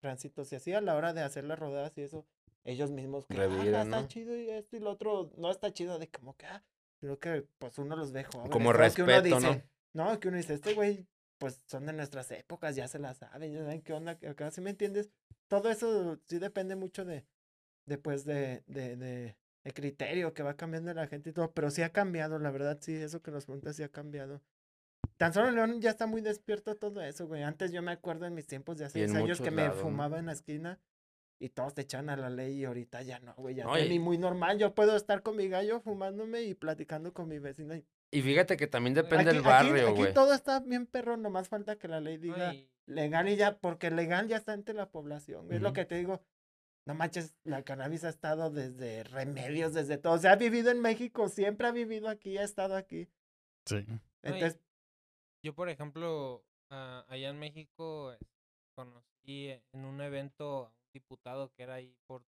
[0.00, 2.26] tránsitos, y así a la hora de hacer las rodadas y eso,
[2.64, 4.08] ellos mismos que "Ah, Reviran, está ¿no?
[4.08, 6.64] chido y esto y lo otro, no está chido de como que, ah,
[7.00, 8.50] creo que pues uno los ve jóvenes.
[8.50, 9.48] Como creo que uno respeto, ¿no?
[9.52, 10.18] dice, ¿no?
[10.20, 11.06] que uno dice, este güey,
[11.38, 14.60] pues son de nuestras épocas, ya se la saben, ya saben qué onda acá, ¿sí
[14.60, 15.10] me entiendes?
[15.48, 17.24] Todo eso sí depende mucho de,
[17.86, 21.82] después de, de, de, de criterio que va cambiando la gente y todo, pero sí
[21.82, 24.42] ha cambiado, la verdad, sí, eso que nos preguntas sí ha cambiado.
[25.18, 27.42] Tan solo León ya está muy despierto todo eso, güey.
[27.42, 29.62] Antes yo me acuerdo en mis tiempos de hace Y en 10 años que me
[29.62, 29.82] lados, ¿no?
[29.82, 30.78] fumaba en la esquina
[31.38, 33.54] y todos te echaban a la ley y ahorita ya no, güey.
[33.54, 34.58] Ya No, y- muy normal.
[34.58, 37.74] Yo puedo estar con mi gallo fumándome y platicando con mi vecino.
[37.74, 40.14] y- Y fíjate que también depende Aquí, del aquí- barrio, aquí güey.
[40.14, 43.90] todo está bien perro, nomás falta que la ley diga Ay, legal y ya, porque
[43.90, 45.52] legal ya está entre la población.
[45.52, 46.22] Es lo que te digo.
[46.86, 50.12] No manches, la cannabis ha estado desde remedios, desde todo.
[50.14, 53.08] O sea, ha vivido en México, siempre ha vivido aquí, ha estado aquí.
[53.66, 53.84] Sí.
[54.22, 54.60] Entonces,
[55.44, 58.18] Yo, por ejemplo, ah, allá en México eh,
[58.76, 62.24] conocí en un evento a un diputado que era ahí por-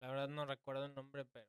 [0.00, 1.46] La verdad no recuerdo el nombre, pero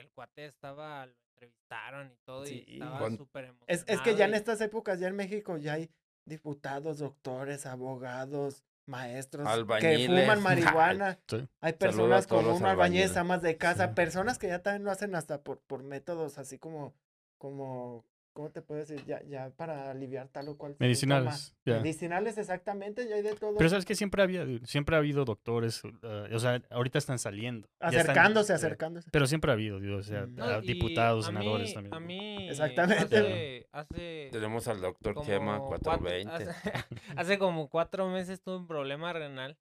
[0.00, 3.84] el cuate estaba, lo entrevistaron y todo Sí, y estaba súper es, emocionado.
[3.86, 5.90] es que ya en estas épocas, ya en México, ya hay
[6.24, 9.46] diputados, doctores, abogados, maestros
[9.80, 11.18] que fuman marihuana.
[11.28, 11.46] Sí.
[11.60, 13.94] Hay personas como un albañil, amas de casa, Sí.
[13.94, 16.94] personas que ya también lo hacen hasta por, por métodos así como,
[17.38, 18.04] como,
[18.38, 19.04] ¿cómo te puedo decir?
[19.04, 20.76] Ya, ya para aliviar tal o cual.
[20.78, 21.56] Medicinales.
[21.64, 23.56] Medicinales, exactamente, ya hay de todo.
[23.58, 25.90] Pero sabes que siempre había, siempre ha habido doctores, uh,
[26.32, 27.66] o sea, ahorita están saliendo.
[27.80, 29.10] están, acercándose, eh, acercándose.
[29.10, 30.26] Pero siempre ha habido, digo, o sea.
[30.26, 31.94] No, diputados, senadores mí- también.
[31.94, 33.16] A mí, Exactamente.
[33.18, 36.30] hace, hace Tenemos al doctor Chema cuatro- 420.
[36.30, 36.72] hace,
[37.16, 39.58] hace como cuatro meses tuve un problema renal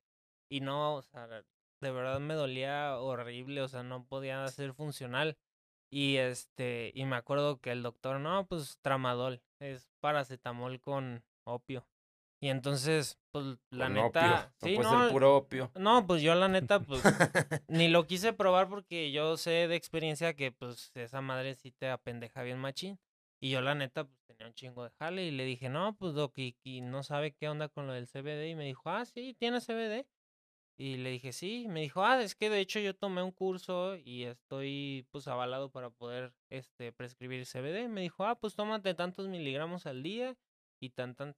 [0.52, 5.36] y no, o sea, de verdad me dolía horrible, o sea, no podía ser funcional.
[5.90, 11.88] Y este, y me acuerdo que el doctor, no, pues tramadol, es paracetamol con opio.
[12.40, 14.54] Y entonces, pues la Con neta, opio.
[14.62, 15.72] No sí, puede no, ser puro opio.
[15.76, 17.02] no, pues yo la neta, pues
[17.68, 21.90] ni lo quise probar porque yo sé de experiencia que pues esa madre sí te
[21.90, 23.00] apendeja bien machín.
[23.40, 26.14] Y yo la neta pues tenía un chingo de jale y le dije, no, pues
[26.14, 28.50] Doc, y, y no sabe qué onda con lo del CBD.
[28.50, 30.06] Y me dijo, ah, sí, ¿tiene CBD?
[30.80, 31.66] Y le dije, sí.
[31.68, 35.72] Me dijo, ah, es que de hecho yo tomé un curso y estoy pues avalado
[35.72, 37.90] para poder este prescribir CBD.
[37.90, 40.38] Me dijo, ah, pues tómate tantos miligramos al día
[40.80, 41.36] y tan tan.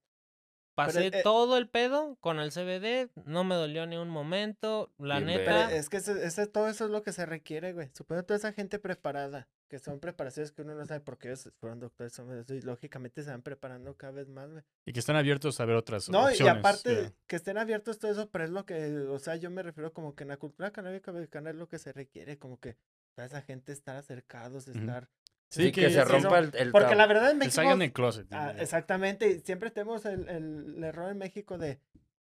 [0.74, 5.16] Pasé eh, todo el pedo con el CBD, no me dolió ni un momento, la
[5.16, 5.72] Pero neta.
[5.74, 7.90] es que ese- ese- todo eso es lo que se requiere, güey.
[7.94, 11.80] Supongo toda esa gente preparada, que son preparaciones que uno no sabe porque ellos fueron
[11.80, 14.62] doctores, son eso, y lógicamente se van preparando cada vez más, güey.
[14.86, 16.40] Y que están abiertos a ver otras No, opciones.
[16.40, 19.62] y aparte que estén abiertos todo eso, pero es lo que, o sea, yo me
[19.62, 22.76] refiero como que en la cultura canábica mexicana es lo que se requiere, como que
[23.14, 25.08] toda esa gente estar acercados, estar...
[25.50, 27.54] Sí, Sí, que, que se rompa el, el Porque la verdad en Que México...
[27.56, 28.26] salgan del closet.
[28.32, 31.80] Ah, exactamente, siempre tenemos el, el, el error en México de,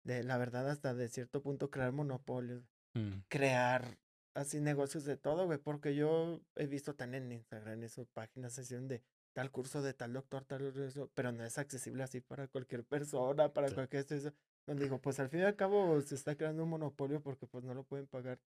[0.03, 2.63] de, la verdad, hasta de cierto punto crear monopolios,
[2.93, 3.21] Mm.
[3.29, 3.97] crear
[4.33, 8.87] así negocios de todo, güey, porque yo he visto también en Instagram esas páginas sesión
[8.89, 9.01] de
[9.33, 13.53] tal curso de tal doctor, tal eso, pero no es accesible así para cualquier persona,
[13.53, 13.75] para Sí.
[13.75, 14.33] cualquier eso.
[14.67, 17.63] Donde digo, pues al fin y al cabo se está creando un monopolio porque pues
[17.63, 18.39] no lo pueden pagar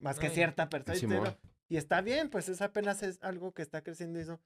[0.00, 1.38] más que Ay, cierta persona.
[1.68, 4.40] Y está bien, pues es apenas es algo que está creciendo eso.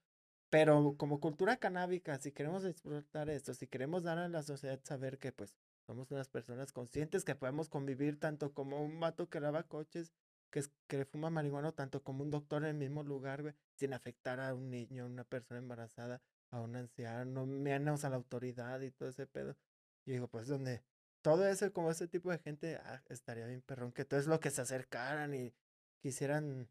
[0.51, 5.19] Pero como cultura canábica, si queremos explotar esto, si queremos dar a la sociedad saber
[5.19, 5.55] que pues
[5.87, 10.13] somos unas personas conscientes que podemos convivir tanto como un vato que lava coches,
[10.51, 13.93] que, es, que fuma marihuana, tanto como un doctor en el mismo lugar, güey, sin
[13.93, 18.81] afectar a un niño, a una persona embarazada, a un anciano, menos a la autoridad
[18.81, 19.57] y todo ese pedo.
[20.05, 20.83] Y digo, pues donde
[21.23, 24.41] todo eso, como ese tipo de gente, ah, estaría bien perrón, que todo es lo
[24.41, 25.55] que se acercaran y
[26.01, 26.69] quisieran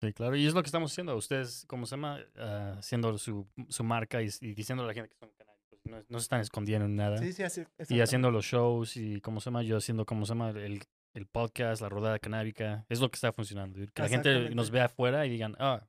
[0.00, 0.36] Sí, claro.
[0.36, 1.16] Y es lo que estamos haciendo.
[1.16, 2.20] Ustedes, ¿cómo se llama?
[2.36, 5.80] Ah, haciendo su, su marca y, y diciendo a la gente que son canábicos.
[5.84, 7.18] No, no se están escondiendo en nada.
[7.18, 7.64] Sí, sí, así.
[7.88, 9.62] y haciendo los shows y, ¿cómo se llama?
[9.62, 10.50] Yo haciendo, ¿cómo se llama?
[10.50, 10.82] El,
[11.14, 12.84] el podcast, la rodada canábica.
[12.88, 13.78] Es lo que está funcionando.
[13.92, 15.86] Que la gente nos vea afuera y digan, ah,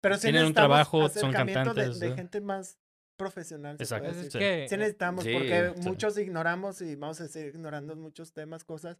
[0.00, 2.16] Pero sí tienen un trabajo, son acercamiento de- cantantes, De, ¿no?
[2.16, 2.78] gente más
[3.18, 3.76] profesional.
[3.76, 4.08] se Exacto.
[4.12, 5.88] Pues es que Sí necesitamos, Sí, porque sí.
[5.88, 8.96] muchos ignoramos y vamos a seguir ignorando muchos temas, cosas.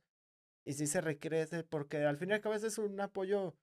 [0.66, 3.54] Y sí se requiere ese, porque al fin y al cabo es un apoyo,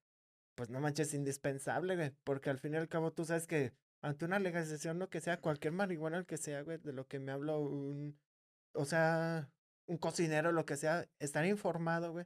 [0.56, 2.12] pues no manches, indispensable, güey.
[2.24, 5.39] Porque al fin y al cabo tú sabes que ante una legalización, lo que sea,
[5.39, 8.20] cualquier marihuana, el que sea, güey, de lo que me hablo, un,
[8.74, 9.49] o sea,
[9.88, 12.26] un cocinero, lo que sea, estar informado, güey,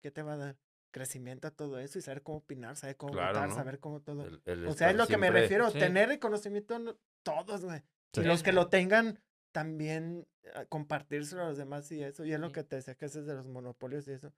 [0.00, 0.56] ¿qué te va a dar?
[0.90, 3.54] Crecimiento a todo eso y saber cómo opinar, saber cómo Claro, votar, ¿no?
[3.54, 4.24] saber cómo todo.
[4.26, 5.78] El- el O sea, es lo que me refiero, Sí.
[5.78, 7.82] tener el conocimiento no- todos, güey.
[8.14, 8.22] Sí.
[8.22, 9.20] Y los que lo tengan,
[9.52, 12.24] también ah, compartírselo a los demás y eso.
[12.24, 14.32] Y es lo que te decía que ese es de los monopolios y eso.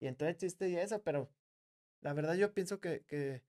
[0.00, 1.28] Y entonces chiste y eso, pero
[2.00, 3.42] la verdad yo pienso que, que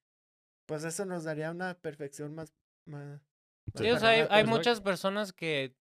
[0.65, 2.53] pues eso nos daría una perfección más...
[2.85, 3.21] más
[3.75, 5.75] Sí, Sí, o sea, hay, hay muchas personas que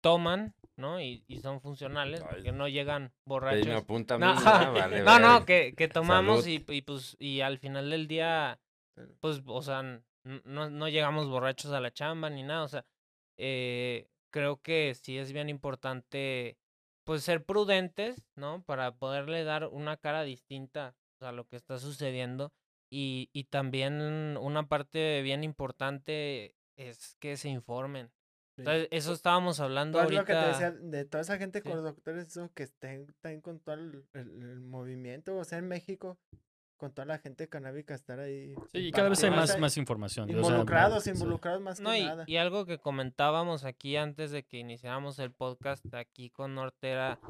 [0.00, 1.00] toman, ¿no?
[1.00, 2.42] Y, y son funcionales, Ay.
[2.42, 3.66] que no llegan borrachos.
[3.66, 7.16] me apunta a mí, No, ya, vale, no, no, que, que tomamos y, y pues
[7.18, 8.58] y al final del día,
[9.20, 12.84] pues, o sea, no, no llegamos borrachos a la chamba ni nada, o sea,
[13.36, 16.56] eh, creo que sí es bien importante,
[17.04, 18.62] pues, ser prudentes, ¿no?
[18.62, 22.52] Para poderle dar una cara distinta a lo que está sucediendo
[22.92, 28.08] y, y también una parte bien importante es que se informen.
[28.56, 28.62] sí.
[28.62, 30.70] Entonces, eso estábamos hablando Todo es lo que te ahorita.
[30.70, 31.68] decía, de toda esa gente Sí.
[31.68, 35.58] con los doctores, eso que estén, estén con todo el, el- el movimiento, o sea,
[35.58, 36.18] en México,
[36.76, 38.54] con toda la gente canábica, estar ahí.
[38.72, 40.24] sí, y cada vez hay más, más información.
[40.24, 41.10] o sea, Involucrados, sí.
[41.10, 42.24] involucrados más que No, y, nada.
[42.26, 47.20] y algo que comentábamos aquí antes de que iniciáramos el podcast aquí con Norte era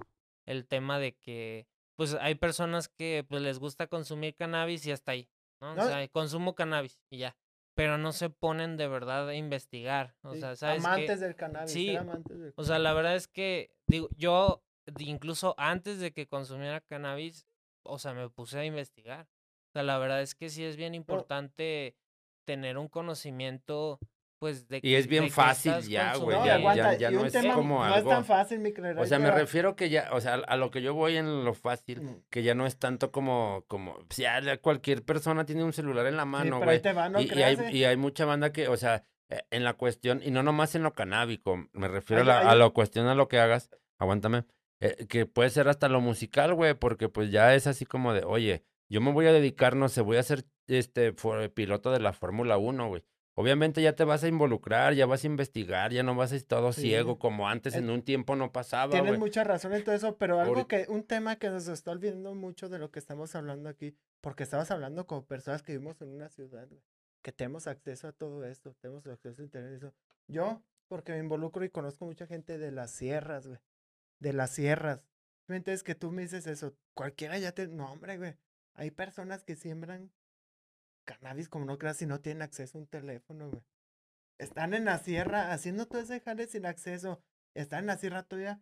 [0.47, 1.67] el tema de que
[2.01, 5.29] pues hay personas que pues les gusta consumir cannabis y hasta ahí,
[5.61, 5.75] ¿no?
[5.75, 5.85] No.
[5.85, 7.37] O sea, consumo cannabis y ya,
[7.75, 11.71] pero no se ponen de verdad a investigar, o Sí, sea, ¿sabes amantes del cannabis.
[11.71, 14.65] Sí, amantes del O sea, la verdad es que, digo, yo
[14.97, 17.47] incluso antes de que consumiera cannabis,
[17.83, 19.29] o sea, me puse a investigar.
[19.69, 21.99] O sea, la verdad es que sí es bien importante
[22.47, 23.99] tener un conocimiento,
[24.41, 27.27] pues, de Y es de bien fácil ya, güey, No, ya- aguanta, ya y no
[27.27, 29.37] es tema como no es algo- tan fácil, mi O sea, me va.
[29.37, 32.23] refiero que ya, o sea, a lo que yo voy en lo fácil, Mm.
[32.31, 36.07] que ya no es tanto como, como, pues ya la- cualquier persona tiene un celular
[36.07, 36.83] en la Sí, mano, pero ahí güey.
[36.83, 39.63] te va, no y, y hay, y hay mucha banda que, o sea, eh, en
[39.63, 43.07] la cuestión, y no nomás en lo canábico, me refiero a, la, a la cuestión
[43.09, 44.45] a lo que hagas, aguántame,
[44.81, 48.25] eh, que puede ser hasta lo musical, güey, porque pues ya es así como de,
[48.25, 52.01] oye, yo me voy a dedicar, no sé, voy a ser este for- piloto de
[52.01, 53.05] la Fórmula 1, güey.
[53.41, 56.59] Obviamente ya te vas a involucrar, ya vas a investigar, ya no vas a estar
[56.61, 56.83] todo Sí.
[56.83, 59.19] ciego como antes Eh, en un tiempo no pasaba, Tienes güey.
[59.21, 62.69] mucha razón en todo eso, pero algo que, un tema que nos está olvidando mucho
[62.69, 66.29] de lo que estamos hablando aquí, porque estabas hablando como personas que vivimos en una
[66.29, 66.83] ciudad, güey,
[67.23, 69.95] que tenemos acceso a todo esto, tenemos acceso a internet eso.
[70.29, 73.61] Yo, porque me involucro y conozco mucha gente de las sierras, güey,
[74.19, 75.05] de las sierras.
[75.49, 78.37] Entonces que tú me dices eso, cualquiera ya te, no hombre, güey,
[78.75, 80.11] hay personas que siembran
[81.05, 83.63] cannabis como no creas si no tienen acceso a un teléfono, güey.
[84.39, 87.23] Están en la sierra haciendo todo ese jale sin acceso.
[87.55, 88.61] Están en la sierra todavía.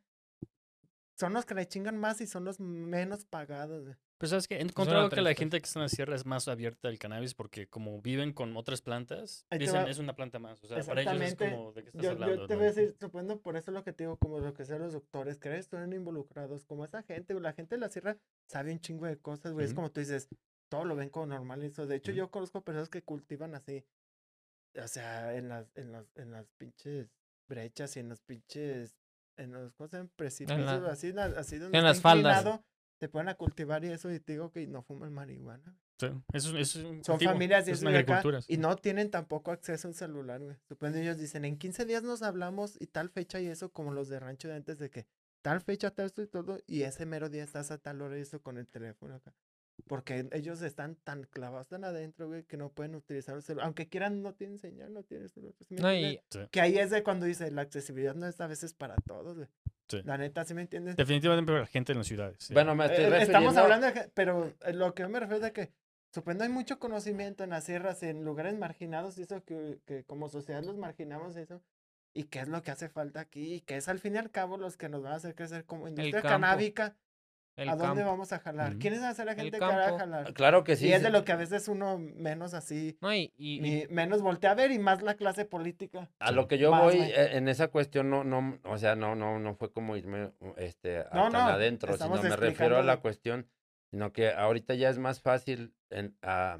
[1.16, 3.96] Son los que le chingan más y son los menos pagados, güey.
[4.18, 6.48] Pues sabes que he encontrado que la gente que está en la sierra es más
[6.48, 9.90] abierta al cannabis porque como viven con otras plantas, Ahí dicen va.
[9.90, 10.62] es una planta más.
[10.64, 12.34] O sea, para ellos es como de qué estás Yo, hablando.
[12.34, 12.58] yo te ¿no?
[12.58, 14.92] voy a decir, suponiendo por eso lo que te digo, como lo que sean los
[14.92, 18.16] doctores, que están involucrados, como esa gente, la gente de la sierra
[18.48, 19.66] sabe un chingo de cosas, güey.
[19.66, 20.28] Es como tú dices,
[20.68, 21.86] todo lo ven como normal y eso.
[21.86, 23.84] De hecho, yo conozco personas que cultivan así.
[24.82, 27.08] O sea, en las, en las, en las pinches
[27.48, 28.96] brechas y en los pinches,
[29.36, 30.10] en los, ¿cómo se llaman?
[30.16, 32.60] Precipicios, la- así, así donde en las faldas.
[33.00, 35.78] Se ponen a cultivar y eso, y te digo que no fuman marihuana.
[36.00, 38.42] Sí, eso, es Son familias y es eso una y acá, agricultura.
[38.42, 38.54] sí.
[38.54, 40.56] y no tienen tampoco acceso a un celular, güey.
[40.68, 44.08] Supongo ellos dicen, en 15 días nos hablamos y tal fecha y eso, como los
[44.08, 45.06] de rancho de antes de que
[45.42, 48.22] tal fecha, tal esto y todo, y ese mero día estás a tal hora y
[48.22, 49.32] eso con el teléfono acá.
[49.86, 53.66] Porque ellos están tan clavados, tan adentro, güey, que no pueden utilizar el celular.
[53.66, 55.54] Aunque quieran, no tienen señal, no tienen celular.
[55.66, 58.46] ¿sí me No, y, Que ahí es de cuando dice, la accesibilidad no es a
[58.46, 59.48] veces para todos, güey.
[59.88, 60.02] Sí.
[60.04, 60.96] La neta, ¿sí me entiendes?
[60.96, 62.36] Definitivamente para la gente en las ciudades.
[62.38, 62.52] sí.
[62.52, 63.38] Bueno, me estoy Eh, refiriendo...
[63.38, 65.72] Estamos hablando de, pero eh, lo que yo me refiero es de que
[66.12, 70.28] suponiendo hay mucho conocimiento en las sierras, en lugares marginados, y eso que, que como
[70.28, 71.62] sociedad los marginamos eso,
[72.12, 74.30] y qué es lo que hace falta aquí, y que es al fin y al
[74.30, 76.96] cabo los que nos van a hacer crecer como industria canábica,
[77.58, 78.10] el ¿a dónde campo.
[78.12, 78.76] vamos a jalar?
[78.78, 80.32] ¿Quiénes van a ser la gente que va a jalar?
[80.32, 80.86] Claro que sí.
[80.88, 84.52] y es de lo que a veces uno menos así, No, y, y- menos voltea
[84.52, 86.08] a ver y más la clase política.
[86.20, 89.14] A lo que yo Más, voy eh, en esa cuestión no, no, o sea, no,
[89.14, 92.82] no, no fue como irme este a No, tan no, adentro, sino me refiero a
[92.82, 93.48] la cuestión,
[93.90, 96.58] sino que ahorita ya es más fácil en, a,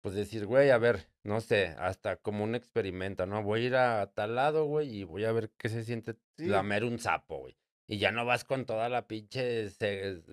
[0.00, 3.42] pues decir, güey, a ver, no sé, hasta como un experimento, ¿no?
[3.42, 6.46] Voy a ir a tal lado, güey, y voy a ver qué se siente Sí.
[6.46, 7.56] lamer un sapo, güey.
[7.90, 9.70] Y ya no vas con toda la pinche,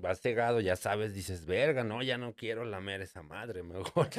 [0.01, 4.09] vas cegado, ya sabes, dices, verga, no, ya no quiero lamer esa madre, mejor.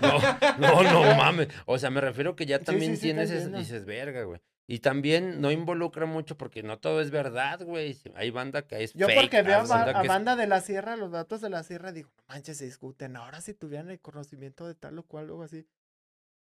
[0.00, 1.48] No, no, no mames.
[1.66, 3.58] O sea, me refiero que ya también sí, sí, te tienes, ese- entiendo.
[3.58, 4.40] dices, verga, güey.
[4.68, 7.96] Y también no involucra mucho porque no todo es verdad, güey.
[8.14, 10.00] Hay banda que es Yo fake, porque veo a, banda
[10.32, 13.14] a es- de la sierra, los datos de la sierra, digo, no manches, se discuten.
[13.16, 15.68] Ahora si tuvieran el conocimiento de tal o cual, algo así,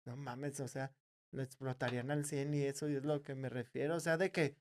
[0.06, 0.94] no mames, o sea,
[1.32, 3.96] lo explotarían al 100 y eso y es lo que me refiero.
[3.96, 4.56] O sea, de que,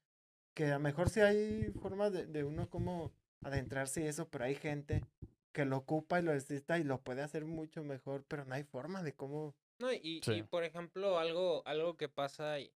[0.55, 3.13] que a lo mejor sí hay formas de, de uno como
[3.43, 5.05] adentrarse y eso, pero hay gente
[5.53, 8.65] que lo ocupa y lo necesita y lo puede hacer mucho mejor, pero no hay
[8.65, 9.55] forma de cómo...
[9.79, 10.33] No, y, Sí.
[10.33, 12.73] y, por ejemplo, algo, algo que pasa, y,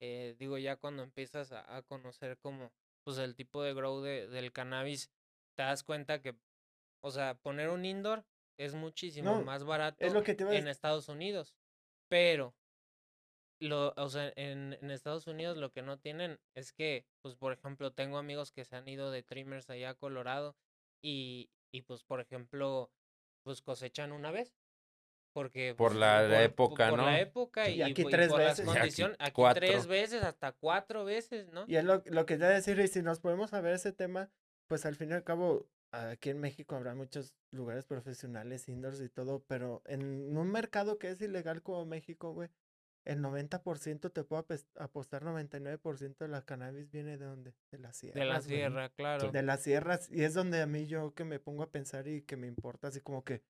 [0.00, 2.72] eh, digo, ya cuando empiezas a, a conocer como,
[3.04, 5.10] pues el tipo de grow de, del cannabis,
[5.56, 6.34] te das cuenta que,
[7.00, 8.24] o sea, poner un indoor
[8.58, 10.68] es muchísimo No, más barato Es lo que te iba a en.
[10.68, 11.54] Estados Unidos,
[12.08, 12.54] pero,
[13.62, 17.52] lo, o sea, en, en Estados Unidos lo que no tienen es que, pues, por
[17.52, 20.56] ejemplo, tengo amigos que se han ido de trimmers allá a Colorado
[21.02, 22.90] y, y pues, por ejemplo,
[23.44, 24.54] pues cosechan una vez.
[25.34, 27.06] Porque Por pues, la época, por ¿no?
[27.06, 28.58] la época Y y, aquí y tres por veces.
[28.58, 29.66] Y las aquí condiciones, aquí, cuatro.
[29.66, 31.64] tres veces, hasta cuatro veces, ¿no?
[31.66, 34.30] Y es lo, lo que te a decir, y si nos podemos saber ese tema,
[34.68, 39.08] pues al fin y al cabo, aquí en México habrá muchos lugares profesionales, indoors y
[39.08, 42.50] todo, pero en un mercado que es ilegal como México, güey,
[43.04, 44.46] el 90% te puedo
[44.78, 47.54] apostar 99% de la cannabis viene de dónde?
[47.70, 48.20] De las sierras.
[48.20, 48.48] De la güey.
[48.48, 49.30] sierra, claro.
[49.30, 52.22] De las sierras, y es donde a mí yo que me pongo a pensar y
[52.22, 53.42] que me importa así como que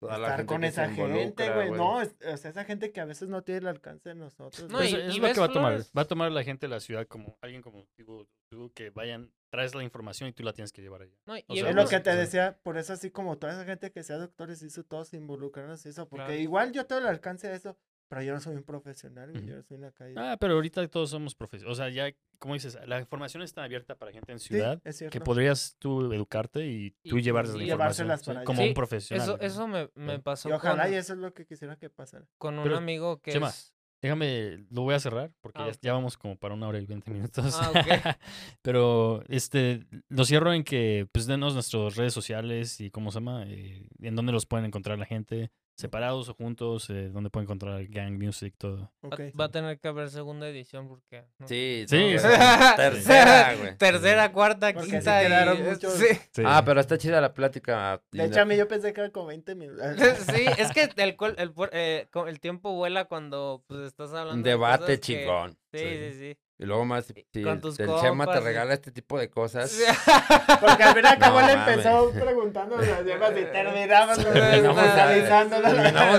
[0.00, 1.72] Toda la estar con esa gente, güey.
[1.72, 4.70] No, es- o sea, esa gente que a veces no tiene el alcance de nosotros.
[4.70, 4.92] No, güey.
[4.92, 5.72] y- Eso es lo ves que va a tomar.
[5.72, 5.92] flores.
[5.96, 9.32] Va a tomar la gente de la ciudad como alguien como tú, tú, que vayan,
[9.52, 11.16] traes la información y tú la tienes que llevar allá.
[11.26, 13.54] No, y o sea, Es lo visto- que te decía, por eso así como toda
[13.54, 16.40] esa gente que sea doctores hizo, todos se involucraron en eso, porque Claro.
[16.40, 17.76] igual yo tengo el alcance de eso,
[18.08, 19.50] pero yo no soy un profesional, güey, Ujú.
[19.50, 20.14] yo no soy una calle.
[20.16, 21.78] Ah, pero ahorita todos somos profesionales.
[21.78, 24.96] O sea, ya, como dices, la información está abierta para gente en Sí, ciudad es
[24.98, 25.12] cierto.
[25.12, 28.68] que podrías tú educarte y tú Y- llevarles y la información para sí, como Sí,
[28.68, 29.22] un profesional.
[29.28, 29.42] Eso, ¿no?
[29.44, 30.22] eso me, me Sí.
[30.22, 32.26] pasó y ojalá con, y eso es lo que quisiera que pasara.
[32.38, 33.74] con un Pero, amigo que Chema, es...
[34.00, 37.10] Déjame, lo voy a cerrar porque Ah, ya, vamos como para una hora y veinte
[37.10, 37.56] minutos.
[37.60, 37.74] Ah, ok.
[38.62, 43.42] Pero este, lo cierro en que, pues, denos nuestras redes sociales y cómo se llama,
[43.48, 47.82] eh, en dónde los pueden encontrar la gente, separados o juntos, eh, dónde pueden encontrar
[47.86, 48.90] Gang Music, todo.
[49.38, 51.24] Va, a tener que haber segunda edición porque...
[51.38, 52.26] no- Sí, Sí, no, sí.
[52.76, 53.76] tercera, güey.
[53.78, 55.22] Tercera, cuarta, Porque sí quinta.
[55.22, 56.42] y- quedaron muchos- Sí.
[56.44, 58.02] Ah, pero está chida la plática.
[58.10, 59.86] De hecho, a mí yo pensé que era como 20 minutos.
[60.34, 64.50] Sí, es que el, el, eh, el tiempo vuela cuando pues, estás hablando Un de
[64.50, 65.56] debate que- chingón.
[65.72, 66.38] Sí, sí, sí.
[66.60, 67.60] Y luego más, si el
[68.00, 69.78] Chema te regala este tipo de cosas.
[70.60, 71.76] Porque al fin y al cabo No él mames.
[71.78, 74.18] empezó preguntando las llamas y terminamos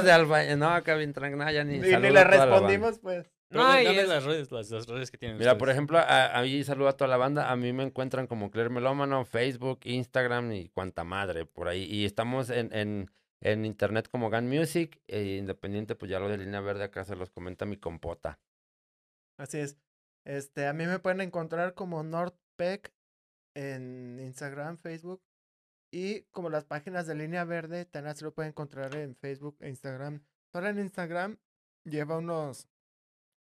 [0.03, 0.55] de-.
[0.55, 3.29] No, acá bien tranquila, ya ni Y ni le respondimos, pues.
[3.49, 5.97] Pero No, dale- y es- las redes, las, las redes que tienen Mira, por ejemplo,
[5.97, 7.51] a, a mí saludo a toda la banda.
[7.51, 11.83] A mí me encuentran como Claire Melómano, Facebook, Instagram y cuanta madre por ahí.
[11.83, 13.11] Y estamos en, en,
[13.41, 15.01] en internet como Gun Music.
[15.07, 18.39] E independiente, pues ya lo de línea verde acá se los comenta mi compota.
[19.37, 19.77] Así es.
[20.29, 22.93] Este, a mí me pueden encontrar como NordPec
[23.55, 25.23] en Instagram, Facebook.
[25.91, 29.69] Y como las páginas de línea verde, también se lo pueden encontrar en Facebook e
[29.69, 30.21] Instagram.
[30.53, 31.37] Solo en Instagram
[31.83, 32.67] lleva unos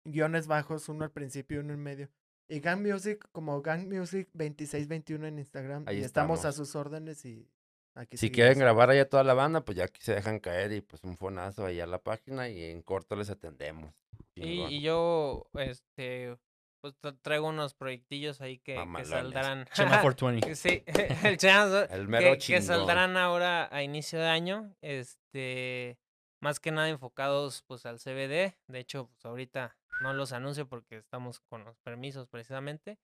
[0.05, 2.09] guiones bajos, uno al principio y uno en medio.
[2.49, 5.85] Y Gang Music como Gang Music 2621 en Instagram.
[5.87, 6.43] Ahí y estamos.
[6.43, 7.49] a sus órdenes y
[7.95, 8.35] aquí Si seguimos.
[8.35, 11.15] quieren grabar allá toda la banda, pues ya aquí se dejan caer y pues un
[11.15, 13.93] fonazo ahí a la página y en corto les atendemos.
[14.35, 16.37] Y yo, este,
[16.83, 19.65] pues tra- traigo unos proyectillos ahí que, que saldrán.
[19.73, 20.53] Chema 420.
[20.55, 20.83] sí,
[21.23, 25.97] el Chema, El mero que, saldrán ahora a inicio de año, este,
[26.41, 28.57] más que nada enfocados pues al CBD.
[28.67, 32.99] De hecho, pues ahorita no los anuncio porque estamos con los permisos precisamente.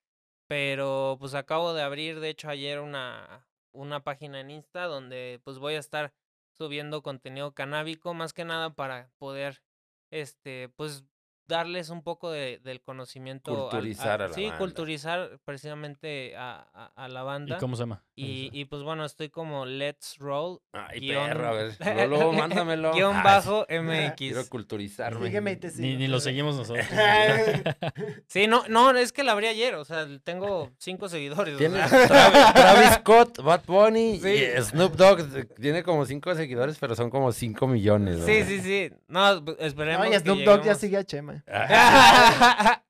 [0.49, 5.57] Pero pues acabo de abrir, de hecho, ayer una, una página en Insta donde pues
[5.57, 6.11] voy a estar
[6.57, 9.61] subiendo contenido canábico, más que nada para poder,
[10.11, 11.05] este, pues
[11.49, 13.51] darles un poco de, del conocimiento.
[13.51, 14.57] al- Culturizar a la Sí, banda.
[14.57, 17.57] culturizar precisamente a, a, a la ¿Y banda.
[17.57, 18.01] cómo se llama?
[18.15, 20.59] Y, y pues bueno, estoy como Let's Roll.
[20.73, 21.75] Ay, guión- perro, a ver.
[21.79, 22.93] Luego, luego mándamelo.
[22.93, 23.65] Guión Ay, bajo
[24.15, 24.49] Quiero MX.
[24.49, 25.25] culturizarme.
[25.27, 25.99] Sígueme y te Ni, sigo.
[25.99, 26.85] ni lo seguimos nosotros.
[28.27, 29.75] Sí, no, no, es que la abrí ayer.
[29.75, 31.55] O sea, tengo cinco seguidores.
[31.55, 32.07] o Tiene sea.
[32.07, 34.29] Travis, Travis Scott, Bad Bunny Sí.
[34.29, 35.21] y Snoop Dogg.
[35.59, 38.21] Tiene como cinco seguidores, pero son como cinco millones.
[38.25, 38.45] Sí, ¿no?
[38.45, 38.91] sí, sí.
[39.07, 40.01] No, esperemos.
[40.01, 41.38] No, y que Snoop Dogg ya sigue a Chema.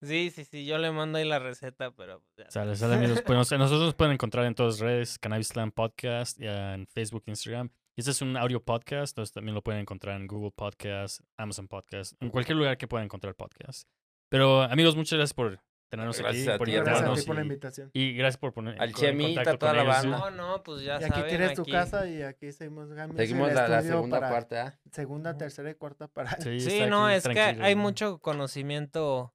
[0.00, 2.50] Sí, sí, sí, yo le mando ahí la receta, pero pues, ya.
[2.52, 3.20] Sale, sale, amigos.
[3.26, 6.86] Pues nos- nosotros nos pueden encontrar en todas las redes, Cannabis Slam Podcast, y en
[6.86, 7.68] Facebook, Instagram.
[7.96, 11.66] Y este es un audio podcast, entonces también lo pueden encontrar en Google Podcast, Amazon
[11.66, 13.88] Podcast, en cualquier lugar que puedan encontrar podcast.
[14.28, 15.58] Pero amigos, muchas gracias por
[15.88, 17.90] tenernos Gracias aquí, a por ti, Gracias a invitarnos ti por la y, invitación.
[17.92, 20.18] y gracias por poner Al Chemita, toda la banda.
[20.18, 23.52] No, no, pues ya Y aquí saben, tienes tu aquí- casa y aquí seguimos Seguimos
[23.52, 24.78] la, la segunda para parte, ¿ah?
[24.92, 27.82] Segunda, tercera y cuarta para Sí, Sí, no, aquí es que hay ¿no?
[27.82, 29.32] mucho conocimiento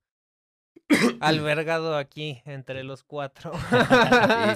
[1.22, 3.52] albergado aquí entre los cuatro.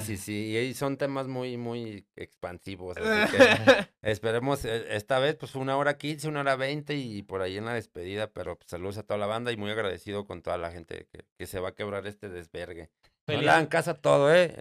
[0.02, 0.16] sí,
[0.52, 0.56] sí.
[0.56, 2.96] Y son temas muy, muy expansivos.
[2.96, 7.42] Así que esperemos, eh, esta vez, pues una hora quince, una hora veinte y por
[7.42, 8.28] ahí en la despedida.
[8.28, 11.24] Pero pues, saludos a toda la banda y muy agradecido con toda la gente que,
[11.36, 12.90] que se va a quebrar este desvergue.
[13.28, 14.54] No Feliz, le hagan casa todo, ¿eh?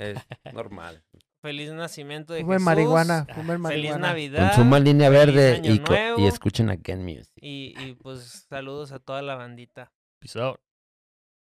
[0.43, 1.03] Es normal.
[1.41, 2.65] feliz nacimiento de Fumen Jesús.
[2.65, 4.07] marihuana, fumen Feliz marihuana.
[4.09, 4.47] Navidad.
[4.47, 5.81] Consuman línea verde y,
[6.17, 7.31] y escuchen a Ken Music.
[7.39, 9.93] Y, y pues saludos a toda la bandita.
[10.19, 10.59] Peace out.